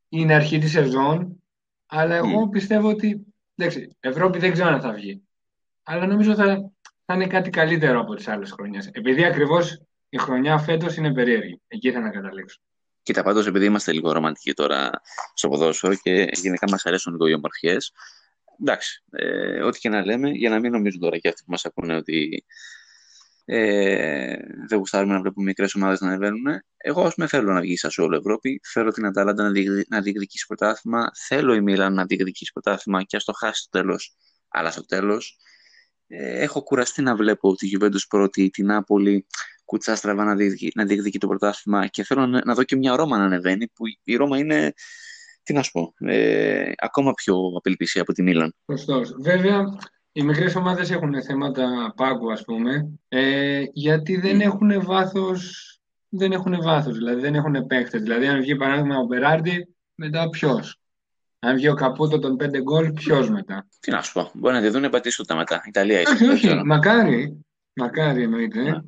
είναι 0.09 0.35
αρχή 0.35 0.59
της 0.59 0.71
σεζόν, 0.71 1.43
αλλά 1.87 2.15
εγώ 2.15 2.49
πιστεύω 2.49 2.89
ότι, 2.89 3.27
εντάξει, 3.55 3.97
Ευρώπη 4.01 4.39
δεν 4.39 4.53
ξέρω 4.53 4.69
αν 4.69 4.81
θα 4.81 4.93
βγει 4.93 5.23
αλλά 5.83 6.07
νομίζω 6.07 6.35
θα, 6.35 6.73
θα 7.05 7.15
είναι 7.15 7.27
κάτι 7.27 7.51
καλύτερο 7.51 8.01
από 8.01 8.15
τις 8.15 8.29
άλλες 8.29 8.51
χρονιές. 8.51 8.87
Επειδή 8.93 9.25
ακριβώς 9.25 9.83
η 10.09 10.19
χρονιά 10.19 10.59
φέτος 10.59 10.97
είναι 10.97 11.13
περίεργη. 11.13 11.61
Εκεί 11.69 11.93
θα 11.93 12.01
να 12.01 12.11
καταλήξω. 12.11 12.61
Κοίτα, 13.03 13.23
πάντως 13.23 13.47
επειδή 13.47 13.65
είμαστε 13.65 13.93
λίγο 13.93 14.13
ρομαντικοί 14.13 14.53
τώρα 14.53 14.91
στο 15.35 15.49
ποδόσφαιρο 15.49 15.95
και 15.95 16.29
γενικά 16.33 16.67
μας 16.71 16.87
αρέσουν 16.87 17.13
λίγο 17.13 17.27
οι 17.27 17.35
ομορφιές. 17.35 17.93
Εντάξει, 18.61 19.03
ε, 19.11 19.63
ό,τι 19.63 19.79
και 19.79 19.89
να 19.89 20.05
λέμε, 20.05 20.31
για 20.31 20.51
να 20.51 20.59
μην 20.59 20.73
νομίζουν 20.73 21.01
τώρα 21.01 21.19
και 21.19 21.29
αυτοί 21.29 21.43
που 21.45 21.51
μας 21.51 21.65
ακούνε 21.65 21.97
ότι 21.97 22.45
ε, 23.45 24.37
δεν 24.69 24.79
γουστάρουμε 24.79 25.13
να 25.13 25.21
βλέπουμε 25.21 25.45
μικρές 25.47 25.75
ομάδες 25.75 26.01
να 26.01 26.09
ανεβαίνουν. 26.09 26.63
Εγώ, 26.77 27.03
ας 27.03 27.15
πούμε, 27.15 27.27
θέλω 27.27 27.53
να 27.53 27.61
βγει 27.61 27.77
σε 27.77 28.01
όλη 28.01 28.17
Ευρώπη. 28.17 28.61
Θέλω 28.63 28.91
την 28.91 29.07
Αταλάντα 29.07 29.43
να, 29.43 29.51
να 29.89 30.01
διεκδικήσει 30.01 30.47
πρωτάθλημα. 30.47 31.11
Θέλω 31.15 31.55
η 31.55 31.61
Μίλαν 31.61 31.95
να 31.95 32.05
διεκδικήσει 32.05 32.53
πρωτάθλημα 32.53 33.03
και 33.03 33.17
ας 33.17 33.25
το 33.25 33.33
χάσει 33.33 33.61
στο 33.61 33.79
τέλος. 33.79 34.17
Αλλά 34.49 34.71
στο 34.71 34.87
τέλος 34.87 35.37
ε, 35.39 35.52
έχω 36.19 36.63
κουραστεί 36.63 37.03
να 37.03 37.17
βλέπω 37.17 37.55
τη 37.55 37.71
Juventus 37.75 38.07
πρώτη, 38.09 38.51
την 38.51 38.67
Νάπολη 38.67 39.27
κουτσά 39.65 39.97
στραβά 39.97 40.25
να, 40.25 40.35
διεκδικεί, 40.35 40.73
να 40.75 40.85
διεκδικεί 40.85 41.19
το 41.19 41.27
πρωτάθλημα 41.27 41.87
και 41.87 42.05
θέλω 42.05 42.27
να, 42.27 42.41
να, 42.45 42.55
δω 42.55 42.63
και 42.63 42.77
μια 42.77 42.97
Ρώμα 42.97 43.19
να 43.19 43.25
ανεβαίνει 43.25 43.69
που 43.69 43.85
η 44.03 44.17
Ρώμα 44.17 44.39
είναι, 44.39 44.73
τι 45.43 45.53
να 45.53 45.63
σου 45.63 45.71
πω, 45.71 45.95
ε, 45.99 46.73
ακόμα 46.77 47.13
πιο 47.13 47.37
απελπισία 47.57 48.03
από 48.03 48.13
τη 48.13 48.23
Μίλαν. 48.23 48.55
Σωστός. 48.71 49.15
Βέβαια, 49.21 49.65
οι 50.13 50.23
μικρές 50.23 50.55
ομάδες 50.55 50.91
έχουν 50.91 51.23
θέματα 51.23 51.93
πάγκου, 51.97 52.33
ας 52.33 52.45
πούμε, 52.45 52.99
ε, 53.09 53.63
γιατί 53.73 54.17
δεν 54.17 54.41
έχουν 54.41 54.85
βάθος. 54.85 55.67
Δεν 56.15 56.33
έχουν 56.33 56.63
βάθος, 56.63 56.97
δηλαδή 56.97 57.21
δεν 57.21 57.35
έχουν 57.35 57.67
παίκτες. 57.67 58.03
Δηλαδή, 58.03 58.27
αν 58.27 58.41
βγει 58.41 58.57
παράδειγμα 58.57 58.97
ο 58.99 59.05
Μπεράρντι, 59.05 59.75
μετά 59.95 60.29
ποιος; 60.29 60.82
Αν 61.45 61.55
βγει 61.57 61.69
ο 61.69 61.75
Καπούτο 61.75 62.19
των 62.19 62.37
5 62.41 62.63
γκολ, 62.63 62.93
ποιος 62.93 63.31
μετά; 63.31 63.67
Τι 63.81 63.91
να 63.91 64.03
σου 64.03 64.13
πω. 64.13 64.31
Μπορεί 64.35 64.55
να 64.55 64.61
τη 64.61 64.69
δουν 64.69 64.91
πατήσουν 64.91 65.27
μετά. 65.35 65.63
Ιταλία 65.67 66.01
είσαι. 66.01 66.13
Όχι, 66.13 66.29
όχι. 66.29 66.61
Μακάρι. 66.65 67.45
Μακάρι 67.75 68.23
εννοείται. 68.23 68.63
Ναι. 68.63 68.79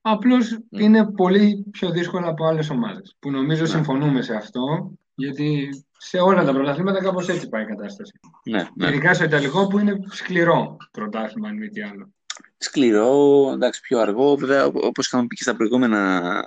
Απλώς 0.00 0.58
ναι. 0.68 0.82
είναι 0.84 1.06
πολύ 1.12 1.64
πιο 1.70 1.90
δύσκολο 1.90 2.28
από 2.28 2.44
άλλες 2.46 2.70
ομάδες. 2.70 3.16
Που 3.18 3.30
νομίζω 3.30 3.62
ναι. 3.62 3.68
συμφωνούμε 3.68 4.22
σε 4.22 4.34
αυτό. 4.34 4.92
Γιατί 5.14 5.68
σε 5.98 6.18
όλα 6.18 6.44
τα 6.44 6.52
πρωταθλήματα 6.52 7.02
κάπως 7.02 7.28
έτσι 7.28 7.48
πάει 7.48 7.62
η 7.62 7.66
κατάσταση. 7.66 8.12
Ναι, 8.44 8.68
ναι. 8.74 8.88
Ειδικά 8.88 9.14
στο 9.14 9.24
Ιταλικό 9.24 9.66
που 9.66 9.78
είναι 9.78 9.96
σκληρό 10.10 10.76
πρωτάθλημα, 10.90 11.48
αν 11.48 11.56
μη 11.56 11.68
τι 11.68 11.82
άλλο. 11.82 12.12
Σκληρό, 12.56 13.50
εντάξει, 13.54 13.80
πιο 13.80 13.98
αργό. 13.98 14.36
Βέβαια, 14.36 14.66
όπως 14.66 15.06
είχαμε 15.06 15.26
πει 15.26 15.34
και 15.34 15.42
στα 15.42 15.56
προηγούμενα 15.56 16.42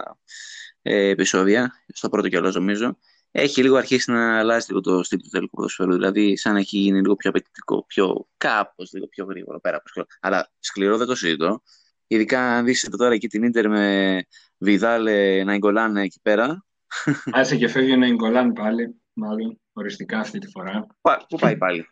ε, 0.81 1.07
επεισόδια, 1.07 1.71
στο 1.87 2.09
πρώτο 2.09 2.29
καιρό 2.29 2.49
νομίζω, 2.49 2.97
έχει 3.35 3.61
λίγο 3.61 3.75
αρχίσει 3.75 4.11
να 4.11 4.39
αλλάζει 4.39 4.65
λίγο 4.69 4.81
το 4.81 5.03
στυλ 5.03 5.21
του 5.21 5.29
τελικού 5.29 5.55
ποδοσφαίρου. 5.55 5.93
Δηλαδή, 5.93 6.37
σαν 6.37 6.53
να 6.53 6.59
έχει 6.59 6.77
γίνει 6.77 7.01
λίγο 7.01 7.15
πιο 7.15 7.29
απαιτητικό, 7.29 7.85
πιο 7.85 8.27
κάπως 8.37 8.91
λίγο 8.93 9.07
πιο 9.07 9.25
γρήγορο 9.25 9.59
πέρα 9.59 9.77
από 9.77 9.87
σκληρό. 9.87 10.07
Αλλά 10.19 10.51
σκληρό 10.59 10.97
δεν 10.97 11.07
το 11.07 11.15
συζητώ. 11.15 11.61
Ειδικά 12.07 12.57
αν 12.57 12.65
δεις 12.65 12.89
τώρα 12.97 13.13
εκεί 13.13 13.27
την 13.27 13.51
ντερ 13.51 13.69
με 13.69 14.25
Βιδάλε 14.57 15.43
να 15.43 15.53
εγκολάνε 15.53 16.01
εκεί 16.01 16.19
πέρα. 16.21 16.65
Άσε 17.31 17.55
και 17.55 17.67
φεύγει 17.67 17.97
να 17.97 18.05
εγκολάνε 18.05 18.53
πάλι, 18.53 19.01
μάλλον 19.13 19.59
οριστικά 19.73 20.19
αυτή 20.19 20.39
τη 20.39 20.47
φορά. 20.47 20.87
Πού 21.29 21.37
πάει 21.39 21.57
πάλι; 21.57 21.87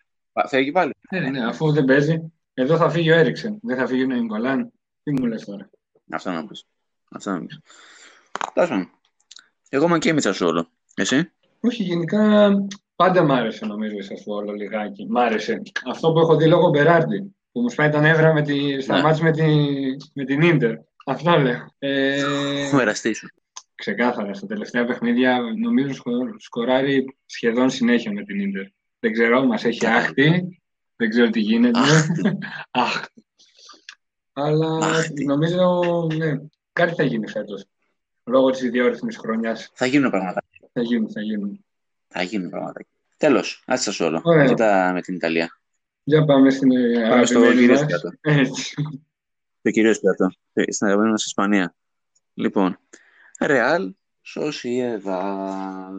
Φεύγει 0.47 0.71
πάλι; 0.71 0.91
Ναι, 1.12 1.19
ναι, 1.19 1.45
αφού 1.45 1.71
δεν 1.71 1.86
παίζει. 1.86 2.32
Εδώ 2.54 2.77
θα 2.77 2.89
φύγει 2.89 3.12
ο 3.12 3.15
Έριξεν. 3.15 3.60
Δεν 3.62 3.77
θα 3.77 3.88
φύγει 3.88 4.04
ο 4.04 4.08
Νεγκολάν. 4.08 4.71
Τι 5.04 5.12
μου 5.12 5.25
λες 5.25 5.45
τώρα; 5.45 5.69
Αυτό 6.10 6.32
να 6.32 6.47
πεις. 6.47 6.65
Αυτό 7.12 7.32
να 7.32 7.45
πεις. 7.45 7.60
Εγώ 9.69 9.86
είμαι 9.86 9.97
και 9.97 10.13
με 10.13 10.21
όλο. 10.41 10.69
Εσύ; 10.95 11.32
Όχι, 11.60 11.84
γενικά 11.84 12.51
πάντα 12.95 13.23
μ' 13.23 13.32
άρεσε 13.32 13.65
νομίζω 13.65 13.95
η 13.95 14.23
όλο 14.25 14.51
λιγάκι. 14.51 15.08
Μ' 15.10 15.17
άρεσε. 15.17 15.62
Αυτό 15.86 16.12
που 16.12 16.19
έχω 16.19 16.36
δει 16.36 16.47
λόγω 16.47 16.69
Μπεράρντι, 16.69 17.36
που 17.51 17.62
μου 17.62 17.69
σπάει 17.69 17.89
τα 17.89 17.99
νεύρα 17.99 18.34
με 18.34 18.41
τη, 18.41 18.82
στα 18.82 19.01
ναι. 19.01 19.21
με, 19.21 19.32
τη, 19.32 19.43
με 20.13 20.25
την 20.25 20.41
Ίντερ. 20.41 20.75
Αυτό 21.06 21.38
λέω. 21.38 21.73
Ε, 21.80 22.23
ο 22.73 22.80
εραστή 22.80 23.13
σου. 23.13 23.27
Ξεκάθαρα. 23.75 24.34
Στα 24.34 24.47
τελευταία 24.47 24.86
παιχνίδια 24.86 25.39
νομίζω 25.62 25.93
σκοράρει 26.38 27.17
σχεδόν 27.25 27.69
συνέχεια 27.69 28.12
με 28.12 28.23
την 28.23 28.39
Ίντερ. 28.39 28.65
Δεν 28.99 29.12
ξέρω, 29.12 29.45
μας 29.45 29.65
έχει 29.65 29.88
άχτη. 29.88 30.60
Δεν 30.95 31.10
ξέρω 31.10 31.30
τι 31.30 31.39
γίνεται. 31.39 31.80
Άχτη. 32.71 33.25
Αλλά 34.34 34.80
νομίζω 35.25 36.08
ναι, 36.15 36.39
κάτι 36.73 36.93
θα 36.93 37.04
γίνει 37.04 37.27
φέτος. 37.27 37.65
Λόγω 38.23 38.49
της 38.49 38.62
ιδιόρυθμης 38.62 39.17
χρονιάς. 39.17 39.71
Θα 39.73 39.86
γίνουν 39.86 40.10
πράγματα. 40.10 40.43
Θα 40.74 40.82
γίνουν, 40.82 41.12
θα 41.12 41.22
γίνουν. 41.22 41.66
Θα 42.08 42.22
γίνουν 42.22 42.50
πράγματα. 42.50 42.86
Τέλος, 43.18 43.64
άσε 43.66 43.92
σα 43.92 44.06
όλο. 44.06 44.22
Μετά 44.24 44.92
με 44.94 45.02
την 45.02 45.16
Ιταλία. 45.16 45.60
Για 46.04 46.26
πάμε 46.26 46.50
στην 46.50 46.70
Πάμε 47.10 47.26
στο 47.26 47.52
κύριο 47.52 47.78
Σπιάτο. 47.78 48.10
Το 49.62 49.70
κύριο 49.72 49.94
Σπιάτο. 49.94 50.32
Στην 50.68 50.88
αγαπημένη 50.88 51.12
μας 51.12 51.26
Ισπανία. 51.26 51.76
Λοιπόν, 52.34 52.80
Ρεάλ, 53.40 53.94
Σοσιεδάδ. 54.22 55.96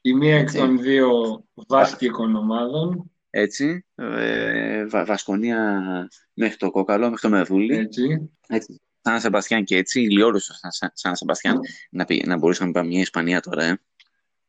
Η 0.00 0.14
μία 0.14 0.38
εκ 0.38 0.52
των 0.52 0.80
δύο 0.80 1.10
βάσκικων 1.54 2.36
ομάδων. 2.36 3.10
Έτσι. 3.30 3.84
Ε, 3.94 4.86
βα, 4.86 5.04
Βασκονία 5.04 5.82
μέχρι 6.32 6.56
το 6.56 6.70
κόκαλο, 6.70 7.04
μέχρι 7.04 7.20
το 7.20 7.28
μεδούλι. 7.28 7.76
Έτσι. 7.76 8.30
έτσι. 8.48 8.80
Σαν 9.02 9.20
Σεμπαστιάν 9.20 9.64
και 9.64 9.76
έτσι, 9.76 10.00
ηλιόλουστο 10.00 10.54
σαν, 10.68 10.90
σαν 10.94 11.16
Σεμπαστιάν. 11.16 11.60
Να, 11.90 12.06
να 12.24 12.36
μπορούσαμε 12.36 12.70
να 12.70 12.74
πάμε 12.74 12.88
μια 12.88 13.00
Ισπανία 13.00 13.40
τώρα, 13.40 13.64
ε. 13.64 13.80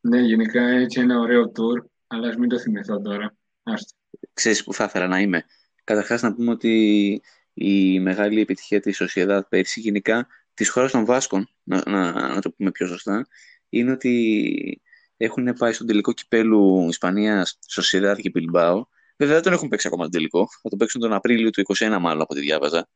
Ναι, 0.02 0.20
γενικά 0.20 0.68
έτσι 0.68 1.00
ένα 1.00 1.20
ωραίο 1.20 1.52
tour, 1.56 1.86
αλλά 2.08 2.28
ας 2.28 2.36
μην 2.36 2.50
το 2.50 2.60
θυμηθώ 2.60 3.02
τώρα. 3.02 3.36
Άστο. 3.64 3.96
Ξέρεις 4.34 4.64
που 4.64 4.74
θα 4.74 4.84
ήθελα 4.84 5.08
να 5.08 5.20
είμαι. 5.20 5.44
Καταρχάς 5.84 6.22
να 6.22 6.34
πούμε 6.34 6.52
ότι 6.52 7.22
η 7.54 8.00
μεγάλη 8.00 8.42
επιτυχία 8.42 8.80
της 8.80 8.96
Σοσιαδά 8.96 9.48
πέρσι 9.48 9.80
γενικά 9.80 10.28
της 10.54 10.70
χώρας 10.70 10.92
των 10.92 11.06
Βάσκων, 11.06 11.50
να, 11.64 11.84
να, 11.86 12.12
να, 12.12 12.42
το 12.42 12.52
πούμε 12.52 12.72
πιο 12.72 12.88
σωστά, 12.88 13.28
είναι 13.70 13.92
ότι 13.92 14.82
έχουν 15.18 15.54
πάει 15.54 15.74
στον 15.74 15.88
τελικό 15.88 16.14
κυπέλου 16.14 16.88
Ισπανίας, 16.90 17.60
Σοσιαδά 17.68 18.16
και 18.16 18.30
Πιλμπάου. 18.30 18.88
Βέβαια 19.18 19.36
δεν 19.36 19.44
τον 19.44 19.54
έχουν 19.54 19.68
παίξει 19.68 19.88
ακόμα 19.88 20.04
τον 20.04 20.12
τελικό. 20.12 20.48
Θα 20.62 20.70
τον 20.70 20.78
παίξουν 20.78 21.02
τον 21.02 21.14
Απρίλιο 21.14 21.50
του 21.50 21.64
2021 21.78 21.98
μάλλον 22.00 22.22
από 22.22 22.34
ό,τι 22.34 22.40
διάβαζα. 22.40 22.90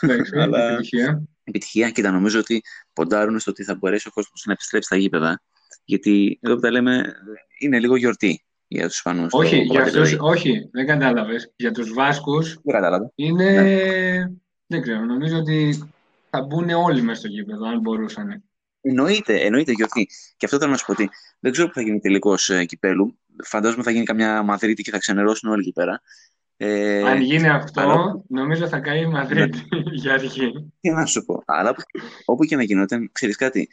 Εντάξει, 0.00 0.36
Αλλά- 0.38 0.68
επιτυχία. 0.72 1.22
επιτυχία. 1.44 1.90
Κοίτα, 1.90 2.10
νομίζω 2.10 2.38
ότι 2.38 2.62
ποντάρουν 2.92 3.38
στο 3.38 3.50
ότι 3.50 3.64
θα 3.64 3.74
μπορέσει 3.74 4.08
ο 4.08 4.10
κόσμος 4.10 4.42
να 4.46 4.52
επιστρέψει 4.52 4.86
στα 4.86 4.96
γήπεδα. 4.96 5.42
Γιατί 5.84 6.38
εδώ 6.42 6.54
που 6.54 6.60
τα 6.60 6.70
λέμε, 6.70 7.12
είναι 7.58 7.78
λίγο 7.80 7.96
γιορτή 7.96 8.44
για 8.68 8.86
τους 8.86 8.94
Ισπανού. 8.96 9.26
Όχι, 9.30 9.56
για 9.56 9.82
αυτούς, 9.82 10.16
όχι, 10.18 10.68
δεν 10.72 10.86
κατάλαβες. 10.86 11.52
Για 11.56 11.70
τους 11.72 11.92
Βάσκους 11.92 12.58
Δεν 12.62 12.74
κατάλαβα. 12.74 13.12
είναι, 13.14 13.50
Ναι. 13.62 14.26
δεν 14.66 14.82
ξέρω, 14.82 15.00
νομίζω 15.04 15.38
ότι 15.38 15.88
θα 16.30 16.42
μπουν 16.42 16.70
όλοι 16.70 17.02
μέσα 17.02 17.18
στο 17.20 17.28
γήπεδο, 17.28 17.66
αν 17.68 17.80
μπορούσαν. 17.80 18.42
Εννοείται, 18.80 19.40
εννοείται 19.40 19.72
γιορτή. 19.72 20.08
Και 20.36 20.44
αυτό 20.44 20.58
θέλω 20.58 20.70
να 20.70 20.76
σου 20.76 20.84
πω 20.86 20.92
ότι 20.92 21.10
δεν 21.40 21.52
ξέρω 21.52 21.68
που 21.68 21.74
θα 21.74 21.82
γίνει 21.82 22.00
τελικός 22.00 22.50
κυπέλου. 22.66 23.18
Φαντάζομαι 23.44 23.82
θα 23.82 23.90
γίνει 23.90 24.04
καμιά 24.04 24.42
Μαδρίτη 24.42 24.82
και 24.82 24.90
θα 24.90 24.98
ξενερώσουν 24.98 25.50
όλοι 25.50 25.60
εκεί 25.60 25.72
πέρα. 25.72 26.00
Ε, 26.56 27.08
Αν 27.08 27.20
γίνει 27.20 27.48
αυτό, 27.48 27.80
αλλά- 27.80 28.22
νομίζω 28.28 28.68
θα 28.68 28.78
καεί 28.80 29.00
η 29.00 29.06
Μαδρίτη 29.06 29.58
για 30.02 30.12
αρχή. 30.12 30.72
Τι 30.80 30.90
να 30.90 31.06
σου 31.06 31.24
πω. 31.24 31.42
Αλλά 31.46 31.70
όπου, 31.70 31.82
όπου 32.24 32.44
και 32.44 32.56
να 32.56 32.62
γινόταν, 32.62 33.08
ξέρεις 33.12 33.36
κάτι. 33.36 33.68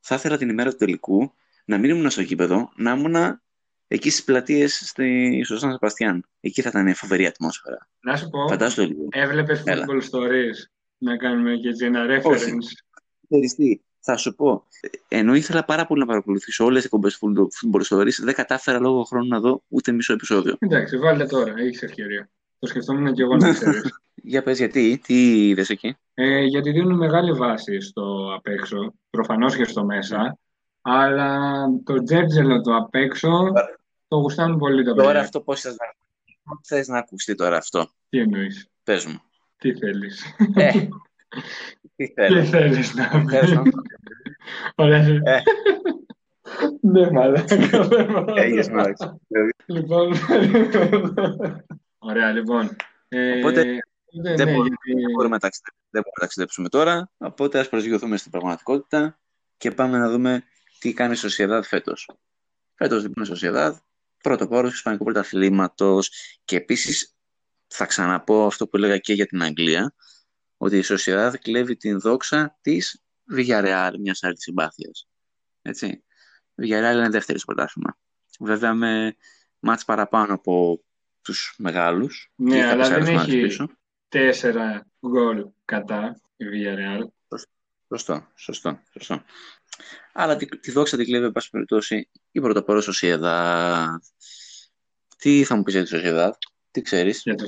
Θα 0.00 0.14
ήθελα 0.14 0.36
την 0.36 0.48
ημέρα 0.48 0.70
του 0.70 0.76
τελικού 0.76 1.32
να 1.64 1.78
μην 1.78 1.90
ήμουν 1.90 2.10
στο 2.10 2.20
γήπεδο, 2.22 2.72
να 2.76 2.90
ήμουν 2.92 3.40
εκεί 3.88 4.10
στις 4.10 4.24
πλατείες 4.24 4.92
στο 5.44 5.58
Σαν 5.58 5.72
Σεπαστιάν. 5.72 6.24
Εκεί 6.40 6.62
θα 6.62 6.68
ήταν 6.68 6.94
φοβερή 6.94 7.26
ατμόσφαιρα. 7.26 7.88
Να 8.00 8.16
σου 8.16 8.28
πω, 8.28 8.48
Φαντάζομαι 8.48 8.86
το 8.88 8.92
λίγο. 8.94 9.08
έβλεπες 9.10 9.62
Έλα. 9.64 9.84
football 9.88 10.00
stories, 10.02 10.56
να 10.98 11.16
κάνουμε 11.16 11.54
και 11.56 11.68
έτσι 11.68 11.84
ένα 11.84 12.06
reference. 12.06 12.24
Όχι. 12.24 12.52
Ξέρεις 13.28 13.54
τι, 13.54 13.80
θα 14.00 14.16
σου 14.16 14.34
πω. 14.34 14.64
Ενώ 15.08 15.34
ήθελα 15.34 15.64
πάρα 15.64 15.86
πολύ 15.86 16.00
να 16.00 16.06
παρακολουθήσω 16.06 16.64
όλες 16.64 16.76
τις 16.76 16.84
εκπομπές 16.84 17.18
football 17.20 17.82
stories, 17.96 18.22
δεν 18.22 18.34
κατάφερα 18.34 18.78
λόγω 18.80 19.02
χρόνου 19.02 19.26
να 19.28 19.40
δω 19.40 19.62
ούτε 19.68 19.92
μισό 19.92 20.12
επεισόδιο. 20.12 20.56
Εντάξει, 20.58 20.98
βάλτε 20.98 21.24
τώρα, 21.26 21.54
έχεις 21.58 21.82
ευκαιρία. 21.82 22.28
Το 22.58 22.66
σκεφτόμουν 22.66 23.12
και 23.14 23.22
εγώ 23.22 23.36
να 23.36 23.52
ξέρεις. 23.52 23.82
Για 24.22 24.42
πες 24.42 24.58
γιατί, 24.58 25.00
τι 25.04 25.48
είδες 25.48 25.70
εκεί; 25.70 25.96
Ε, 26.14 26.44
γιατί 26.44 26.70
δίνουν 26.70 26.96
μεγάλη 26.96 27.32
βάση 27.32 27.80
στο 27.80 28.34
απ' 28.36 28.46
έξω, 28.46 28.94
προφανώς 29.10 29.56
και 29.56 29.64
στο 29.64 29.84
μέσα, 29.84 30.38
αλλά 30.80 31.48
το 31.84 32.02
τζέρτζελο 32.02 32.60
το 32.60 32.76
απ' 32.76 32.94
έξω 32.94 33.28
το 34.08 34.16
γουστάνουν 34.16 34.58
πολύ 34.58 34.84
τα 34.84 34.94
Τώρα 34.94 35.06
παιδιά. 35.06 35.20
αυτό 35.20 35.40
πώς 35.40 35.60
θες 35.60 35.76
να, 35.76 35.86
πώς 36.44 36.58
θες 36.62 36.88
να 36.88 36.98
ακουστεί 36.98 37.34
τώρα 37.34 37.56
αυτό; 37.56 37.88
Τι 38.08 38.18
εννοείς, 38.18 38.68
Πες 38.84 39.06
μου. 39.06 39.20
τι 39.56 39.74
θέλεις, 39.74 40.24
Ε, 40.54 40.70
τι 42.06 42.06
τι 42.06 42.12
θέλω. 42.14 42.44
θέλεις 42.44 42.94
να 42.94 43.04
Θες 43.30 43.50
να- 43.50 43.62
πεις. 43.62 43.72
Ωραία. 44.74 44.98
Ε. 45.22 45.42
Ναι, 46.80 47.10
μαλάκα, 47.10 47.56
δεν 47.56 48.06
μπορώ. 48.10 48.34
Έγινες 48.36 48.68
μαλάκας. 48.68 49.14
Λοιπόν, 49.66 50.12
ωραία, 51.98 52.32
λοιπόν. 52.32 52.76
Ε, 53.08 53.38
Οπότε, 53.38 53.64
ναι, 53.64 53.72
δεν 54.34 54.46
ναι, 54.46 54.52
μπορούμε- 54.52 54.68
γιατί- 54.84 55.00
Δεν 55.02 55.10
μπορούμε 55.12 55.34
να 55.34 55.38
ταξιδε- 55.38 55.74
δεν 55.90 56.02
μπορούμε 56.02 56.12
να 56.14 56.20
ταξιδέψουμε 56.20 56.68
τώρα, 56.68 57.10
οπότε 57.18 57.58
ας 57.58 57.68
προσγειωθούμε 57.68 58.16
στην 58.16 58.30
πραγματικότητα 58.30 59.18
και 59.56 59.70
πάμε 59.70 59.98
να 59.98 60.10
δούμε 60.10 60.42
τι 60.78 60.92
κάνει 60.92 61.12
η 61.12 61.16
Σοσιαδάδ 61.16 61.64
φέτος. 61.64 62.10
Φέτος 62.74 63.02
λοιπόν 63.02 63.24
η 63.24 63.26
Σοσιαδάδ, 63.26 63.76
πρώτο 64.22 64.48
πόρος 64.48 64.70
του 64.70 64.76
Ισπανικού 64.76 65.04
Πρωταθλήματος 65.04 66.10
και 66.44 66.56
επίσης 66.56 67.14
θα 67.66 67.86
ξαναπώ 67.86 68.46
αυτό 68.46 68.68
που 68.68 68.76
έλεγα 68.76 68.98
και 68.98 69.12
για 69.12 69.26
την 69.26 69.42
Αγγλία, 69.42 69.94
ότι 70.62 70.76
η 70.76 70.82
Σοσιαδάδ 70.82 71.34
κλέβει 71.34 71.76
την 71.76 72.00
δόξα 72.00 72.58
της 72.60 73.02
Villarreal, 73.36 73.90
μιας 73.98 74.22
άλλης 74.22 74.42
συμπάθειας. 74.42 75.08
Έτσι. 75.62 75.86
Η 76.54 76.62
Villarreal 76.62 76.94
είναι 76.94 77.08
δεύτερη 77.08 77.38
στο 77.38 77.52
πρωτάθλημα. 77.54 77.98
Βέβαια 78.40 78.74
με 78.74 79.16
μάτς 79.58 79.84
παραπάνω 79.84 80.34
από 80.34 80.84
τους 81.22 81.54
μεγάλους. 81.58 82.32
Ναι, 82.34 82.54
και 82.56 82.62
αλλά 82.62 82.70
κάποιες 82.70 82.88
δεν 82.88 82.98
άλλες 82.98 83.08
ομάδες 83.08 83.34
έχει- 83.34 83.42
πίσω. 83.42 83.70
τέσσερα 84.08 84.86
γκολ 85.06 85.46
κατά 85.64 86.20
η 86.36 86.44
Villarreal. 86.52 87.04
Σωστό, 87.88 88.26
σωστό, 88.34 88.80
σωστό. 88.92 89.22
Αλλά 90.12 90.36
τη, 90.36 90.46
τη 90.46 90.70
δόξα 90.70 90.96
την 90.96 91.06
κλέβει, 91.06 91.24
εν 91.24 91.32
πάση 91.32 91.50
περιπτώσει, 91.50 92.10
η 92.30 92.40
πρωτοπόρο 92.40 92.80
Σοσιαδά. 92.80 94.00
Τι 95.16 95.44
θα 95.44 95.56
μου 95.56 95.62
πεις 95.62 95.74
για 95.74 95.82
τη 95.82 95.88
Σοσιαδά, 95.88 96.38
τι 96.70 96.82
ξέρεις; 96.82 97.22
για, 97.24 97.34
το, 97.34 97.44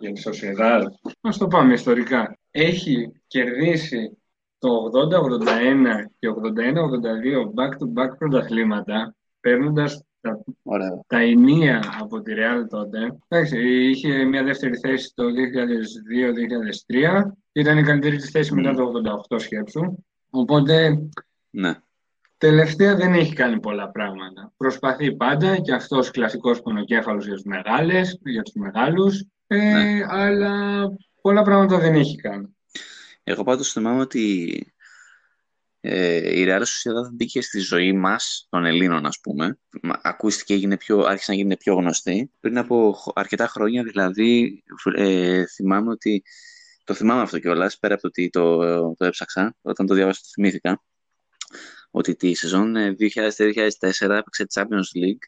για 0.00 0.12
τη 0.12 0.22
Sociedad. 0.24 0.82
Ας 1.20 1.38
το 1.38 1.46
πάμε 1.46 1.72
ιστορικά. 1.72 2.36
Έχει 2.54 3.12
κερδίσει 3.26 4.18
το 4.58 4.90
80-81 4.92 6.10
και 6.18 6.28
81-82 6.28 6.32
back-to-back 7.54 8.18
πρωταθλήματα, 8.18 9.14
παίρνοντας 9.40 10.02
τα, 10.20 10.40
Ωραία. 10.62 11.00
τα 11.06 11.18
ενία 11.20 11.82
από 12.00 12.20
τη 12.20 12.32
Real 12.36 12.66
τότε. 12.68 13.18
Εντάξει, 13.28 13.88
είχε 13.90 14.24
μια 14.24 14.42
δεύτερη 14.42 14.76
θέση 14.76 15.12
το 15.14 15.24
2002-2003 15.24 17.32
και 17.52 17.60
ήταν 17.60 17.78
η 17.78 17.82
καλύτερη 17.82 18.16
της 18.16 18.30
θέση 18.30 18.54
μετά 18.54 18.74
το 18.74 18.92
88 19.30 19.40
σκέψου. 19.40 19.94
Οπότε 20.30 20.98
Ναι. 21.50 21.74
Τελευταία 22.38 22.96
δεν 22.96 23.12
έχει 23.12 23.34
κάνει 23.34 23.60
πολλά 23.60 23.90
πράγματα. 23.90 24.52
Προσπαθεί 24.56 25.16
πάντα 25.16 25.56
και 25.56 25.72
αυτός 25.74 26.10
κλασικός 26.10 26.62
πονοκέφαλος 26.62 27.24
για 27.26 27.34
τους 27.34 27.44
μεγάλες, 27.44 28.20
για 28.24 28.42
τους 28.42 28.54
μεγάλους, 28.54 29.24
ε, 29.46 29.56
Ναι. 29.56 30.00
αλλά 30.08 30.82
πολλά 31.22 31.42
πράγματα 31.42 31.78
δεν 31.78 31.94
έχει 31.94 32.16
κάνει. 32.16 32.56
Εγώ 33.24 33.42
πάντως 33.42 33.72
θυμάμαι 33.72 34.00
ότι 34.00 34.66
ε, 35.80 36.40
η 36.40 36.44
Real 36.48 36.60
Sociedad 36.60 37.12
μπήκε 37.12 37.40
στη 37.42 37.58
ζωή 37.58 37.92
μας, 37.92 38.46
των 38.50 38.64
Ελλήνων 38.64 39.06
ας 39.06 39.20
πούμε. 39.20 39.58
Μα- 39.82 40.00
Ακούστηκε, 40.02 40.54
έγινε 40.54 40.76
πιο, 40.76 40.98
άρχισε 41.00 41.30
να 41.30 41.36
γίνει 41.36 41.56
πιο 41.56 41.74
γνωστή. 41.74 42.30
Πριν 42.40 42.58
από 42.58 42.92
χ- 42.92 43.18
αρκετά 43.18 43.46
χρόνια 43.46 43.82
δηλαδή 43.82 44.62
ε, 44.94 45.46
θυμάμαι 45.46 45.90
ότι, 45.90 46.22
το 46.84 46.94
θυμάμαι 46.94 47.22
αυτό 47.22 47.38
κιόλας, 47.38 47.78
πέρα 47.78 47.94
από 47.94 48.02
το 48.02 48.08
ότι 48.08 48.28
το, 48.30 48.58
το 48.94 49.04
έψαξα, 49.04 49.56
όταν 49.62 49.86
το 49.86 49.94
διάβασα 49.94 50.20
το 50.20 50.28
θυμήθηκα, 50.32 50.82
ότι 51.90 52.14
τη 52.16 52.34
σεζόν 52.34 52.76
ε, 52.76 52.96
2003-2004 52.98 53.10
έπαιξε 54.00 54.46
Champions 54.54 54.90
League 54.98 55.24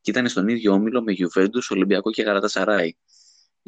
και 0.00 0.10
ήταν 0.10 0.28
στον 0.28 0.48
ίδιο 0.48 0.72
όμιλο 0.72 1.02
με 1.02 1.12
Juventus, 1.18 1.66
Ολυμπιακό 1.70 2.10
και 2.10 2.24
Galatasaray. 2.26 2.88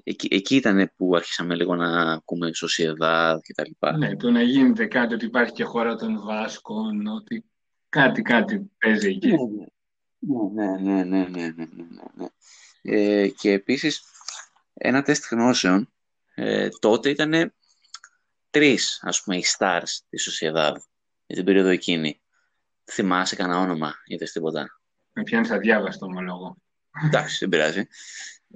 Εκεί, 0.03 0.29
εκεί 0.31 0.57
ήταν 0.57 0.93
που 0.97 1.17
άρχισαμε 1.17 1.55
λίγο 1.55 1.75
να 1.75 2.13
ακούμε 2.13 2.51
Sociedad 2.55 3.37
και 3.43 3.55
τα 3.55 3.65
λοιπά. 3.67 3.97
Ναι, 3.97 4.17
το 4.17 4.31
να 4.31 4.43
γίνεται 4.43 4.87
κάτι, 4.87 5.15
ότι 5.15 5.25
υπάρχει 5.25 5.53
και 5.53 5.65
χώρα 5.65 5.97
των 5.97 6.23
Βάσκων, 6.25 7.07
ότι 7.07 7.45
κάτι, 7.89 8.23
κάτι 8.23 8.71
παίζει 8.79 9.09
εκεί. 9.09 9.31
Ναι, 10.55 10.67
ναι, 10.67 11.05
ναι, 11.05 11.05
ναι, 11.05 11.25
ναι, 11.25 11.27
ναι, 11.29 11.49
ναι, 11.57 11.65
ναι, 11.75 12.03
ναι 12.15 12.27
ε, 12.83 13.29
και 13.29 13.53
επίσης, 13.53 14.03
ένα 14.75 15.03
τεστ 15.03 15.25
γνώσεων, 15.31 15.93
ε, 16.35 16.69
τότε 16.79 17.11
ήταν 17.11 17.55
τρεις, 18.51 19.01
ας 19.03 19.23
πούμε, 19.23 19.37
οι 19.37 19.45
stars 19.59 19.99
της 20.09 20.31
Sociedad, 20.31 20.75
για 21.27 21.37
την 21.37 21.45
περίοδο 21.45 21.69
εκείνη. 21.69 22.21
Θυμάσαι 22.85 23.37
κανένα 23.37 23.61
όνομα, 23.61 23.95
είδες 24.05 24.33
τίποτα; 24.33 24.81
Με 25.13 25.23
πιάνεις 25.23 25.51
αδιάβαστο, 25.51 26.07
ομολόγω. 26.07 26.57
Εντάξει, 27.05 27.37
δεν 27.39 27.49
πειράζει. 27.49 27.87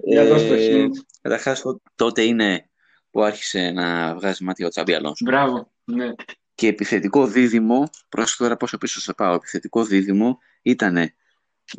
Για 0.03 0.25
δώσ' 0.25 0.47
το 0.47 0.53
Ε, 0.53 0.83
hint. 0.85 0.89
Καταρχάς 1.21 1.61
τό- 1.61 1.81
τότε 1.95 2.21
είναι 2.23 2.69
που 3.11 3.23
άρχισε 3.23 3.71
να 3.71 4.15
βγάζει 4.15 4.43
μάτια 4.43 4.65
ο 4.65 4.69
Τσάμπι 4.69 4.93
Αλόνσο. 4.93 5.25
Μπράβο, 5.25 5.71
ναι. 5.83 6.13
Και 6.55 6.67
επιθετικό 6.67 7.27
δίδυμο, 7.27 7.89
πρόσεχε 8.09 8.43
τώρα 8.43 8.57
πόσο 8.57 8.77
πίσω 8.77 8.99
σε 8.99 9.13
πάω, 9.13 9.33
επιθετικό 9.33 9.83
δίδυμο 9.85 10.37
ήταν 10.61 10.97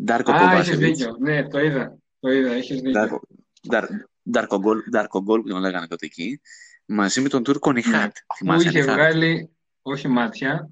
Ντάρκο 0.05 0.33
Α, 0.33 0.35
έχεις 0.37 0.49
Κοβάσεβιτς. 0.51 0.99
δίκιο. 0.99 1.17
Ναι, 1.21 1.49
το 1.49 1.61
είδα. 1.61 1.99
Το 2.21 2.31
είδα, 2.33 2.53
έχεις 2.53 2.77
δίκιο. 2.77 2.91
Ντάρκο, 2.91 3.21
Ντάρ, 3.69 3.85
Ντάρκο 4.31 4.59
Γκολ, 4.59 4.83
Ντάρκο 4.91 5.23
Γκολ 5.23 5.41
που 5.43 5.49
τον 5.49 5.61
λέγανε 5.61 5.87
τότε 5.87 6.07
εκεί, 6.07 6.41
μαζί 6.85 7.21
με 7.21 7.29
τον 7.29 7.43
Τούρκο 7.43 7.73
Νιχάτ. 7.73 7.93
Ναι. 8.03 8.09
Που 8.27 8.35
Θυμάσαι 8.37 8.69
είχε 8.69 8.79
Νιχάτ; 8.79 8.95
βγάλει, 8.95 9.51
όχι 9.83 10.09
μάτια, 10.09 10.71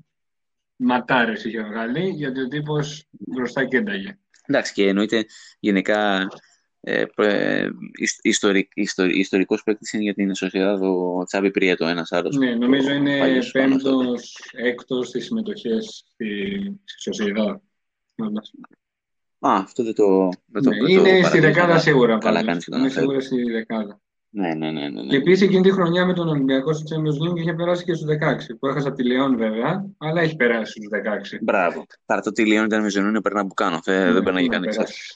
ματάρες 0.76 1.44
είχε 1.44 1.62
βγάλει, 1.62 2.08
γιατί 2.08 2.40
ο 2.40 2.48
τύπος 2.48 3.06
μπροστά 3.10 3.64
κένταγε. 3.64 4.18
Εντάξει, 4.46 4.72
και 4.72 4.88
εννοείται 4.88 5.24
γενικά 5.58 6.26
ε, 6.90 7.04
ε, 7.16 7.68
ισ- 7.98 8.18
ιστορικ, 8.24 8.70
ιστορ, 8.74 9.08
ιστορικός 9.10 9.62
παίκτης 9.62 9.92
είναι 9.92 10.02
για 10.02 10.14
την 10.14 10.34
Σοσιαδάδ 10.34 10.82
ο 10.82 11.22
Τσάμπι 11.26 11.50
Πριέτο, 11.50 11.86
ένας 11.86 12.12
άλλος. 12.12 12.36
Ναι, 12.36 12.54
νομίζω 12.54 12.90
είναι 12.92 13.18
παλιός 13.18 13.46
Ισπανός 13.46 13.82
τότε. 13.82 13.96
πέμπτος, 14.04 14.36
έκτος 14.52 15.08
στις 15.08 15.24
συμμετοχές 15.24 16.04
στη, 16.14 16.26
στη 16.84 17.00
Σοσιαδά. 17.02 17.62
Α, 19.40 19.50
αυτό 19.54 19.82
δεν 19.84 19.94
το, 19.94 20.28
δεν 20.46 20.62
το, 20.62 20.70
Ναι, 20.70 20.76
δεν 20.76 20.84
το 20.86 20.90
είναι 20.92 21.08
στη 21.08 21.20
παρατήρησα, 21.20 21.40
δεκάδα 21.40 21.64
αλλά 21.72 21.78
σίγουρα. 21.78 22.18
Καλά 22.18 22.20
πάντως. 22.32 22.44
κάνεις 22.46 22.64
και 22.64 22.70
το 22.70 22.76
Είναι 22.76 22.86
αναφέρεις. 22.86 23.26
σίγουρα 23.26 23.44
στη 23.44 23.52
δεκάδα. 23.52 24.00
Ναι, 24.30 24.54
ναι, 24.54 24.70
ναι, 24.70 24.88
ναι, 24.88 25.02
ναι. 25.02 25.08
Και 25.08 25.16
επίσης 25.16 25.46
εκείνη 25.46 25.62
τη 25.62 25.70
χρονιά 25.72 26.06
με 26.06 26.12
τον 26.12 26.28
Ολυμπιακό 26.28 26.72
στο 26.72 26.84
Champions 26.96 27.28
League 27.32 27.36
είχε 27.38 27.52
περάσει 27.54 27.84
και 27.84 27.94
στους 27.94 28.08
16. 28.08 28.56
Που 28.58 28.66
έχασα 28.66 28.92
τη 28.92 29.04
Λεόν 29.06 29.36
βέβαια, 29.36 29.84
αλλά 29.98 30.20
έχει 30.20 30.36
περάσει 30.36 30.72
στους 30.72 30.88
16. 30.88 31.38
Μπράβο. 31.42 31.86
Τώρα 32.06 32.20
το 32.20 32.32
τι 32.32 32.46
Λιόν 32.46 32.64
ήταν 32.64 32.82
με 32.82 32.88
Ζενούνιο 32.90 33.20
περνά 33.20 33.46
που 33.46 33.54
κάνω. 33.54 33.78
Ε, 33.84 34.04
Ναι, 34.04 34.12
δεν 34.12 34.22
περνάει 34.22 34.44
πού 34.44 34.50
να 34.52 34.58
κανείς. 34.58 34.76
περάσει. 34.76 35.14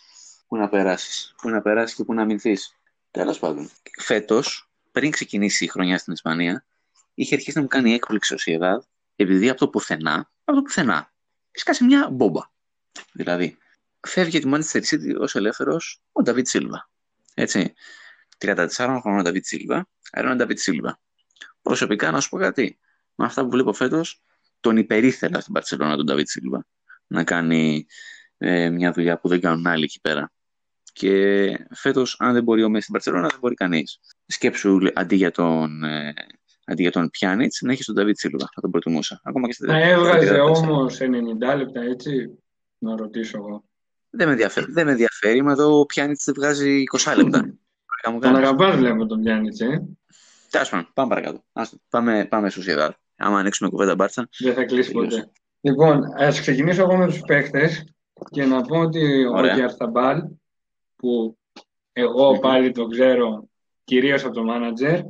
Πού 0.53 0.59
να 0.59 0.69
περάσεις. 0.69 1.35
Πού 1.37 1.49
να 1.49 1.63
περάσεις 1.63 1.97
και 1.97 2.05
πού 2.05 2.15
να 2.15 2.25
μηνθεί. 2.25 2.57
Τέλος 3.11 3.39
πάντων. 3.39 3.71
Φέτος, 3.99 4.71
πριν 4.93 5.11
ξεκινήσει 5.11 5.65
η 5.65 5.69
χρονιά 5.69 5.99
στην 5.99 6.13
Ισπανία, 6.13 6.65
είχε 7.15 7.35
αρχίσει 7.35 7.57
να 7.57 7.63
μου 7.63 7.69
κάνει 7.69 7.93
έκπληξη 7.93 8.35
ο 8.35 8.39
Σοσιεδάδ, 8.39 8.83
επειδή 9.17 9.49
από 9.49 9.59
το 9.59 9.69
πουθενά, 9.69 10.31
από 10.45 10.57
το 10.57 10.63
πουθενά, 10.63 11.13
σκάει 11.51 11.85
μια 11.85 12.09
μπόμπα. 12.11 12.41
Δηλαδή, 13.13 13.59
φεύγει 14.01 14.37
από 14.37 14.47
τη 14.47 14.53
Manchester 14.55 14.83
City 14.83 15.21
ως 15.21 15.35
ελεύθερος 15.35 16.03
ο 16.13 16.23
Νταβίτ 16.23 16.47
Σίλβα. 16.47 16.91
Έτσι. 17.35 17.75
34 18.39 18.69
χρονών 18.77 19.19
ο 19.19 19.23
Νταβίτ 19.23 19.45
Σίλβα, 19.45 19.89
άρα 20.13 20.25
είναι 20.25 20.35
ο 20.35 20.37
Νταβίτ 20.37 20.59
Σίλβα. 20.59 21.01
προσωπικά 21.63 22.11
να 22.11 22.21
σου 22.21 22.29
πω 22.29 22.39
κάτι. 22.39 22.79
Με 23.15 23.25
αυτά 23.25 23.43
που 23.43 23.51
βλέπω 23.51 23.73
φέτος, 23.73 24.23
τον 24.61 24.77
υπερήθελα 24.77 25.41
στην 25.41 25.53
Μπαρσελόνα 25.53 25.97
τον 25.97 26.05
Νταβίτ 26.05 26.29
Σίλβα 26.29 26.67
να 27.07 27.25
κάνει 27.25 27.87
ε, 28.39 28.69
μια 28.69 28.93
δουλειά 28.93 29.19
που 29.19 29.29
δεν 29.29 29.41
κάνουν 29.41 29.67
άλλοι 29.67 29.85
εκεί 29.85 30.01
πέρα. 30.01 30.33
Και 30.93 31.67
φέτος, 31.75 32.17
αν 32.19 32.33
δεν 32.33 32.43
μπορεί 32.43 32.63
ο 32.63 32.69
Μέσι 32.69 32.83
στην 32.83 32.93
Μπαρσελόνα, 32.93 33.29
δεν 33.29 33.39
μπορεί 33.41 33.55
κανείς. 33.55 34.01
Σκέψου 34.27 34.79
αντί 34.95 35.17
για 35.17 35.31
τον, 35.31 35.85
ε, 35.85 36.15
αντί 36.65 36.83
για 36.83 36.91
τον 36.91 37.11
Πιάνιτ, 37.11 37.53
να 37.61 37.73
έχεις 37.73 37.87
τον 37.87 37.95
Νταβίτ 37.95 38.17
Σίλβα. 38.17 38.49
Θα 38.55 38.61
τον 38.61 38.71
προτιμούσα. 38.71 39.21
Ακόμα 39.25 39.49
και 39.49 39.55
να 39.59 39.81
έβγαζε 39.81 40.39
όμως 40.39 41.01
90 41.01 41.57
λεπτά, 41.57 41.81
έτσι. 41.81 42.39
Να 42.79 42.97
ρωτήσω 42.97 43.39
εγώ. 43.39 43.65
Δεν 44.11 44.27
με 44.27 44.33
ενδιαφέρει. 44.33 44.73
Δεν 44.73 44.85
με 44.85 44.91
ενδιαφέρει. 44.91 45.43
Μα 45.43 45.53
εδώ 45.53 45.79
ο 45.79 45.87
Πιάνιτ 45.87 46.21
δεν 46.25 46.35
βγάζει 46.35 46.83
20 46.99 47.17
λεπτά. 47.17 47.55
Τον 48.21 48.37
αγαπά, 48.37 48.73
βλέπω 48.77 49.07
τον 49.07 49.23
Πιάνιτ, 49.23 49.61
ε. 49.61 49.83
Τέλος 50.51 50.69
πάντων, 50.69 50.91
πάμε 50.95 51.09
παρακάτω. 51.09 51.45
πάμε, 51.89 52.27
πάμε 52.31 52.51
στο 52.51 52.63
Σιεδάδ. 52.63 52.91
Άμα 53.17 53.39
ανοίξουμε 53.39 53.71
κουβέντα 53.71 53.95
μπάρτσα. 53.95 54.29
Δεν 54.39 54.55
θα 54.55 54.65
κλείσει 54.65 54.91
ποτέ. 54.91 55.31
Λοιπόν, 55.61 56.03
ας 56.17 56.41
ξεκινήσω 56.41 56.83
εγώ 56.83 56.97
με 56.97 57.07
τους 57.07 57.21
παίχτε 57.21 57.87
και 58.31 58.45
να 58.45 58.61
πω 58.61 58.79
ότι 58.79 59.27
Ωραία. 59.27 59.53
ο 59.53 59.57
Γιαρθαμπάλ, 59.57 60.23
που 61.03 61.39
εγώ 61.93 62.39
πάλι 62.39 62.71
το 62.71 62.87
ξέρω 62.87 63.49
κυρίως 63.85 64.25
από 64.25 64.35
το 64.35 64.45
μάνατζερ, 64.45 65.01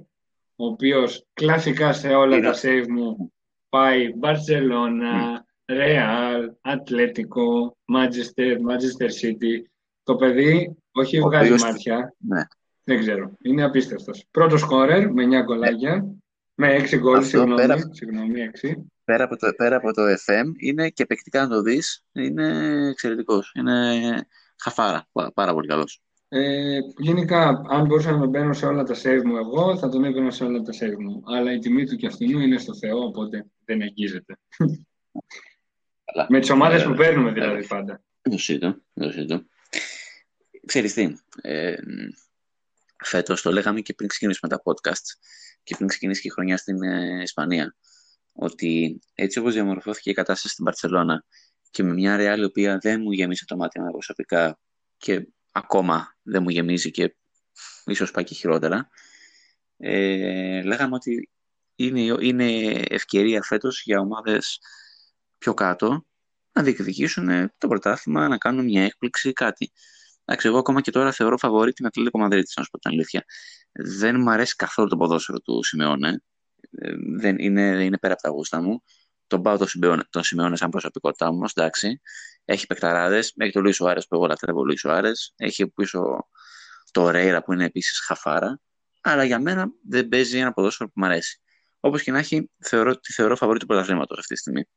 ο 0.56 0.66
οποίος 0.66 1.26
κλασικά 1.32 1.92
σε 1.92 2.08
όλα 2.08 2.40
τα 2.40 2.54
save 2.62 2.86
μου 2.88 3.32
πάει 3.68 4.12
Μπαρσελόνα, 4.16 5.44
Ρεάλ, 5.64 6.52
Ατλέτικο, 6.60 7.76
Manchester, 7.94 8.56
Manchester 8.68 9.08
City. 9.22 9.64
Το 10.02 10.16
παιδί 10.16 10.76
όχι 10.92 11.20
βγάζει 11.20 11.46
οποίος... 11.46 11.62
μάτια. 11.62 12.14
Ναι. 12.18 12.42
Δεν 12.84 12.98
ξέρω. 12.98 13.32
Είναι 13.42 13.64
απίστευτος. 13.64 14.26
Πρώτος 14.30 14.60
σκόρερ 14.60 15.12
με 15.12 15.40
9 15.40 15.44
κολλάγια. 15.44 16.04
Με 16.54 16.76
6 16.76 16.98
γκολ, 16.98 17.22
συγγνώμη. 17.22 17.54
Πέρα... 17.54 17.76
συγγνώμη 17.90 18.50
6. 18.62 18.74
Πέρα 19.04 19.24
από, 19.24 19.36
το, 19.36 19.52
πέρα 19.56 19.76
από 19.76 19.92
το 19.92 20.02
FM 20.02 20.46
είναι 20.56 20.88
και 20.88 21.06
παικτικά 21.06 21.42
να 21.42 21.48
το 21.48 21.62
δεις, 21.62 22.04
είναι 22.12 22.48
εξαιρετικός. 22.88 23.52
Είναι 23.54 24.26
χαφάρα. 24.62 25.08
Πάρα 25.34 25.52
πολύ 25.52 25.66
καλός. 25.66 26.02
Ε, 26.28 26.78
γενικά, 26.98 27.62
αν 27.68 27.86
μπορούσα 27.86 28.16
να 28.16 28.26
μπαίνω 28.26 28.52
σε 28.52 28.66
όλα 28.66 28.82
τα 28.82 28.94
save 28.94 29.22
μου 29.24 29.36
εγώ, 29.36 29.78
θα 29.78 29.88
τον 29.88 30.04
έμπαινα 30.04 30.30
σε 30.30 30.44
όλα 30.44 30.62
τα 30.62 30.72
save 30.72 30.98
μου. 30.98 31.22
Αλλά 31.26 31.52
η 31.52 31.58
τιμή 31.58 31.86
του 31.86 31.96
και 31.96 32.06
αυτού 32.06 32.24
είναι 32.24 32.58
στο 32.58 32.76
Θεό, 32.76 32.98
οπότε 32.98 33.46
δεν 33.64 33.82
αγγίζεται. 33.82 34.38
Με 36.28 36.40
τις 36.40 36.50
ομάδες 36.50 36.84
που 36.84 36.94
παίρνουμε 36.94 37.32
δηλαδή 37.32 37.66
πάντα. 37.66 38.02
Δεν 38.22 38.32
το 38.32 39.44
Ξέρεις 40.66 40.94
τι, 40.94 41.16
ε, 41.40 41.74
φέτος 43.04 43.42
το 43.42 43.52
λέγαμε 43.52 43.80
και 43.80 43.94
πριν 43.94 44.08
ξεκινήσουμε 44.08 44.50
τα 44.50 44.62
podcast 44.64 45.06
και 45.62 45.74
πριν 45.76 45.88
ξεκινήσει 45.88 46.20
και 46.20 46.28
η 46.28 46.30
χρονιά 46.30 46.56
στην 46.56 46.82
ε, 46.82 47.22
Ισπανία, 47.22 47.76
ότι 48.32 49.00
έτσι 49.14 49.38
όπως 49.38 49.52
διαμορφώθηκε 49.52 50.10
η 50.10 50.14
κατάσταση 50.14 50.52
στην 50.52 50.64
Παρσελώνα 50.64 51.24
και 51.72 51.82
με 51.82 51.92
μια 51.92 52.16
ρεάλ 52.16 52.40
η 52.40 52.44
οποία 52.44 52.78
δεν 52.78 53.00
μου 53.00 53.12
γεμίζει 53.12 53.44
το 53.44 53.56
μάτι 53.56 53.80
προσωπικά 53.92 54.58
και 54.96 55.28
ακόμα 55.52 56.16
δεν 56.22 56.42
μου 56.42 56.48
γεμίζει 56.48 56.90
και 56.90 57.16
ίσως 57.84 58.10
πάει 58.10 58.24
και 58.24 58.34
χειρότερα, 58.34 58.88
ε, 59.76 60.62
λέγαμε 60.62 60.94
ότι 60.94 61.30
είναι, 61.74 62.00
είναι 62.00 62.70
ευκαιρία 62.88 63.42
φέτος 63.42 63.82
για 63.82 64.00
ομάδες 64.00 64.58
πιο 65.38 65.54
κάτω 65.54 66.06
να 66.52 66.62
διεκδικήσουν 66.62 67.52
το 67.58 67.68
πρωτάθλημα, 67.68 68.28
να 68.28 68.38
κάνουν 68.38 68.64
μια 68.64 68.84
έκπληξη, 68.84 69.32
κάτι. 69.32 69.72
Εντάξει, 70.24 70.46
εγώ 70.48 70.58
ακόμα 70.58 70.80
και 70.80 70.90
τώρα 70.90 71.12
θεωρώ 71.12 71.38
φαβορή 71.38 71.72
την 71.72 71.86
Ατλέτικο 71.86 72.18
Μαδρίτης, 72.18 72.56
να 72.56 72.62
σου 72.62 72.70
πω 72.70 72.78
την 72.78 72.90
αλήθεια. 72.90 73.24
Δεν 73.72 74.20
μου 74.20 74.30
αρέσει 74.30 74.56
καθόλου 74.56 74.88
το 74.88 74.96
ποδόσφαιρο 74.96 75.40
του 75.40 75.64
Σιμεώνε. 75.64 76.22
Ε, 76.70 76.92
δεν 77.16 77.38
είναι, 77.38 77.84
είναι 77.84 77.98
πέρα 77.98 78.12
από 78.12 78.22
τα 78.22 78.28
γούστα 78.28 78.62
μου. 78.62 78.82
Τον 79.32 79.42
πάω 79.42 79.56
τον 80.10 80.22
Σιμεώνε, 80.22 80.56
σαν 80.56 80.70
προσωπικότητά 80.70 81.32
μου, 81.32 81.44
εντάξει. 81.56 82.00
Έχει 82.44 82.66
παικταράδες. 82.66 83.34
Έχει 83.36 83.52
το 83.52 83.60
Λουίς 83.60 83.76
Σουάρες 83.76 84.06
που 84.06 84.14
εγώ 84.14 84.26
λατρεύω 84.26 84.64
Λουίς 84.64 84.80
Σουάρες. 84.80 85.32
Έχει 85.36 85.68
πίσω 85.68 86.28
το 86.90 87.10
Ρέιρα 87.10 87.42
που 87.42 87.52
είναι 87.52 87.64
επίσης 87.64 88.00
χαφάρα. 88.00 88.60
Αλλά 89.00 89.24
για 89.24 89.38
μένα 89.38 89.70
δεν 89.88 90.08
παίζει 90.08 90.38
ένα 90.38 90.52
ποδόσφαιρο 90.52 90.88
που 90.88 91.00
μου 91.00 91.06
αρέσει. 91.06 91.40
Όπως 91.80 92.02
και 92.02 92.10
να 92.10 92.18
έχει, 92.18 92.50
θεωρώ, 92.58 92.98
τη 92.98 93.12
θεωρώ 93.12 93.36
φαβορή 93.36 93.58
του 93.58 93.66
πρωταθλήματος 93.66 94.18
αυτή 94.18 94.34
τη 94.34 94.40
στιγμή. 94.40 94.68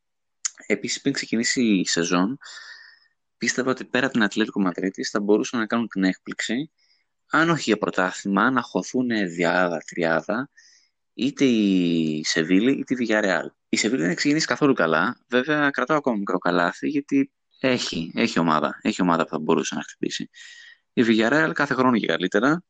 Επίσης, 0.65 1.01
πριν 1.01 1.13
ξεκινήσει 1.13 1.63
η 1.63 1.87
σεζόν, 1.87 2.37
πίστευα 3.37 3.71
ότι 3.71 3.85
πέρα 3.85 4.05
από 4.05 4.13
την 4.13 4.23
Ατλέτικο 4.23 4.61
Μαδρίτης 4.61 5.09
θα 5.09 5.19
μπορούσαν 5.21 5.59
να 5.59 5.65
κάνουν 5.65 5.87
την 5.87 6.03
έκπληξη, 6.03 6.71
αν 7.29 7.49
όχι 7.49 7.63
για 7.63 7.77
πρωτάθλημα, 7.77 8.51
να 8.51 8.61
χωθούν 8.61 9.07
διάδα, 9.07 9.77
τριάδα, 9.85 10.49
είτε 11.15 11.45
η 11.45 12.23
Σεβίλη 12.23 12.71
είτε 12.71 12.93
η 12.93 12.97
Villarreal. 12.99 13.47
Η 13.69 13.77
Σεβίλη 13.77 13.99
δεν 13.99 14.09
έχει 14.09 14.17
ξεκινήσει 14.17 14.45
καθόλου 14.45 14.73
καλά. 14.73 15.17
Βέβαια, 15.29 15.69
κρατάω 15.69 15.97
ακόμα 15.97 16.17
μικρό 16.17 16.37
καλάθι, 16.37 16.87
γιατί 16.87 17.31
έχει, 17.59 18.11
έχει 18.15 18.39
ομάδα. 18.39 18.79
Έχει 18.81 19.01
ομάδα 19.01 19.23
που 19.23 19.29
θα 19.29 19.39
μπορούσε 19.39 19.75
να 19.75 19.81
χτυπήσει. 19.81 20.29
Η 20.93 21.03
Villarreal 21.07 21.51
κάθε 21.53 21.73
χρόνο 21.73 21.97
και 21.97 22.07
καλύτερα. 22.07 22.63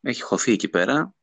Έχει 0.00 0.22
χωθεί 0.22 0.52
εκεί 0.52 0.68
πέρα. 0.68 1.14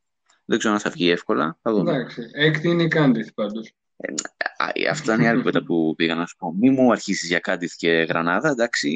Δεν 0.44 0.58
ξέρω 0.58 0.74
αν 0.74 0.80
θα 0.80 0.90
βγει 0.90 1.10
εύκολα. 1.10 1.58
Θα 1.62 1.72
δούμε. 1.72 1.92
Εντάξει. 1.92 2.22
Έκτη 2.32 2.68
είναι 2.68 2.82
η 2.82 2.88
Κάντιθ 2.88 3.28
πάντως. 3.34 3.72
Ε, 3.96 4.88
αυτό 4.88 5.12
είναι 5.12 5.22
η 5.22 5.26
άλλη 5.26 5.38
κουβέντα 5.38 5.64
που 5.64 5.94
πήγα 5.96 6.14
να 6.14 6.26
σου 6.26 6.36
πω. 6.36 6.54
Μη 6.60 6.70
μου 6.70 6.92
αρχίσεις 6.92 7.28
για 7.28 7.38
Κάντιθ 7.38 7.74
και 7.76 7.90
Γρανάδα. 7.90 8.48
Εντάξει, 8.48 8.88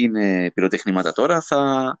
είναι 0.00 0.50
πυροτεχνήματα 0.54 1.12
τώρα. 1.12 1.40
Θα, 1.40 2.00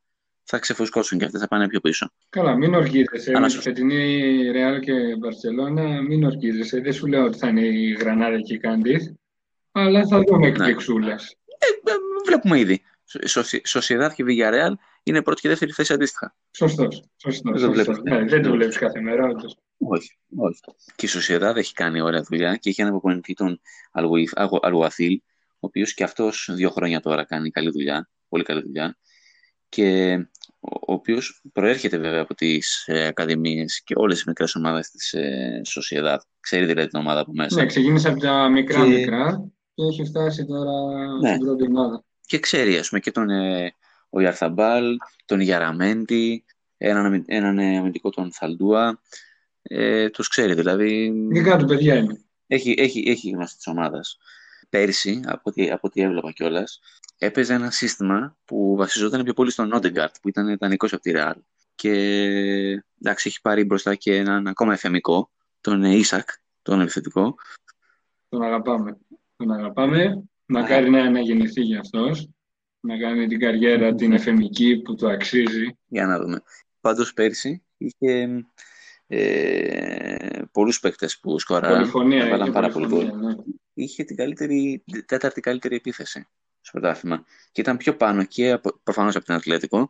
θα 0.50 0.58
ξεφουσκώσουν 0.58 1.18
και 1.18 1.24
αυτέ 1.24 1.38
θα 1.38 1.48
πάνε 1.48 1.68
πιο 1.68 1.80
πίσω. 1.80 2.10
Καλά, 2.28 2.56
μην 2.56 2.74
ορκίζεσαι. 2.74 3.30
Με 3.30 3.46
τη 3.46 3.58
φετινή 3.58 4.42
Ρεάλ 4.50 4.80
και 4.80 4.92
Μπαρσελόνα, 5.18 6.02
μην 6.02 6.24
ορκίζεσαι. 6.24 6.80
Δεν 6.80 6.92
σου 6.92 7.06
λέω 7.06 7.24
ότι 7.24 7.38
θα 7.38 7.48
είναι 7.48 7.60
η 7.60 7.90
Γρανάδα 7.90 8.40
και 8.40 8.54
η 8.54 8.58
Κάντιθ. 8.58 9.08
Αλλά 9.72 10.06
θα 10.06 10.20
δούμε 10.26 10.38
ναι. 10.38 10.46
εκπληξούλε. 10.46 11.10
Ε, 11.10 11.90
ε, 11.90 11.94
βλέπουμε 12.26 12.58
ήδη. 12.58 12.82
Σοσιαδάδ 13.64 14.12
και 14.12 14.24
Villarreal 14.26 14.72
είναι 15.02 15.22
πρώτη 15.22 15.40
και 15.40 15.48
δεύτερη 15.48 15.72
θέση 15.72 15.92
αντίστοιχα. 15.92 16.36
Σωστός. 16.50 17.04
Δεν, 17.54 18.00
ναι, 18.02 18.24
δεν 18.24 18.42
το 18.42 18.50
βλέπεις 18.50 18.78
κάθε 18.78 19.00
μέρα. 19.00 19.28
Όντως. 19.28 19.58
Όχι, 19.78 20.18
όχι. 20.36 20.60
Και 20.96 21.06
η 21.06 21.08
Σοσιαδάδ 21.08 21.56
έχει 21.56 21.72
κάνει 21.72 22.00
ωραία 22.00 22.22
δουλειά 22.22 22.56
και 22.56 22.70
έχει 22.70 22.80
ένα 22.80 22.90
προπονητή 22.90 23.34
τον 23.34 23.60
Αλουαθήλ, 24.62 25.20
ο 25.48 25.56
οποίος 25.60 25.94
και 25.94 26.04
αυτός 26.04 26.50
δύο 26.54 26.70
χρόνια 26.70 27.00
τώρα 27.00 27.24
κάνει 27.24 27.50
καλή 27.50 27.70
δουλειά, 27.70 28.08
πολύ 28.28 28.44
καλή 28.44 28.62
δουλειά. 28.62 28.96
Και 29.68 30.18
ο 30.70 30.92
οποίος 30.92 31.42
προέρχεται 31.52 31.98
βέβαια 31.98 32.20
από 32.20 32.34
τις 32.34 32.84
ε, 32.86 33.06
ακαδημίες 33.06 33.82
και 33.84 33.94
όλες 33.96 34.18
τι 34.18 34.28
μικρές 34.28 34.54
ομάδες 34.54 34.90
της 34.90 35.12
ε, 35.12 35.60
Σοσιαδάδ. 35.64 36.20
Ξέρει 36.40 36.66
δηλαδή 36.66 36.88
την 36.88 36.98
ομάδα 36.98 37.20
από 37.20 37.32
μέσα. 37.34 37.60
Ναι, 37.60 37.66
ξεκίνησε 37.66 38.08
από 38.08 38.20
τα 38.20 38.48
μικρά-μικρά 38.48 39.50
και... 39.74 39.82
έχει 39.84 40.04
φτάσει 40.04 40.44
τώρα 40.44 40.72
ναι. 41.20 41.28
στην 41.28 41.40
πρώτη 41.40 41.64
ομάδα. 41.64 42.04
Και 42.26 42.38
ξέρει, 42.38 42.78
ας 42.78 42.88
πούμε, 42.88 43.00
και 43.00 43.10
τον 43.10 43.30
ε, 43.30 43.74
ο 44.10 44.20
Ιαρθαμπάλ, 44.20 44.96
τον 45.24 45.40
Γιαραμέντη, 45.40 46.44
έναν, 46.76 47.24
έναν 47.26 47.58
αμυντικό 47.58 48.10
τον 48.10 48.32
Θαλντούα. 48.32 49.00
Ε, 49.62 50.08
τους 50.08 50.28
ξέρει 50.28 50.54
δηλαδή. 50.54 51.12
Δικά 51.30 51.56
του 51.56 51.64
παιδιά 51.64 51.94
είναι. 51.94 52.20
Έχει, 52.46 52.74
έχει, 52.78 53.04
έχει 53.06 53.30
γνώση 53.30 53.56
της 53.56 53.66
ομάδας. 53.66 54.18
Πέρσι, 54.68 55.20
από 55.24 55.40
ό,τι, 55.42 55.70
από 55.70 55.80
ό,τι 55.82 56.02
έβλεπα 56.02 56.32
κιόλας, 56.32 56.80
έπαιζε 57.18 57.54
ένα 57.54 57.70
σύστημα 57.70 58.36
που 58.44 58.76
βασιζόταν 58.76 59.24
πιο 59.24 59.32
πολύ 59.32 59.50
στον 59.50 59.68
Νόντεγκαρτ, 59.68 60.14
που 60.22 60.28
ήταν 60.28 60.48
ιδανικό 60.48 60.86
από 60.86 61.00
τη 61.00 61.10
Ρεάλ. 61.10 61.36
Και 61.74 61.92
εντάξει, 63.00 63.28
έχει 63.28 63.40
πάρει 63.40 63.64
μπροστά 63.64 63.94
και 63.94 64.16
έναν 64.16 64.46
ακόμα 64.46 64.72
εφημικό, 64.72 65.30
τον 65.60 65.82
Ισακ, 65.82 66.28
τον 66.62 66.80
επιθετικό. 66.80 67.34
Τον 68.28 68.42
αγαπάμε. 68.42 68.98
Τον 69.36 69.52
αγαπάμε. 69.52 70.22
Μακάρι 70.46 70.90
να 70.90 71.02
αναγεννηθεί 71.02 71.60
για 71.60 71.80
αυτός 71.80 72.28
να 72.80 72.98
κάνει 72.98 73.26
την 73.26 73.38
καριέρα 73.38 73.94
την 73.94 74.12
εφημική 74.12 74.76
που 74.82 74.94
του 74.94 75.10
αξίζει. 75.10 75.76
Για 75.86 76.06
να 76.06 76.18
δούμε. 76.18 76.42
Πάντως 76.80 77.12
πέρσι 77.12 77.62
είχε 77.76 78.44
ε, 79.06 80.42
πολλούς 80.52 80.80
παίκτες 80.80 81.18
που 81.18 81.38
σκοράραν. 81.38 81.78
Πολυφωνία. 81.78 82.36
Είχε 82.36 82.50
πάρα 82.50 82.68
πολύ 82.68 83.04
ναι. 83.04 83.34
Είχε 83.74 84.04
την 84.04 84.16
καλύτερη, 84.16 84.84
τέταρτη 85.06 85.40
καλύτερη 85.40 85.76
επίθεση 85.76 86.26
στο 86.68 86.78
πρωτάθλημα. 86.78 87.24
Και 87.52 87.60
ήταν 87.60 87.76
πιο 87.76 87.96
πάνω 87.96 88.24
και 88.24 88.50
από, 88.50 88.80
προφανώς 88.82 89.16
από 89.16 89.24
την 89.24 89.34
Ατλέτικο 89.34 89.88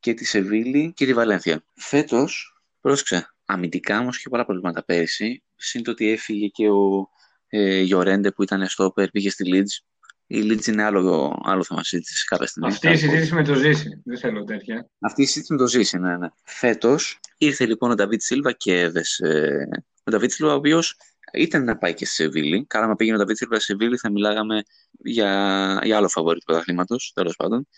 και 0.00 0.14
τη 0.14 0.24
Σεβίλη 0.24 0.92
και 0.96 1.06
τη 1.06 1.14
Βαλένθια. 1.14 1.64
Φέτος, 1.74 2.60
πρόσεξε, 2.80 3.34
αμυντικά 3.44 3.98
όμως 3.98 4.16
είχε 4.16 4.28
πολλά 4.28 4.44
προβλήματα 4.44 4.84
πέρσι. 4.84 5.42
Συν 5.56 5.82
το 5.82 5.90
ότι 5.90 6.10
έφυγε 6.10 6.46
και 6.46 6.68
ο 6.68 7.08
ε, 7.48 7.80
Γιορέντε 7.80 8.32
που 8.32 8.42
ήταν 8.42 8.66
στο 8.66 8.92
πήγε 9.12 9.30
στη 9.30 9.44
Leeds 9.52 9.86
η 10.26 10.40
Λίτζ 10.40 10.66
είναι 10.66 10.82
άλλο, 10.82 11.38
άλλο 11.44 11.64
θέμα 11.64 11.84
συζήτησης 11.84 12.24
κάποια 12.24 12.46
στιγμή. 12.46 12.68
Αυτή 12.68 12.90
η 12.90 12.96
συζήτηση 12.96 13.34
με 13.34 13.44
το 13.44 13.54
Ζήση. 13.54 14.02
Δεν 14.04 14.18
θέλω 14.18 14.44
τέτοια. 14.44 14.90
Αυτή 14.98 15.22
η 15.22 15.24
συζήτηση 15.24 15.52
με 15.52 15.58
το 15.58 15.66
Ζήση, 15.66 15.98
ναι, 15.98 16.16
ναι. 16.16 16.28
Φέτος 16.44 17.20
ήρθε 17.38 17.66
λοιπόν 17.66 17.90
ο 17.90 17.94
Νταβίτ 17.94 18.22
Σίλβα 18.22 18.52
και 18.52 18.80
έδεσε. 18.80 19.68
Ο 20.04 20.10
Νταβίτ 20.10 20.30
Σίλβα, 20.30 20.52
ο 20.52 20.56
οποίος 20.56 20.96
ήταν 21.32 21.64
να 21.64 21.76
πάει 21.78 21.94
και 21.94 22.06
σε 22.06 22.12
Σεβίλη. 22.12 22.64
Καλά, 22.66 22.86
να 22.86 22.96
πήγαινε 22.96 23.16
ο 23.16 23.20
Νταβίτ 23.20 23.36
Σίλβα 23.36 23.58
σε 23.58 23.64
Σεβίλη, 23.64 23.96
θα 23.96 24.10
μιλάγαμε 24.10 24.62
για, 24.90 25.80
για 25.84 25.96
άλλο 25.96 26.08
φαβόρι 26.08 26.38
του 26.38 26.44
πρωταθλήματος, 26.44 27.12
τέλος 27.14 27.36
πάντων. 27.36 27.68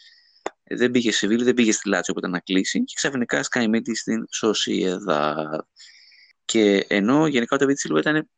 Δεν 0.65 0.91
πήγε 0.91 1.11
σε 1.11 1.19
Σεβίλη, 1.19 1.45
δεν 1.45 1.55
πήγε 1.55 1.73
στη 1.73 1.89
Λάτσιο 1.89 2.15
που 2.15 2.19
ήταν 2.19 2.31
να 2.31 2.41
κλείσει 2.41 2.85
και 2.85 2.93
ξαφνικά 2.97 3.43
σκάει 3.43 3.69
μύτη 3.69 3.95
στην 3.95 4.27
Σοσιεδάδ. 4.31 5.67
Και 6.45 6.87
ενώ 6.89 7.27
γενικά 7.27 7.57
ο 7.57 7.59
Νταβίτ 7.59 7.79
Σίλβα 7.79 7.99
ήταν, 7.99 8.29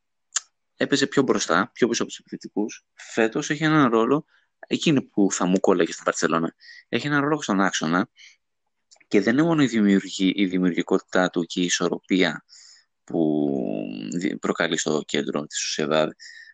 έπαιζε 0.76 1.06
πιο 1.06 1.22
μπροστά, 1.22 1.70
πιο 1.74 1.88
πίσω 1.88 2.02
από 2.02 2.10
τους 2.10 2.20
επιθετικούς, 2.20 2.84
φέτος 2.94 3.50
έχει 3.50 3.64
έναν 3.64 3.90
ρόλο, 3.90 4.24
εκείνη 4.66 5.02
που 5.02 5.28
θα 5.32 5.46
μου 5.46 5.60
κόλλαγε 5.60 5.92
στην 5.92 6.04
Παρσελόνα, 6.04 6.54
έχει 6.88 7.06
έναν 7.06 7.20
ρόλο 7.20 7.42
στον 7.42 7.60
άξονα 7.60 8.08
και 9.08 9.20
δεν 9.20 9.32
είναι 9.32 9.42
μόνο 9.42 9.62
η, 9.62 9.66
δημιουργή, 9.66 10.32
η 10.36 10.46
δημιουργικότητά 10.46 11.30
του 11.30 11.44
και 11.44 11.60
η 11.60 11.64
ισορροπία 11.64 12.44
που 13.10 13.50
προκαλεί 14.40 14.78
στο 14.78 15.02
κέντρο 15.06 15.46
της 15.46 15.58
Σουσιαδάδ 15.58 16.10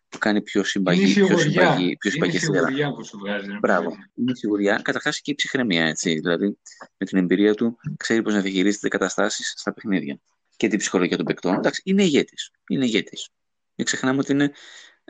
που 0.09 0.19
κάνει 0.19 0.43
πιο 0.43 0.65
συμπαγή, 0.65 1.01
Είναι 1.01 1.11
η 1.11 1.15
πιο 1.15 1.27
σιγουριά. 1.27 1.51
συμπαγή, 1.51 1.97
πιο 1.97 2.11
Είναι 2.15 2.27
η 2.27 2.31
συμπαγή 2.31 2.39
σειρά. 2.39 2.67
σιγουριά 2.67 2.93
που 2.93 3.05
σου 3.05 3.19
βγάζει. 3.19 3.47
ρε 3.51 3.59
Μπράβο. 3.59 3.89
παιδί. 3.89 4.03
Είναι 4.15 4.31
η 4.33 4.37
σιγουριά. 4.37 4.81
Καταρχάς 4.83 5.21
και 5.21 5.31
η 5.31 5.35
ψυχραιμία, 5.35 5.87
έτσι. 5.87 6.15
Δηλαδή, 6.15 6.59
με 6.97 7.07
την 7.07 7.19
εμπειρία 7.19 7.55
του, 7.55 7.79
ξέρει 7.97 8.23
πώς 8.23 8.35
να 8.35 8.41
διαχειρίζεται 8.41 8.89
καταστάσεις 8.89 9.53
στα 9.57 9.73
παιχνίδια. 9.73 10.19
Και 10.57 10.69
την 10.69 10.79
ψυχολογία 10.79 11.17
των 11.17 11.27
παικτών. 11.27 11.55
Εντάξει, 11.55 11.83
είναι 11.85 12.03
ηγέτης. 12.03 12.51
Είναι 12.69 12.85
ηγέτης. 12.85 13.29
Μην 13.75 13.87
ξεχνάμε 13.87 14.19
ότι 14.19 14.33
είναι 14.33 14.53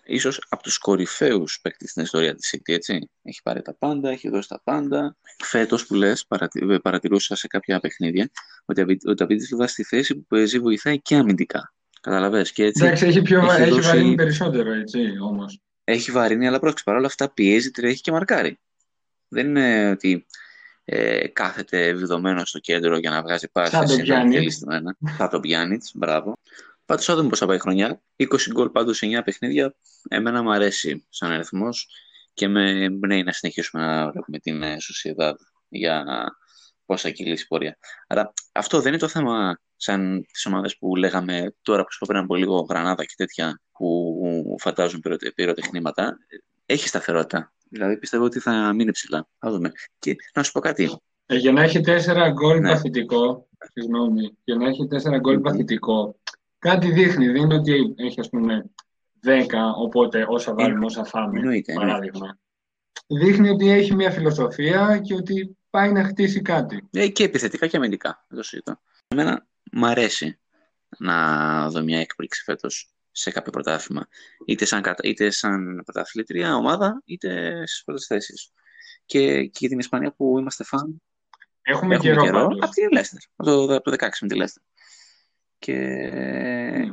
ίσως 0.04 0.46
από 0.48 0.62
τους 0.62 0.78
κορυφαίους 0.78 1.58
παίκτες 1.62 1.90
στην 1.90 2.02
ιστορία 2.02 2.34
της 2.34 2.54
City, 2.56 2.72
έτσι. 2.74 3.10
Έχει 3.22 3.40
πάρει 3.42 3.62
τα 3.62 3.74
πάντα, 3.74 4.10
έχει 4.10 4.28
δώσει 4.28 4.48
τα 4.48 4.60
πάντα. 4.64 5.16
Φέτος 5.44 5.86
που 5.86 5.94
λες, 5.94 6.26
παρατη... 6.26 6.80
παρατηρούσα 6.82 7.36
σε 7.36 7.46
κάποια 7.46 7.80
παιχνίδια, 7.80 8.22
ότι 8.22 8.32
ο 9.08 9.14
Νταβίδης 9.14 9.50
Λιβά 9.50 9.66
στη 9.66 9.84
θέση 9.84 10.14
που 10.14 10.24
παίζει 10.28 10.58
βοηθάει 10.58 11.00
και 11.00 11.16
αμυντικά. 11.16 11.74
Καταλαβες 12.00 12.52
και 12.52 12.64
έτσι. 12.64 12.84
Εντάξει, 12.84 13.06
έχει, 13.06 13.22
πιο, 13.22 13.38
έχει 13.38 13.62
έχει 13.62 13.70
δώσει- 13.70 13.86
βαρύνει 13.88 14.14
περισσότερο, 14.14 14.72
έτσι, 14.72 15.00
όμως. 15.22 15.60
έχει 15.84 16.10
βαρύνει, 16.10 16.46
αλλά 16.46 16.58
πρόσεξε 16.58 16.84
παρόλα 16.84 17.06
αυτά 17.06 17.32
πιέζει, 17.32 17.70
τρέχει 17.70 18.00
και 18.00 18.10
μαρκάρει. 18.12 18.58
Δεν 19.28 19.46
είναι 19.46 19.90
ότι 19.90 20.26
ε, 20.84 21.28
κάθεται 21.28 21.92
βιδωμένος 21.92 22.48
στο 22.48 22.58
κέντρο 22.58 22.98
για 22.98 23.10
να 23.10 23.22
βγάζει 23.22 23.50
πάση 23.50 23.70
Σαν 23.70 23.86
τον 23.86 23.96
Πιάνιτ. 23.96 24.52
Θα 25.16 25.28
τον 25.28 25.40
πιάνει, 25.40 25.78
μπράβο. 25.94 26.38
Πάντως 26.84 27.04
θα 27.04 27.14
δούμε 27.16 27.28
πώς 27.28 27.38
θα 27.38 27.46
πάει 27.46 27.56
η 27.56 27.60
χρονιά. 27.60 28.02
20 28.16 28.26
γκολ 28.52 28.68
πάντως 28.68 28.96
σε 28.96 29.06
9 29.06 29.22
παιχνίδια. 29.24 29.74
Εμένα 30.08 30.42
μου 30.42 30.52
αρέσει 30.52 31.06
σαν 31.08 31.30
αριθμός 31.30 31.88
και 32.34 32.48
με 32.48 32.84
εμπνέει 32.84 33.22
να 33.22 33.32
συνεχίσουμε 33.32 33.86
να 33.86 34.10
βλέπουμε 34.10 34.38
την 34.38 34.62
ε, 34.62 34.76
Sociedad 34.76 35.34
για 35.68 36.04
πώς 36.86 37.00
θα 37.02 37.10
κυλήσει 37.10 37.42
η 37.42 37.46
πορεία. 37.46 37.78
Άρα 38.06 38.32
αυτό 38.52 38.78
δεν 38.80 38.88
είναι 38.88 39.00
το 39.00 39.08
θέμα 39.08 39.58
σαν 39.76 40.24
τις 40.32 40.46
ομάδες 40.46 40.78
που 40.78 40.96
λέγαμε 40.96 41.54
τώρα 41.62 41.82
που 41.82 41.92
σου 41.92 41.98
είπα 42.02 42.12
πριν 42.12 42.24
από 42.24 42.34
λίγο 42.34 42.66
γρανάδα 42.68 43.04
και 43.04 43.14
τέτοια 43.16 43.60
που 43.72 44.56
φαντάζουν 44.60 45.00
πυρωτε- 45.00 45.34
πυροτεχνήματα. 45.34 46.16
Έχει 46.66 46.88
σταθερότητα. 46.88 47.52
Δηλαδή 47.68 47.98
πιστεύω 47.98 48.24
ότι 48.24 48.40
θα 48.40 48.72
μείνει 48.74 48.90
ψηλά. 48.90 49.28
Θα 49.38 49.50
δούμε. 49.50 49.70
Και 49.98 50.16
να 50.34 50.42
σου 50.42 50.52
πω 50.52 50.60
κάτι. 50.60 50.90
Ε, 51.26 51.36
για 51.36 51.52
να 51.52 51.62
έχει 51.62 51.80
τέσσερα 51.80 52.30
γκολ 52.30 52.60
Ναι. 52.60 52.68
παθητικό, 52.68 53.48
συγγνώμη, 53.72 54.36
για 54.44 54.54
να 54.54 54.68
έχει 54.68 54.86
τέσσερα 54.86 55.18
γκολ 55.18 55.34
Μμμ. 55.36 55.42
παθητικό, 55.42 56.18
κάτι 56.58 56.92
δείχνει. 56.92 57.26
Δεν 57.26 57.36
είναι 57.36 57.54
ότι 57.54 57.94
έχει, 57.96 58.20
ας 58.20 58.28
πούμε, 58.28 58.70
10, 59.22 59.72
οπότε 59.76 60.24
όσα 60.28 60.54
βάλουμε, 60.54 60.84
όσα 60.84 61.04
φάμε, 61.04 61.38
Εννοείται, 61.38 61.72
εννοείται. 61.72 61.92
παράδειγμα. 61.92 62.38
Δείχνει 63.06 63.48
ότι 63.48 63.70
έχει 63.70 63.94
μια 63.94 64.10
φιλοσοφία 64.10 65.00
και 65.02 65.14
ότι 65.14 65.56
πάει 65.76 65.92
να 65.92 66.04
χτίσει 66.04 66.42
κάτι. 66.42 66.88
Ε, 66.92 67.08
και 67.08 67.24
επιθετικά 67.24 67.66
και 67.66 67.76
αμυντικά. 67.76 68.24
Δεν 68.28 68.38
το 68.38 68.44
συζητώ. 68.44 68.80
Εμένα 69.08 69.46
μ' 69.72 69.84
αρέσει 69.84 70.38
να 70.98 71.68
δω 71.70 71.82
μια 71.82 72.00
έκπληξη 72.00 72.42
φέτος 72.42 72.90
σε 73.10 73.30
κάποιο 73.30 73.52
πρωτάθλημα. 73.52 74.06
Είτε 74.46 74.64
σαν, 74.64 74.82
κατα- 74.82 75.08
είτε 75.08 75.30
σαν 75.30 75.82
πρωταθλήτρια 75.84 76.54
ομάδα, 76.54 77.02
είτε 77.04 77.62
στις 77.66 77.82
πρώτες 77.84 78.06
θέσεις. 78.06 78.50
Και, 79.04 79.44
και 79.44 79.58
για 79.58 79.68
την 79.68 79.78
Ισπανία 79.78 80.12
που 80.12 80.38
είμαστε 80.38 80.64
φαν, 80.64 81.02
Έχουμε, 81.62 81.94
έχουμε 81.94 82.10
καιρό, 82.10 82.22
καιρό 82.24 82.38
πάντως. 82.46 82.58
από 82.62 82.72
τη 82.72 82.92
Λέστερ. 82.94 83.20
Από 83.36 83.50
το, 83.50 83.74
από 83.74 83.90
το 83.90 83.96
16 84.06 84.08
με 84.20 84.28
τη 84.28 84.36
Λέστερ. 84.36 84.62
Και 85.58 85.72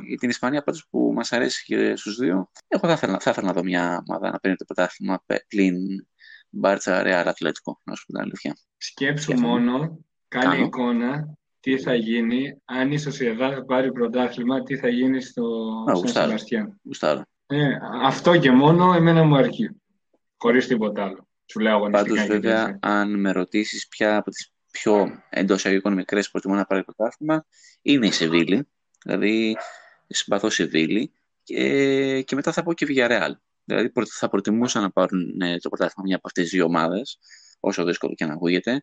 για 0.06 0.18
την 0.18 0.28
Ισπανία 0.28 0.62
πάντως 0.62 0.86
που 0.90 1.12
μας 1.14 1.32
αρέσει 1.32 1.64
και 1.64 1.96
στους 1.96 2.16
δύο, 2.16 2.50
εγώ 2.68 2.86
θα 2.88 2.92
ήθελα, 2.92 3.18
θα 3.20 3.30
ήθελα 3.30 3.46
να 3.46 3.52
δω 3.52 3.62
μια 3.62 4.02
ομάδα 4.08 4.30
να 4.30 4.38
παίρνει 4.38 4.56
το 4.56 4.64
πρωτάθλημα 4.64 5.22
πε- 5.26 5.46
πλην 5.46 6.06
Μπάρτσα 6.54 7.02
Ρεάλ 7.02 7.28
Αθλέτικο, 7.28 7.80
να 7.84 7.94
σου 7.94 8.06
πω 8.06 8.12
την 8.12 8.22
αλήθεια. 8.22 8.56
Σκέψου 8.76 9.26
Και 9.26 9.34
αυτό. 9.34 9.46
μόνο, 9.46 9.98
κάνει 10.28 10.44
Κάνω. 10.54 10.64
εικόνα 10.64 11.36
τι 11.60 11.78
θα 11.78 11.94
γίνει 11.94 12.56
αν 12.64 12.92
η 12.92 12.98
Σοσιαδά 12.98 13.64
πάρει 13.64 13.92
πρωτάθλημα, 13.92 14.62
τι 14.62 14.76
θα 14.76 14.88
γίνει 14.88 15.20
στο 15.22 15.44
Σαν 15.86 15.94
γουστάρω. 15.94 16.26
Σεβαστιάν. 16.26 16.80
Γουστάρω. 16.84 17.22
Ε, 17.46 17.66
αυτό 18.02 18.38
και 18.38 18.50
μόνο 18.50 18.92
εμένα 18.92 19.24
μου 19.24 19.36
αρκεί. 19.36 19.70
Χωρίς 20.36 20.66
τίποτα 20.66 21.04
άλλο. 21.04 21.28
Σου 21.50 21.58
λέω 21.60 21.74
αγωνιστικά 21.74 22.08
Πάντως 22.14 22.26
και 22.26 22.32
βέβαια, 22.32 22.64
τέτοια. 22.64 22.78
αν 22.82 23.20
με 23.20 23.32
ρωτήσεις 23.32 23.88
ποια 23.88 24.16
από 24.16 24.30
τις 24.30 24.52
πιο 24.70 25.22
εντός 25.30 25.58
εισαγωγικών 25.58 25.92
μικρές 25.94 26.30
προτιμώ 26.30 26.54
να 26.54 26.64
πάρει 26.64 26.84
πρωτάθλημα, 26.84 27.46
είναι 27.82 28.06
η 28.06 28.10
Σεβίλη. 28.10 28.68
Δηλαδή, 29.04 29.56
συμπαθώ 30.06 30.50
Σεβίλη 30.50 31.12
και, 31.42 32.22
και 32.22 32.34
μετά 32.34 32.52
θα 32.52 32.62
πω 32.62 32.72
και 32.72 32.86
Villarreal. 32.88 33.30
Δηλαδή, 33.64 33.90
πρω- 33.90 34.08
θα 34.08 34.28
προτιμούσα 34.28 34.80
να 34.80 34.90
πάρουν 34.90 35.40
ε, 35.40 35.58
το 35.58 35.68
πρωτάθλημα 35.68 36.06
μια 36.06 36.16
από 36.16 36.26
αυτές 36.26 36.42
τις 36.44 36.52
δύο 36.52 36.64
ομάδες, 36.64 37.18
όσο 37.60 37.84
δύσκολο 37.84 38.14
και 38.14 38.24
να 38.24 38.32
ακούγεται. 38.32 38.82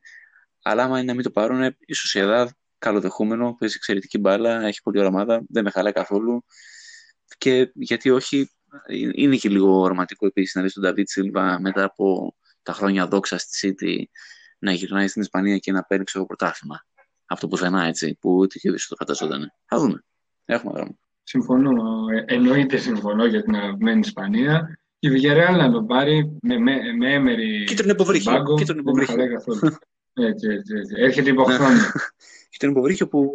Αλλά 0.61 0.83
άμα 0.83 0.97
είναι 0.97 1.07
να 1.07 1.13
μην 1.13 1.23
το 1.23 1.31
πάρουν, 1.31 1.63
η 1.63 1.93
Sociedad 2.05 2.47
καλοδεχούμενο, 2.77 3.55
παίζει 3.59 3.75
εξαιρετική 3.77 4.17
μπάλα, 4.17 4.61
έχει 4.61 4.81
πολύ 4.81 4.97
ωραία 4.97 5.09
ομάδα, 5.09 5.43
δεν 5.49 5.63
με 5.63 5.69
χαλάει 5.71 5.91
καθόλου. 5.91 6.45
Και 7.37 7.71
γιατί 7.73 8.09
όχι, 8.09 8.51
ε, 8.85 9.09
είναι 9.13 9.35
και 9.35 9.49
λίγο 9.49 9.87
ρομαντικό 9.87 10.25
επίσης 10.25 10.55
να 10.55 10.61
δεις 10.61 10.73
τον 10.73 10.83
David 10.85 11.03
Silva 11.15 11.57
μετά 11.59 11.83
από 11.83 12.35
τα 12.63 12.73
χρόνια 12.73 13.07
δόξα 13.07 13.37
στη 13.37 13.75
City 13.79 14.03
να 14.59 14.71
γυρνάει 14.71 15.07
στην 15.07 15.21
Ισπανία 15.21 15.57
και 15.57 15.71
να 15.71 15.83
παίρνει 15.83 16.03
ξέρω 16.03 16.25
πρωτάθλημα. 16.25 16.85
Αυτό 17.25 17.47
πουθενά 17.47 17.83
έτσι, 17.85 18.17
που 18.19 18.35
ούτε 18.35 18.59
και 18.59 18.69
δεν 18.69 18.79
το 18.87 18.95
φανταζόταν. 18.95 19.53
Θα 19.65 19.79
δούμε. 19.79 20.03
Έχουμε 20.45 20.73
δρόμο. 20.73 20.99
Συμφωνώ. 21.23 21.71
Ε, 22.27 22.33
εννοείται 22.33 22.77
συμφωνώ 22.77 23.25
για 23.25 23.43
την 23.43 23.55
αγαπημένη 23.55 23.99
Ισπανία. 23.99 24.79
Και 24.99 25.07
η 25.09 25.11
Villarreal 25.15 25.57
να 25.57 25.71
το 25.71 25.83
πάρει 25.83 26.37
με, 26.41 26.57
με, 26.57 26.75
με 26.97 27.13
έμερη 27.13 27.63
Κίτρινο 27.63 27.91
υποβρύχιο, 27.91 28.31
στον 28.31 28.43
πάγκο, 28.43 28.55
κίτρινο 28.55 28.81
δεν 28.83 28.93
με 28.95 29.01
υποβρύχιο. 29.03 29.13
χαλάει 29.15 29.33
καθόλου. 29.33 29.75
έτσι, 30.13 30.47
έτσι, 30.47 30.73
έτσι. 30.77 30.93
Έρχεται 30.97 31.29
υποχρόνια. 31.29 31.91
Και 32.49 32.57
τον 32.59 32.69
υποβρύχιο 32.69 33.07
που 33.07 33.31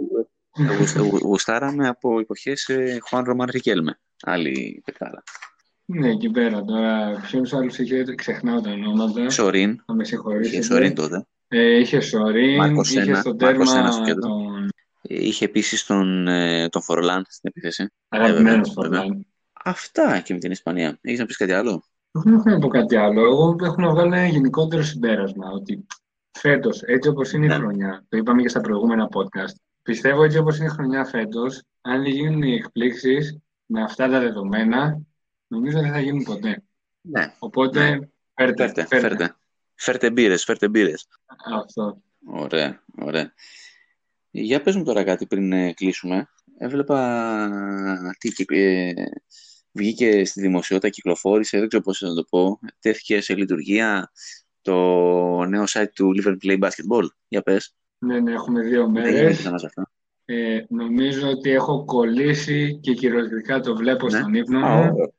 ε, 0.59 0.77
γουσ- 0.77 0.99
γου- 0.99 1.23
γουστάραμε 1.23 1.89
από 1.89 2.21
εποχές 2.21 2.69
ε, 2.69 2.99
Χουάν 3.09 3.25
Ρωμάν 3.25 3.49
Ρικέλμε. 3.51 3.99
Άλλη 4.23 4.83
πετάλα. 4.85 5.23
ναι, 5.85 6.11
εκεί 6.11 6.31
πέρα 6.31 6.65
τώρα. 6.65 7.21
Ποιους 7.31 7.53
άλλους 7.53 7.79
είχε, 7.79 8.05
ξεχνάω 8.15 8.61
τα 8.61 8.71
ονόματα. 8.71 9.31
Σορίν, 9.31 9.83
Θα 9.87 9.95
με 9.95 10.03
είχε 10.03 10.15
συγχωρήσετε. 10.15 10.63
Σορίν 10.63 10.95
τότε. 10.95 11.27
Ε, 11.49 11.79
είχε 11.79 12.01
Σορίν, 12.01 12.57
Μάρκος 12.57 12.91
είχε 12.91 13.01
ένα, 13.01 13.21
στο 13.21 13.37
Μάρκος 13.41 13.75
ένα 13.75 13.91
στο 13.93 14.03
τέρμα 14.03 14.15
κέντρο. 14.15 14.29
τον 14.29 14.56
Ε, 14.56 14.56
Είχε 15.09 15.45
επίσης 15.45 15.85
τον, 15.87 16.29
ε, 16.29 16.69
τον 16.69 16.83
Φορλάν 16.83 17.25
στην 17.29 17.49
επίθεση. 17.49 17.91
αγαπημένος 18.09 18.75
βέβαια, 18.75 19.01
Φορλάν. 19.01 19.27
Αυτά 19.65 20.21
και 20.21 20.33
με 20.33 20.39
την 20.39 20.51
Ισπανία. 20.51 20.99
Έχεις 21.01 21.19
να 21.19 21.27
πεις 21.27 21.37
κάτι 21.37 21.53
άλλο; 21.53 21.83
Δεν 22.11 22.35
έχω 22.35 22.51
να 22.51 22.59
πω 22.59 22.69
κάτι 22.69 22.97
άλλο. 22.97 23.21
Εγώ 23.25 23.57
έχω 23.63 23.81
να 23.81 23.91
βγάλω 23.91 24.15
ένα 24.15 24.27
γενικότερο 24.27 24.83
συμπέρασμα 24.83 25.51
ότι 25.51 25.87
φέτος, 26.39 26.83
έτσι 26.83 27.09
όπως 27.09 27.33
είναι 27.33 27.45
η 27.45 27.49
Ναι. 27.49 27.55
χρονιά, 27.55 28.05
το 28.09 28.17
είπαμε 28.17 28.43
και 28.43 28.49
στα 28.49 28.61
προηγούμενα 28.61 29.09
podcast, 29.13 29.55
πιστεύω 29.83 30.23
έτσι 30.25 30.39
όπως 30.39 30.57
είναι 30.57 30.67
η 30.67 30.71
χρονιά 30.71 31.05
φέτος, 31.05 31.63
αν 31.81 32.03
δεν 32.03 32.13
γίνουν 32.13 32.43
οι 32.43 32.55
εκπλήξεις 32.55 33.39
με 33.67 33.83
αυτά 33.83 34.09
τα 34.09 34.21
δεδομένα, 34.21 35.01
νομίζω 35.47 35.81
δεν 35.81 35.91
θα 35.93 36.01
γίνουν 36.01 36.23
ποτέ. 36.25 36.63
Ναι. 37.01 37.35
Οπότε, 37.39 38.09
φέρτε, 38.35 38.65
Φέρτε, 38.67 38.87
φέρτε. 38.87 39.09
φέρτε. 39.09 39.37
Φέρτε 39.75 40.11
μπύρες, 40.11 40.45
φέρτε 40.45 40.69
μπύρες. 40.69 41.07
Αυτό. 41.55 41.99
Ωραία, 42.27 42.83
ωραία. 42.99 43.33
Για 44.43 44.63
πες 44.63 44.77
μου 44.77 44.85
τώρα 44.85 45.05
κάτι 45.05 45.27
πριν 45.27 45.53
ε, 45.53 45.73
κλείσουμε. 45.73 46.29
Έβλεπα 46.59 47.51
τι 48.19 48.29
κυ- 48.33 48.51
ε, 48.51 48.93
βγήκε 49.73 50.25
στη 50.25 50.41
δημοσιότητα, 50.41 50.89
κυκλοφόρησε, 50.89 51.59
δεν 51.59 51.69
ξέρω 51.69 51.83
πώς 51.83 52.01
να 52.01 52.15
το 52.15 52.25
πω. 52.31 52.59
Τέθηκε 52.81 53.21
σε 53.21 53.35
λειτουργία 53.35 54.11
το 54.61 54.75
νέο 55.45 55.65
site 55.69 55.91
του 55.95 56.13
Liverpool 56.17 56.37
Play 56.47 56.59
Basketball. 56.59 57.07
Για 57.29 57.43
πες. 57.43 57.75
Ναι, 57.99 58.21
ναι, 58.21 58.33
έχουμε 58.33 58.61
δύο 58.63 58.85
Τι 58.85 58.91
μέρες. 58.91 59.11
γίνεται 59.15 59.33
σε 59.35 59.49
εμάς 59.49 59.65
αυτό. 59.65 59.83
Ε, 60.25 60.61
νομίζω 60.69 61.29
ότι 61.29 61.51
έχω 61.51 61.85
κολλήσει 61.85 62.79
και 62.83 62.95
κυριολεκτικά 62.95 63.61
το 63.61 63.77
βλέπω 63.77 64.07
Ναι. 64.07 64.19
στον 64.19 64.35
ύπνο 64.35 64.67
Α, 64.67 64.71
μου. 64.77 64.79
ωραία. 64.93 65.11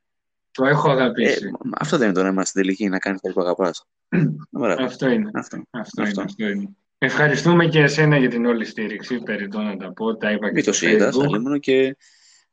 Το 0.51 0.65
έχω 0.65 0.89
Ε, 0.89 0.93
αγαπήσει. 0.93 1.51
αυτό 1.79 1.97
δεν 1.97 2.05
είναι 2.07 2.15
το 2.15 2.21
να 2.23 2.27
είμαστε 2.29 2.49
στην 2.49 2.61
τελική, 2.61 2.87
να 2.89 2.99
κάνεις 2.99 3.21
κάτι 3.21 3.33
που 3.33 3.41
αγαπάς. 3.41 3.85
Μπράβο. 4.51 4.83
Αυτό 4.83 5.09
είναι. 5.09 5.29
Αυτό. 5.33 5.61
Αυτό, 5.69 6.01
Αυτό. 6.01 6.21
είναι, 6.21 6.21
αυτό 6.31 6.47
είναι. 6.47 6.69
Ευχαριστούμε 6.97 7.67
και 7.67 7.79
εσένα 7.79 8.17
για 8.17 8.29
την 8.29 8.45
όλη 8.45 8.65
στήριξη, 8.65 9.19
περιττό 9.19 9.61
να 9.61 9.77
τα 9.77 9.93
πω, 9.93 10.17
τα 10.17 10.31
είπα 10.31 10.47
και 10.47 10.53
Μην 10.53 10.63
το 10.63 10.73
στο 10.73 10.89
είδας, 10.89 11.15
Facebook. 11.15 11.23
αλλήμωνο 11.23 11.57
και 11.57 11.97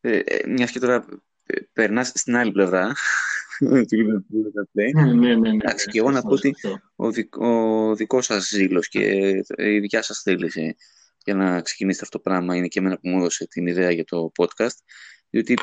ε, 0.00 0.18
ε, 0.18 0.48
μιας 0.48 0.70
και 0.70 0.78
τώρα 0.78 1.04
ε, 1.46 1.60
περνάς 1.72 2.12
στην 2.14 2.36
άλλη 2.36 2.52
πλευρά 2.52 2.92
του 3.58 3.84
Liverpool 3.90 4.78
Play. 4.78 5.04
Ναι, 5.04 5.12
ναι, 5.12 5.34
ναι. 5.34 5.48
Εντάξει, 5.48 5.88
και 5.88 5.98
εγώ 5.98 6.10
να 6.10 6.22
πω 6.22 6.32
ότι 6.32 6.48
σωστό. 6.48 6.80
ο, 6.96 7.10
δικ, 7.10 7.36
ο 7.36 7.94
δικός 7.94 8.24
σας 8.24 8.48
ζήλος 8.48 8.88
και 8.88 9.00
η 9.56 9.78
δικιά 9.78 10.02
σας 10.02 10.20
θέληση 10.20 10.76
για 11.24 11.34
να 11.34 11.60
ξεκινήσετε 11.60 12.04
αυτό 12.04 12.18
το 12.18 12.22
πράγμα 12.30 12.56
είναι 12.56 12.66
και 12.66 12.78
εμένα 12.78 12.94
που 12.94 13.08
μου 13.08 13.18
έδωσε 13.18 13.46
την 13.46 13.66
ιδέα 13.66 13.90
για 13.90 14.04
το 14.04 14.32
podcast 14.36 14.76
διότι 15.30 15.54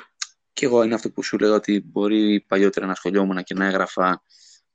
και 0.54 0.66
εγώ 0.66 0.84
είναι 0.84 0.94
αυτό 0.94 1.12
που 1.12 1.24
σου 1.24 1.38
λέω 1.38 1.54
ότι 1.54 1.84
μπορεί 1.86 2.46
παλιότερα 2.48 2.86
να 2.86 2.92
ασχολιόμουν 2.92 3.44
και 3.44 3.54
να 3.54 3.66
έγραφα 3.66 4.24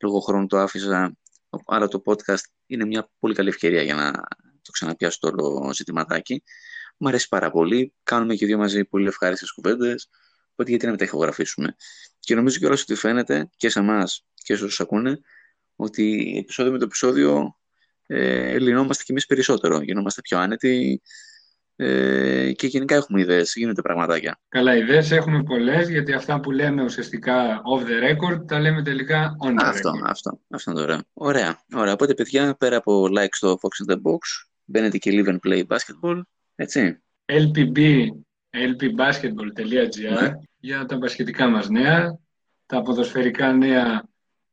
λόγω 0.02 0.20
χρόνου 0.20 0.46
το 0.46 0.58
άφησα 0.58 1.16
άρα 1.66 1.88
το 1.88 2.02
podcast 2.04 2.44
είναι 2.66 2.84
μια 2.84 3.10
πολύ 3.18 3.34
καλή 3.34 3.48
ευκαιρία 3.48 3.82
για 3.82 3.94
να 3.94 4.10
το 4.62 4.70
ξαναπιάσω 4.70 5.18
το 5.20 5.28
όλο 5.28 5.70
ζητηματάκι 5.74 6.42
Μ' 6.98 7.06
αρέσει 7.06 7.28
πάρα 7.28 7.50
πολύ. 7.50 7.94
Κάνουμε 8.02 8.34
και 8.34 8.46
δύο 8.46 8.58
μαζί 8.58 8.84
πολύ 8.84 9.06
ευχάριστες 9.06 9.52
κουβέντες. 9.52 10.08
Οπότε 10.52 10.70
γιατί 10.70 10.84
να 10.84 10.90
μην 10.90 10.98
τα 10.98 11.04
ηχογραφήσουμε. 11.04 11.76
Και 12.18 12.34
νομίζω 12.34 12.58
κιόλας 12.58 12.82
ότι 12.82 12.94
φαίνεται 12.94 13.48
και 13.56 13.68
σε 13.68 13.78
εμάς 13.78 14.26
και 14.34 14.56
σε 14.56 14.64
όσους 14.64 14.80
ακούνε 14.80 15.20
ότι 15.76 16.36
επεισόδιο 16.38 16.72
με 16.72 16.78
το 16.78 16.84
επεισόδιο 16.84 17.56
ε, 18.06 18.58
λυνόμαστε 18.58 19.04
κι 19.04 19.10
εμείς 19.10 19.26
περισσότερο. 19.26 19.82
Γινόμαστε 19.82 20.20
πιο 20.20 20.38
άνετοι 20.38 21.02
ε, 21.76 22.52
και 22.52 22.66
γενικά 22.66 22.94
έχουμε 22.94 23.20
ιδέες, 23.20 23.52
γίνονται 23.54 23.82
πραγματάκια. 23.82 24.38
Καλά, 24.48 24.76
ιδέες 24.76 25.10
έχουμε 25.10 25.42
πολλές, 25.42 25.88
γιατί 25.88 26.12
αυτά 26.12 26.40
που 26.40 26.50
λέμε 26.50 26.82
ουσιαστικά 26.82 27.60
off 27.62 27.82
the 27.82 28.10
record, 28.10 28.46
τα 28.46 28.58
λέμε 28.60 28.82
τελικά 28.82 29.36
on 29.44 29.50
the 29.50 29.54
Αυτό, 29.64 29.90
record. 29.90 30.08
αυτό, 30.10 30.40
αυτό 30.50 30.70
είναι 30.70 30.80
το 30.80 30.86
ωραίο. 30.86 31.00
Ωραία, 31.12 31.60
ωραία. 31.74 31.92
Οπότε 31.92 32.14
παιδιά, 32.14 32.54
πέρα 32.54 32.76
από 32.76 33.06
like 33.18 33.28
στο 33.30 33.58
Fox 33.62 33.90
in 33.90 33.94
the 33.94 33.96
Box, 33.96 34.18
μπαίνετε 34.64 34.98
και 34.98 35.10
live 35.14 35.28
and 35.28 35.38
play 35.48 35.62
basketball, 35.66 36.20
έτσι. 36.54 37.00
LPB, 37.26 38.06
lpbasketball.gr 38.50 40.20
Ναι. 40.20 40.30
για 40.56 40.84
τα 40.84 40.96
μπασκετικά 40.96 41.48
μας 41.48 41.68
νέα, 41.68 42.18
τα 42.66 42.82
ποδοσφαιρικά 42.82 43.52
νέα 43.52 44.04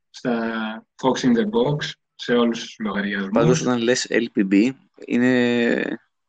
στα 0.09 0.85
Fox 1.01 1.25
in 1.25 1.37
the 1.37 1.43
Box, 1.49 1.89
σε 2.15 2.33
όλους 2.33 2.59
τους 2.59 2.75
λογαριασμούς. 2.79 3.31
Πάντως 3.31 3.61
όταν 3.61 3.81
λες 3.81 4.07
LPB, 4.09 4.69
είναι... 5.05 5.83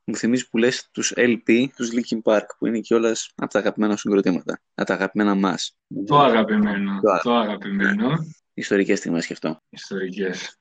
μου 0.05 0.17
θυμίζει 0.17 0.49
που 0.49 0.59
λες 0.59 0.89
τους 0.93 1.13
LP, 1.17 1.67
τους 1.77 1.91
Linkin 1.93 2.23
Park, 2.23 2.45
που 2.59 2.67
είναι 2.67 2.81
κιόλας 2.81 3.31
από 3.35 3.53
τα 3.53 3.59
αγαπημένα 3.59 3.97
συγκροτήματα, 3.97 4.61
από 4.75 4.87
τα 4.89 4.95
αγαπημένα 4.95 5.35
μας. 5.35 5.77
Το 6.07 6.19
αγαπημένο, 6.19 7.01
Το 7.03 7.21
το 7.23 7.35
αγαπημένο, 7.35 8.11
Ιστορικές 8.55 8.99
στιγμές 8.99 9.27
και 9.27 9.33
αυτό. 9.33 9.63
ιστορικές, 9.69 10.57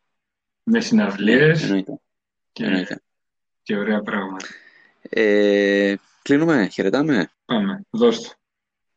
με 0.63 0.79
συναυλίες 0.79 1.63
Εννοείται. 1.63 1.99
και, 2.51 2.63
Εννοείται. 2.65 3.01
και 3.63 3.75
ωραία 3.77 4.01
πράγματα. 4.01 4.45
Ε, 5.09 5.95
κλείνουμε, 6.21 6.67
χαιρετάμε. 6.67 7.29
Πάμε, 7.45 7.81
δώσ' 7.89 8.21
το, 8.21 8.33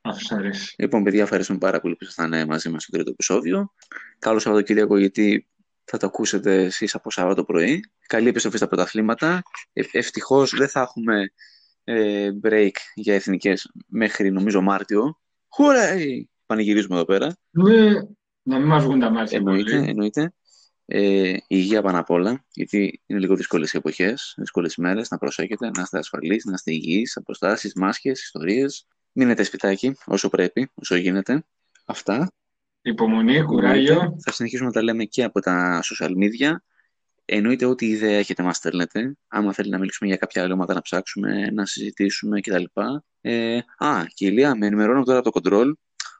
αφού 0.01 0.21
σ' 0.25 0.33
αρέσει. 0.33 0.75
Λοιπόν, 0.79 1.03
παιδιά, 1.05 1.23
ευχαριστούμε 1.23 1.59
πάρα 1.59 1.81
πολύ 1.81 1.95
που 1.97 2.05
ήσασταν 2.05 2.47
μαζί 2.47 2.69
μας 2.69 2.83
στο 2.83 2.93
τρίτο 2.93 3.11
επεισόδιο. 3.11 3.73
Καλό 4.19 4.39
Σαββατοκύριακο, 4.39 4.99
γιατί 4.99 5.47
θα 5.87 5.99
το 5.99 6.07
ακούσετε 6.07 6.63
εσείς 6.63 6.95
από 6.95 7.11
Σάββατο 7.11 7.45
πρωί. 7.45 7.81
Καλή 8.07 8.29
επιστροφή 8.29 8.57
στα 8.57 8.67
πρωταθλήματα. 8.67 9.43
Ε, 9.73 9.83
ευτυχώς 9.93 10.51
δεν 10.57 10.69
θα 10.69 10.81
έχουμε 10.81 11.33
ε, 11.85 12.31
break 12.43 12.71
για 12.95 13.15
εθνικές 13.15 13.71
μέχρι 13.87 14.31
νομίζω 14.31 14.61
Μάρτιο. 14.61 15.21
Χουρέι! 15.49 16.31
Πανηγυρίζουμε 16.47 16.95
εδώ 16.95 17.05
πέρα. 17.05 17.37
Ναι, 17.51 17.93
να 18.43 18.59
μην 18.59 18.67
μας 18.67 18.85
βγουν 18.85 19.01
τα 19.01 19.11
μάτια 19.11 19.39
Εννοείται, 19.39 19.77
πολύ. 19.77 19.89
εννοείται. 19.89 20.33
Ε, 20.87 21.29
η 21.29 21.43
υγεία 21.47 21.83
πάνω 21.83 21.99
απ' 21.99 22.11
όλα, 22.11 22.45
γιατί 22.53 23.03
είναι 23.07 23.19
λίγο 23.19 23.37
δύσκολες 23.37 23.73
οι 23.73 23.77
εποχές, 23.77 24.35
δύσκολες 24.37 24.75
ημέρες, 24.75 25.11
να 25.11 25.19
προσέχετε, 25.19 25.71
να 25.71 25.83
είστε 25.83 25.99
ασφαλείς, 25.99 26.45
να 26.45 26.53
είστε 26.53 26.73
υγιείς, 26.73 27.17
αποστάσεις, 27.17 27.75
μάσκες, 27.75 28.23
ιστορίες. 28.23 28.87
Μείνετε 29.13 29.43
σπιτάκι 29.43 29.97
όσο 30.07 30.29
πρέπει, 30.29 30.71
όσο 30.75 30.97
γίνεται. 30.97 31.45
Αυτά. 31.85 32.33
Υπομονή, 32.87 33.43
κουράγιο. 33.43 34.17
Θα 34.25 34.33
συνεχίσουμε 34.33 34.67
να 34.69 34.75
τα 34.75 34.83
λέμε 34.83 35.05
και 35.05 35.23
από 35.25 35.41
τα 35.41 35.81
social 35.83 36.09
media. 36.11 36.53
Εννοείται 37.25 37.65
ό,τι 37.65 37.87
ιδέα 37.87 38.19
έχετε 38.19 38.43
μας 38.43 38.57
στέλνετε. 38.57 39.17
Άμα 39.29 39.53
θέλει 39.53 39.71
να 39.71 39.79
μιλήσουμε 39.79 40.09
για 40.09 40.19
κάποια 40.19 40.43
άλλη 40.43 40.53
ομάδα 40.53 40.75
να 40.75 40.81
ψάξουμε, 40.81 41.51
να 41.51 41.67
συζητήσουμε 41.67 42.41
κτλ. 42.41 42.65
Ε, 43.21 43.57
α, 43.79 44.05
και 44.15 44.25
η 44.27 44.29
Ηλία, 44.33 44.55
με 44.57 44.67
ενημερώνω 44.67 45.03
τώρα 45.03 45.19
από 45.19 45.31
το 45.31 45.41
control 45.51 45.73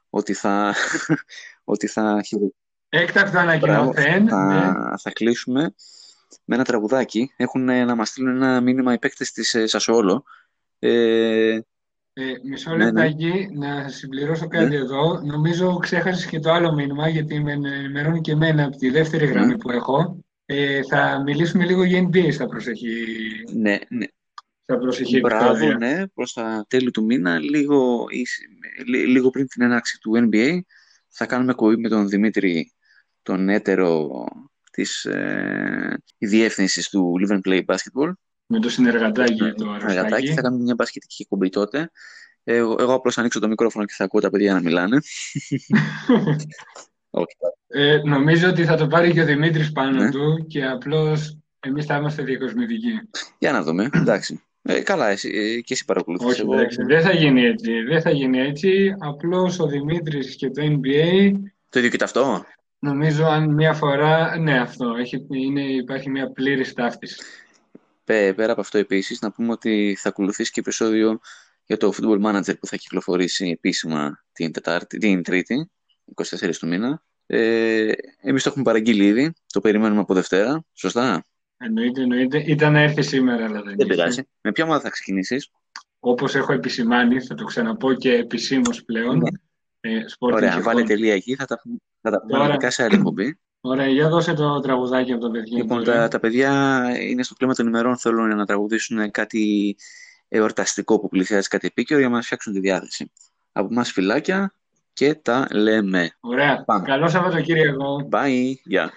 ότι 0.09 0.33
θα, 0.33 0.75
ότι 1.63 1.87
θα, 1.87 2.21
χειρο- 2.25 2.53
Έκτακτο 2.89 3.31
Μπράβο, 3.31 3.49
ανακοινωθέν. 3.49 4.23
ναι. 4.23 4.29
θα, 4.29 4.95
θα 5.01 5.11
κλείσουμε 5.11 5.73
με 6.45 6.55
ένα 6.55 6.63
τραγουδάκι. 6.63 7.33
Έχουν 7.37 7.69
ε, 7.69 7.85
να 7.85 7.95
μας 7.95 8.09
στείλουν 8.09 8.35
ένα 8.35 8.61
μήνυμα 8.61 8.93
οι 8.93 8.99
παίκτες 8.99 9.31
της 9.31 9.53
ε, 9.53 9.67
Σασόλο. 9.67 10.23
Ε, 10.79 11.59
Ε, 12.19 12.49
μισό 12.49 12.69
Ναι, 12.69 12.77
ναι. 12.77 12.83
λεπτάκι 12.83 13.49
να 13.53 13.87
συμπληρώσω 13.89 14.47
κάτι 14.47 14.75
εδώ. 14.75 15.21
Νομίζω 15.25 15.77
ξέχασες 15.77 16.25
και 16.25 16.39
το 16.39 16.51
άλλο 16.51 16.73
μήνυμα, 16.73 17.07
γιατί 17.09 17.39
με 17.39 17.51
ενημερώνει 17.51 18.21
και 18.21 18.31
εμένα 18.31 18.63
από 18.65 18.77
τη 18.77 18.89
δεύτερη 18.89 19.25
γραμμή 19.25 19.57
που 19.57 19.71
έχω. 19.71 20.19
Ε, 20.45 20.81
θα 20.83 21.21
μιλήσουμε 21.25 21.65
λίγο 21.65 21.83
για 21.83 22.09
NBA 22.11 22.27
στα 22.31 22.45
προσεχή, 22.47 23.05
ναι, 23.53 23.77
ναι, 23.89 24.05
στα 24.63 24.77
προσεχή 24.77 25.19
Μπράβο, 25.19 25.45
επεισόδια. 25.49 25.77
ναι, 25.77 26.07
προς 26.07 26.33
τα 26.33 26.65
τέλη 26.69 26.91
του 26.91 27.03
μήνα, 27.05 27.39
λίγο, 27.39 28.05
ίσ- 28.09 28.39
λί- 28.87 29.07
λίγο 29.07 29.29
πριν 29.29 29.47
την 29.47 29.61
έναρξη 29.61 29.99
του 29.99 30.29
NBA, 30.31 30.59
θα 31.09 31.25
κάνουμε 31.25 31.53
κοή 31.53 31.77
με 31.77 31.89
τον 31.89 32.09
Δημήτρη, 32.09 32.71
τον 33.21 33.49
έτερο 33.49 34.09
της 34.71 35.05
ε, 35.05 35.97
διεύθυνσης 36.17 36.89
του 36.89 37.13
Live 37.21 37.31
and 37.33 37.41
Play 37.47 37.61
Basketball. 37.65 38.11
Με 38.47 38.59
το 38.59 38.69
συνεργατάκι, 38.69 39.37
το 39.37 39.45
Εργατάκι, 39.45 39.97
αρρωστάκι. 39.97 40.33
θα 40.33 40.41
κάνουμε 40.41 40.63
μια 40.63 40.73
μπασκετική 40.73 41.21
εκπομπή 41.21 41.49
τότε. 41.49 41.91
Εγώ, 42.43 42.75
εγώ 42.79 42.93
απλώς 42.93 43.13
θα 43.13 43.19
ανοίξω 43.19 43.39
το 43.39 43.47
μικρόφωνο 43.47 43.85
και 43.85 43.93
θα 43.97 44.03
ακούω 44.03 44.21
τα 44.21 44.29
παιδιά 44.29 44.53
να 44.53 44.61
μιλάνε. 44.61 44.97
Όχι. 47.09 47.35
Ε, 47.67 48.01
νομίζω 48.03 48.49
ότι 48.49 48.65
θα 48.65 48.75
το 48.75 48.87
πάρει 48.87 49.11
και 49.11 49.21
ο 49.21 49.25
Δημήτρης 49.25 49.71
πάνω 49.71 50.03
Ναι. 50.03 50.11
του 50.11 50.45
και 50.47 50.65
απλώς 50.65 51.37
εμείς 51.59 51.85
θα 51.85 51.95
είμαστε 51.97 52.23
διακοσμητικοί. 52.23 52.99
Για 53.39 53.51
να 53.51 53.63
δούμε. 53.63 53.89
Εντάξει. 53.93 54.41
Ε, 54.61 54.79
καλά, 54.79 55.09
εσύ, 55.09 55.29
ε, 55.33 55.61
και 55.61 55.73
εσύ 55.73 55.85
παρακολουθείς. 55.85 56.27
Όχι, 56.27 56.41
Εγώ, 56.41 56.53
εντάξει, 56.53 56.83
δεν 56.83 57.01
θα 57.01 57.11
γίνει 57.11 57.41
έτσι. 57.41 57.81
Δεν 57.81 58.01
θα 58.01 58.09
γίνει 58.09 58.39
έτσι. 58.39 58.95
Απλώς 58.99 59.59
ο 59.59 59.67
Δημήτρης 59.67 60.35
και 60.35 60.49
το 60.49 60.61
NBA 60.61 61.31
Το 61.69 61.79
ίδιο 61.79 61.89
και 61.89 62.03
αυτό; 62.03 62.45
Νομίζω 62.79 63.25
αν 63.25 63.53
μία 63.53 63.73
φορά, 63.73 64.37
ναι 64.37 64.59
αυτό, 64.59 64.95
έχει, 64.99 65.25
είναι, 65.29 65.61
υπάρχει 65.61 66.09
μια 66.09 66.31
πλήρης 66.31 66.73
ταύτιση. 66.73 67.21
Πέ- 68.07 68.35
Πέρα 68.35 68.51
από 68.51 68.61
αυτό 68.61 68.77
επίσης, 68.77 69.21
να 69.21 69.31
πούμε 69.31 69.51
ότι 69.51 69.97
θα 69.99 70.09
ακολουθήσει 70.09 70.51
και 70.51 70.59
επεισόδιο 70.59 71.19
για 71.65 71.77
το 71.77 71.93
Football 71.97 72.21
Manager 72.25 72.59
που 72.59 72.67
θα 72.67 72.75
κυκλοφορήσει 72.75 73.49
επίσημα 73.49 74.23
την, 74.31 74.51
τετάρτη, 74.51 74.97
την 74.97 75.23
Τρίτη, 75.23 75.71
24 76.15 76.55
του 76.59 76.67
μήνα. 76.67 77.03
Ε, 77.25 77.91
εμείς 78.21 78.43
το 78.43 78.49
έχουμε 78.49 78.63
παραγγείλει 78.63 79.05
ήδη, 79.05 79.33
το 79.47 79.61
περιμένουμε 79.61 79.99
από 80.01 80.13
Δευτέρα, 80.13 80.63
σωστά; 80.73 81.25
Εννοείται, 81.57 82.01
εννοείται. 82.01 82.43
Ήταν 82.45 82.71
να 82.73 82.79
έρθει 82.79 83.01
σήμερα, 83.01 83.45
αλλά 83.45 83.61
δεν 83.61 83.63
Δεν 83.63 83.73
ήρθε. 83.79 83.85
πειράζει. 83.93 84.21
Με 84.41 84.51
ποια 84.51 84.63
ομάδα 84.63 84.81
θα 84.81 84.89
ξεκινήσεις; 84.89 85.49
Όπως 85.99 86.35
έχω 86.35 86.53
επισημάνει, 86.53 87.21
θα 87.21 87.35
το 87.35 87.43
ξαναπώ 87.43 87.93
και 87.93 88.13
επισήμως 88.13 88.83
πλέον. 88.83 89.17
Ναι. 89.17 89.29
Ε, 89.79 89.99
Sporting 90.09 90.33
Ωραία, 90.33 90.55
και 90.55 90.61
βάλε 90.61 90.81
Home. 90.81 90.85
τελεία 90.85 91.13
εκεί, 91.13 91.35
θα 91.35 91.45
τα, 91.45 91.61
θα 92.01 92.09
τα 92.11 92.17
πούμε 92.19 92.31
Τώρα. 92.31 92.43
αναλυτικά 92.43 92.71
σε 92.71 92.83
άλλη 92.83 92.95
εκπομπή. 92.95 93.39
Ωραία, 93.67 93.87
για 93.87 94.09
δώσε 94.09 94.33
το 94.33 94.59
τραγουδάκι 94.59 95.11
από 95.11 95.21
το 95.21 95.29
παιδιά. 95.29 95.57
Λοιπόν, 95.57 95.83
τώρα. 95.83 95.97
τα, 95.97 96.07
τα 96.07 96.19
παιδιά 96.19 96.83
είναι 96.99 97.23
στο 97.23 97.33
κλίμα 97.33 97.53
των 97.53 97.67
ημερών, 97.67 97.97
θέλουν 97.97 98.35
να 98.35 98.45
τραγουδήσουν 98.45 99.11
κάτι 99.11 99.75
εορταστικό 100.27 100.99
που 100.99 101.07
πλησιάζει 101.07 101.47
κάτι 101.47 101.67
επίκαιρο 101.67 101.99
για 101.99 102.09
να 102.09 102.15
μας 102.15 102.25
φτιάξουν 102.25 102.53
τη 102.53 102.59
διάθεση. 102.59 103.11
Από 103.51 103.67
εμάς 103.71 103.91
φυλάκια 103.91 104.53
και 104.93 105.13
τα 105.15 105.47
λέμε. 105.51 106.17
Ωραία. 106.19 106.63
Πάμε. 106.65 106.85
Καλό 106.87 107.07
Σαββατοκύριακο. 107.07 108.09
Bye, 108.11 108.53
γεια. 108.63 108.91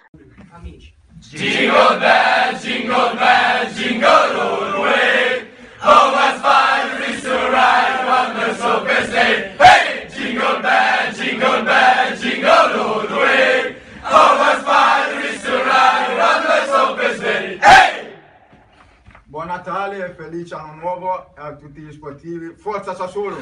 Buon 19.25 19.47
Natale 19.47 20.05
e 20.05 20.15
felice 20.15 20.55
anno 20.55 20.75
nuovo 20.75 21.33
a 21.37 21.55
tutti 21.55 21.81
gli 21.81 21.93
sportivi. 21.93 22.57
Forza 22.57 22.95
Sassuolo! 22.95 23.37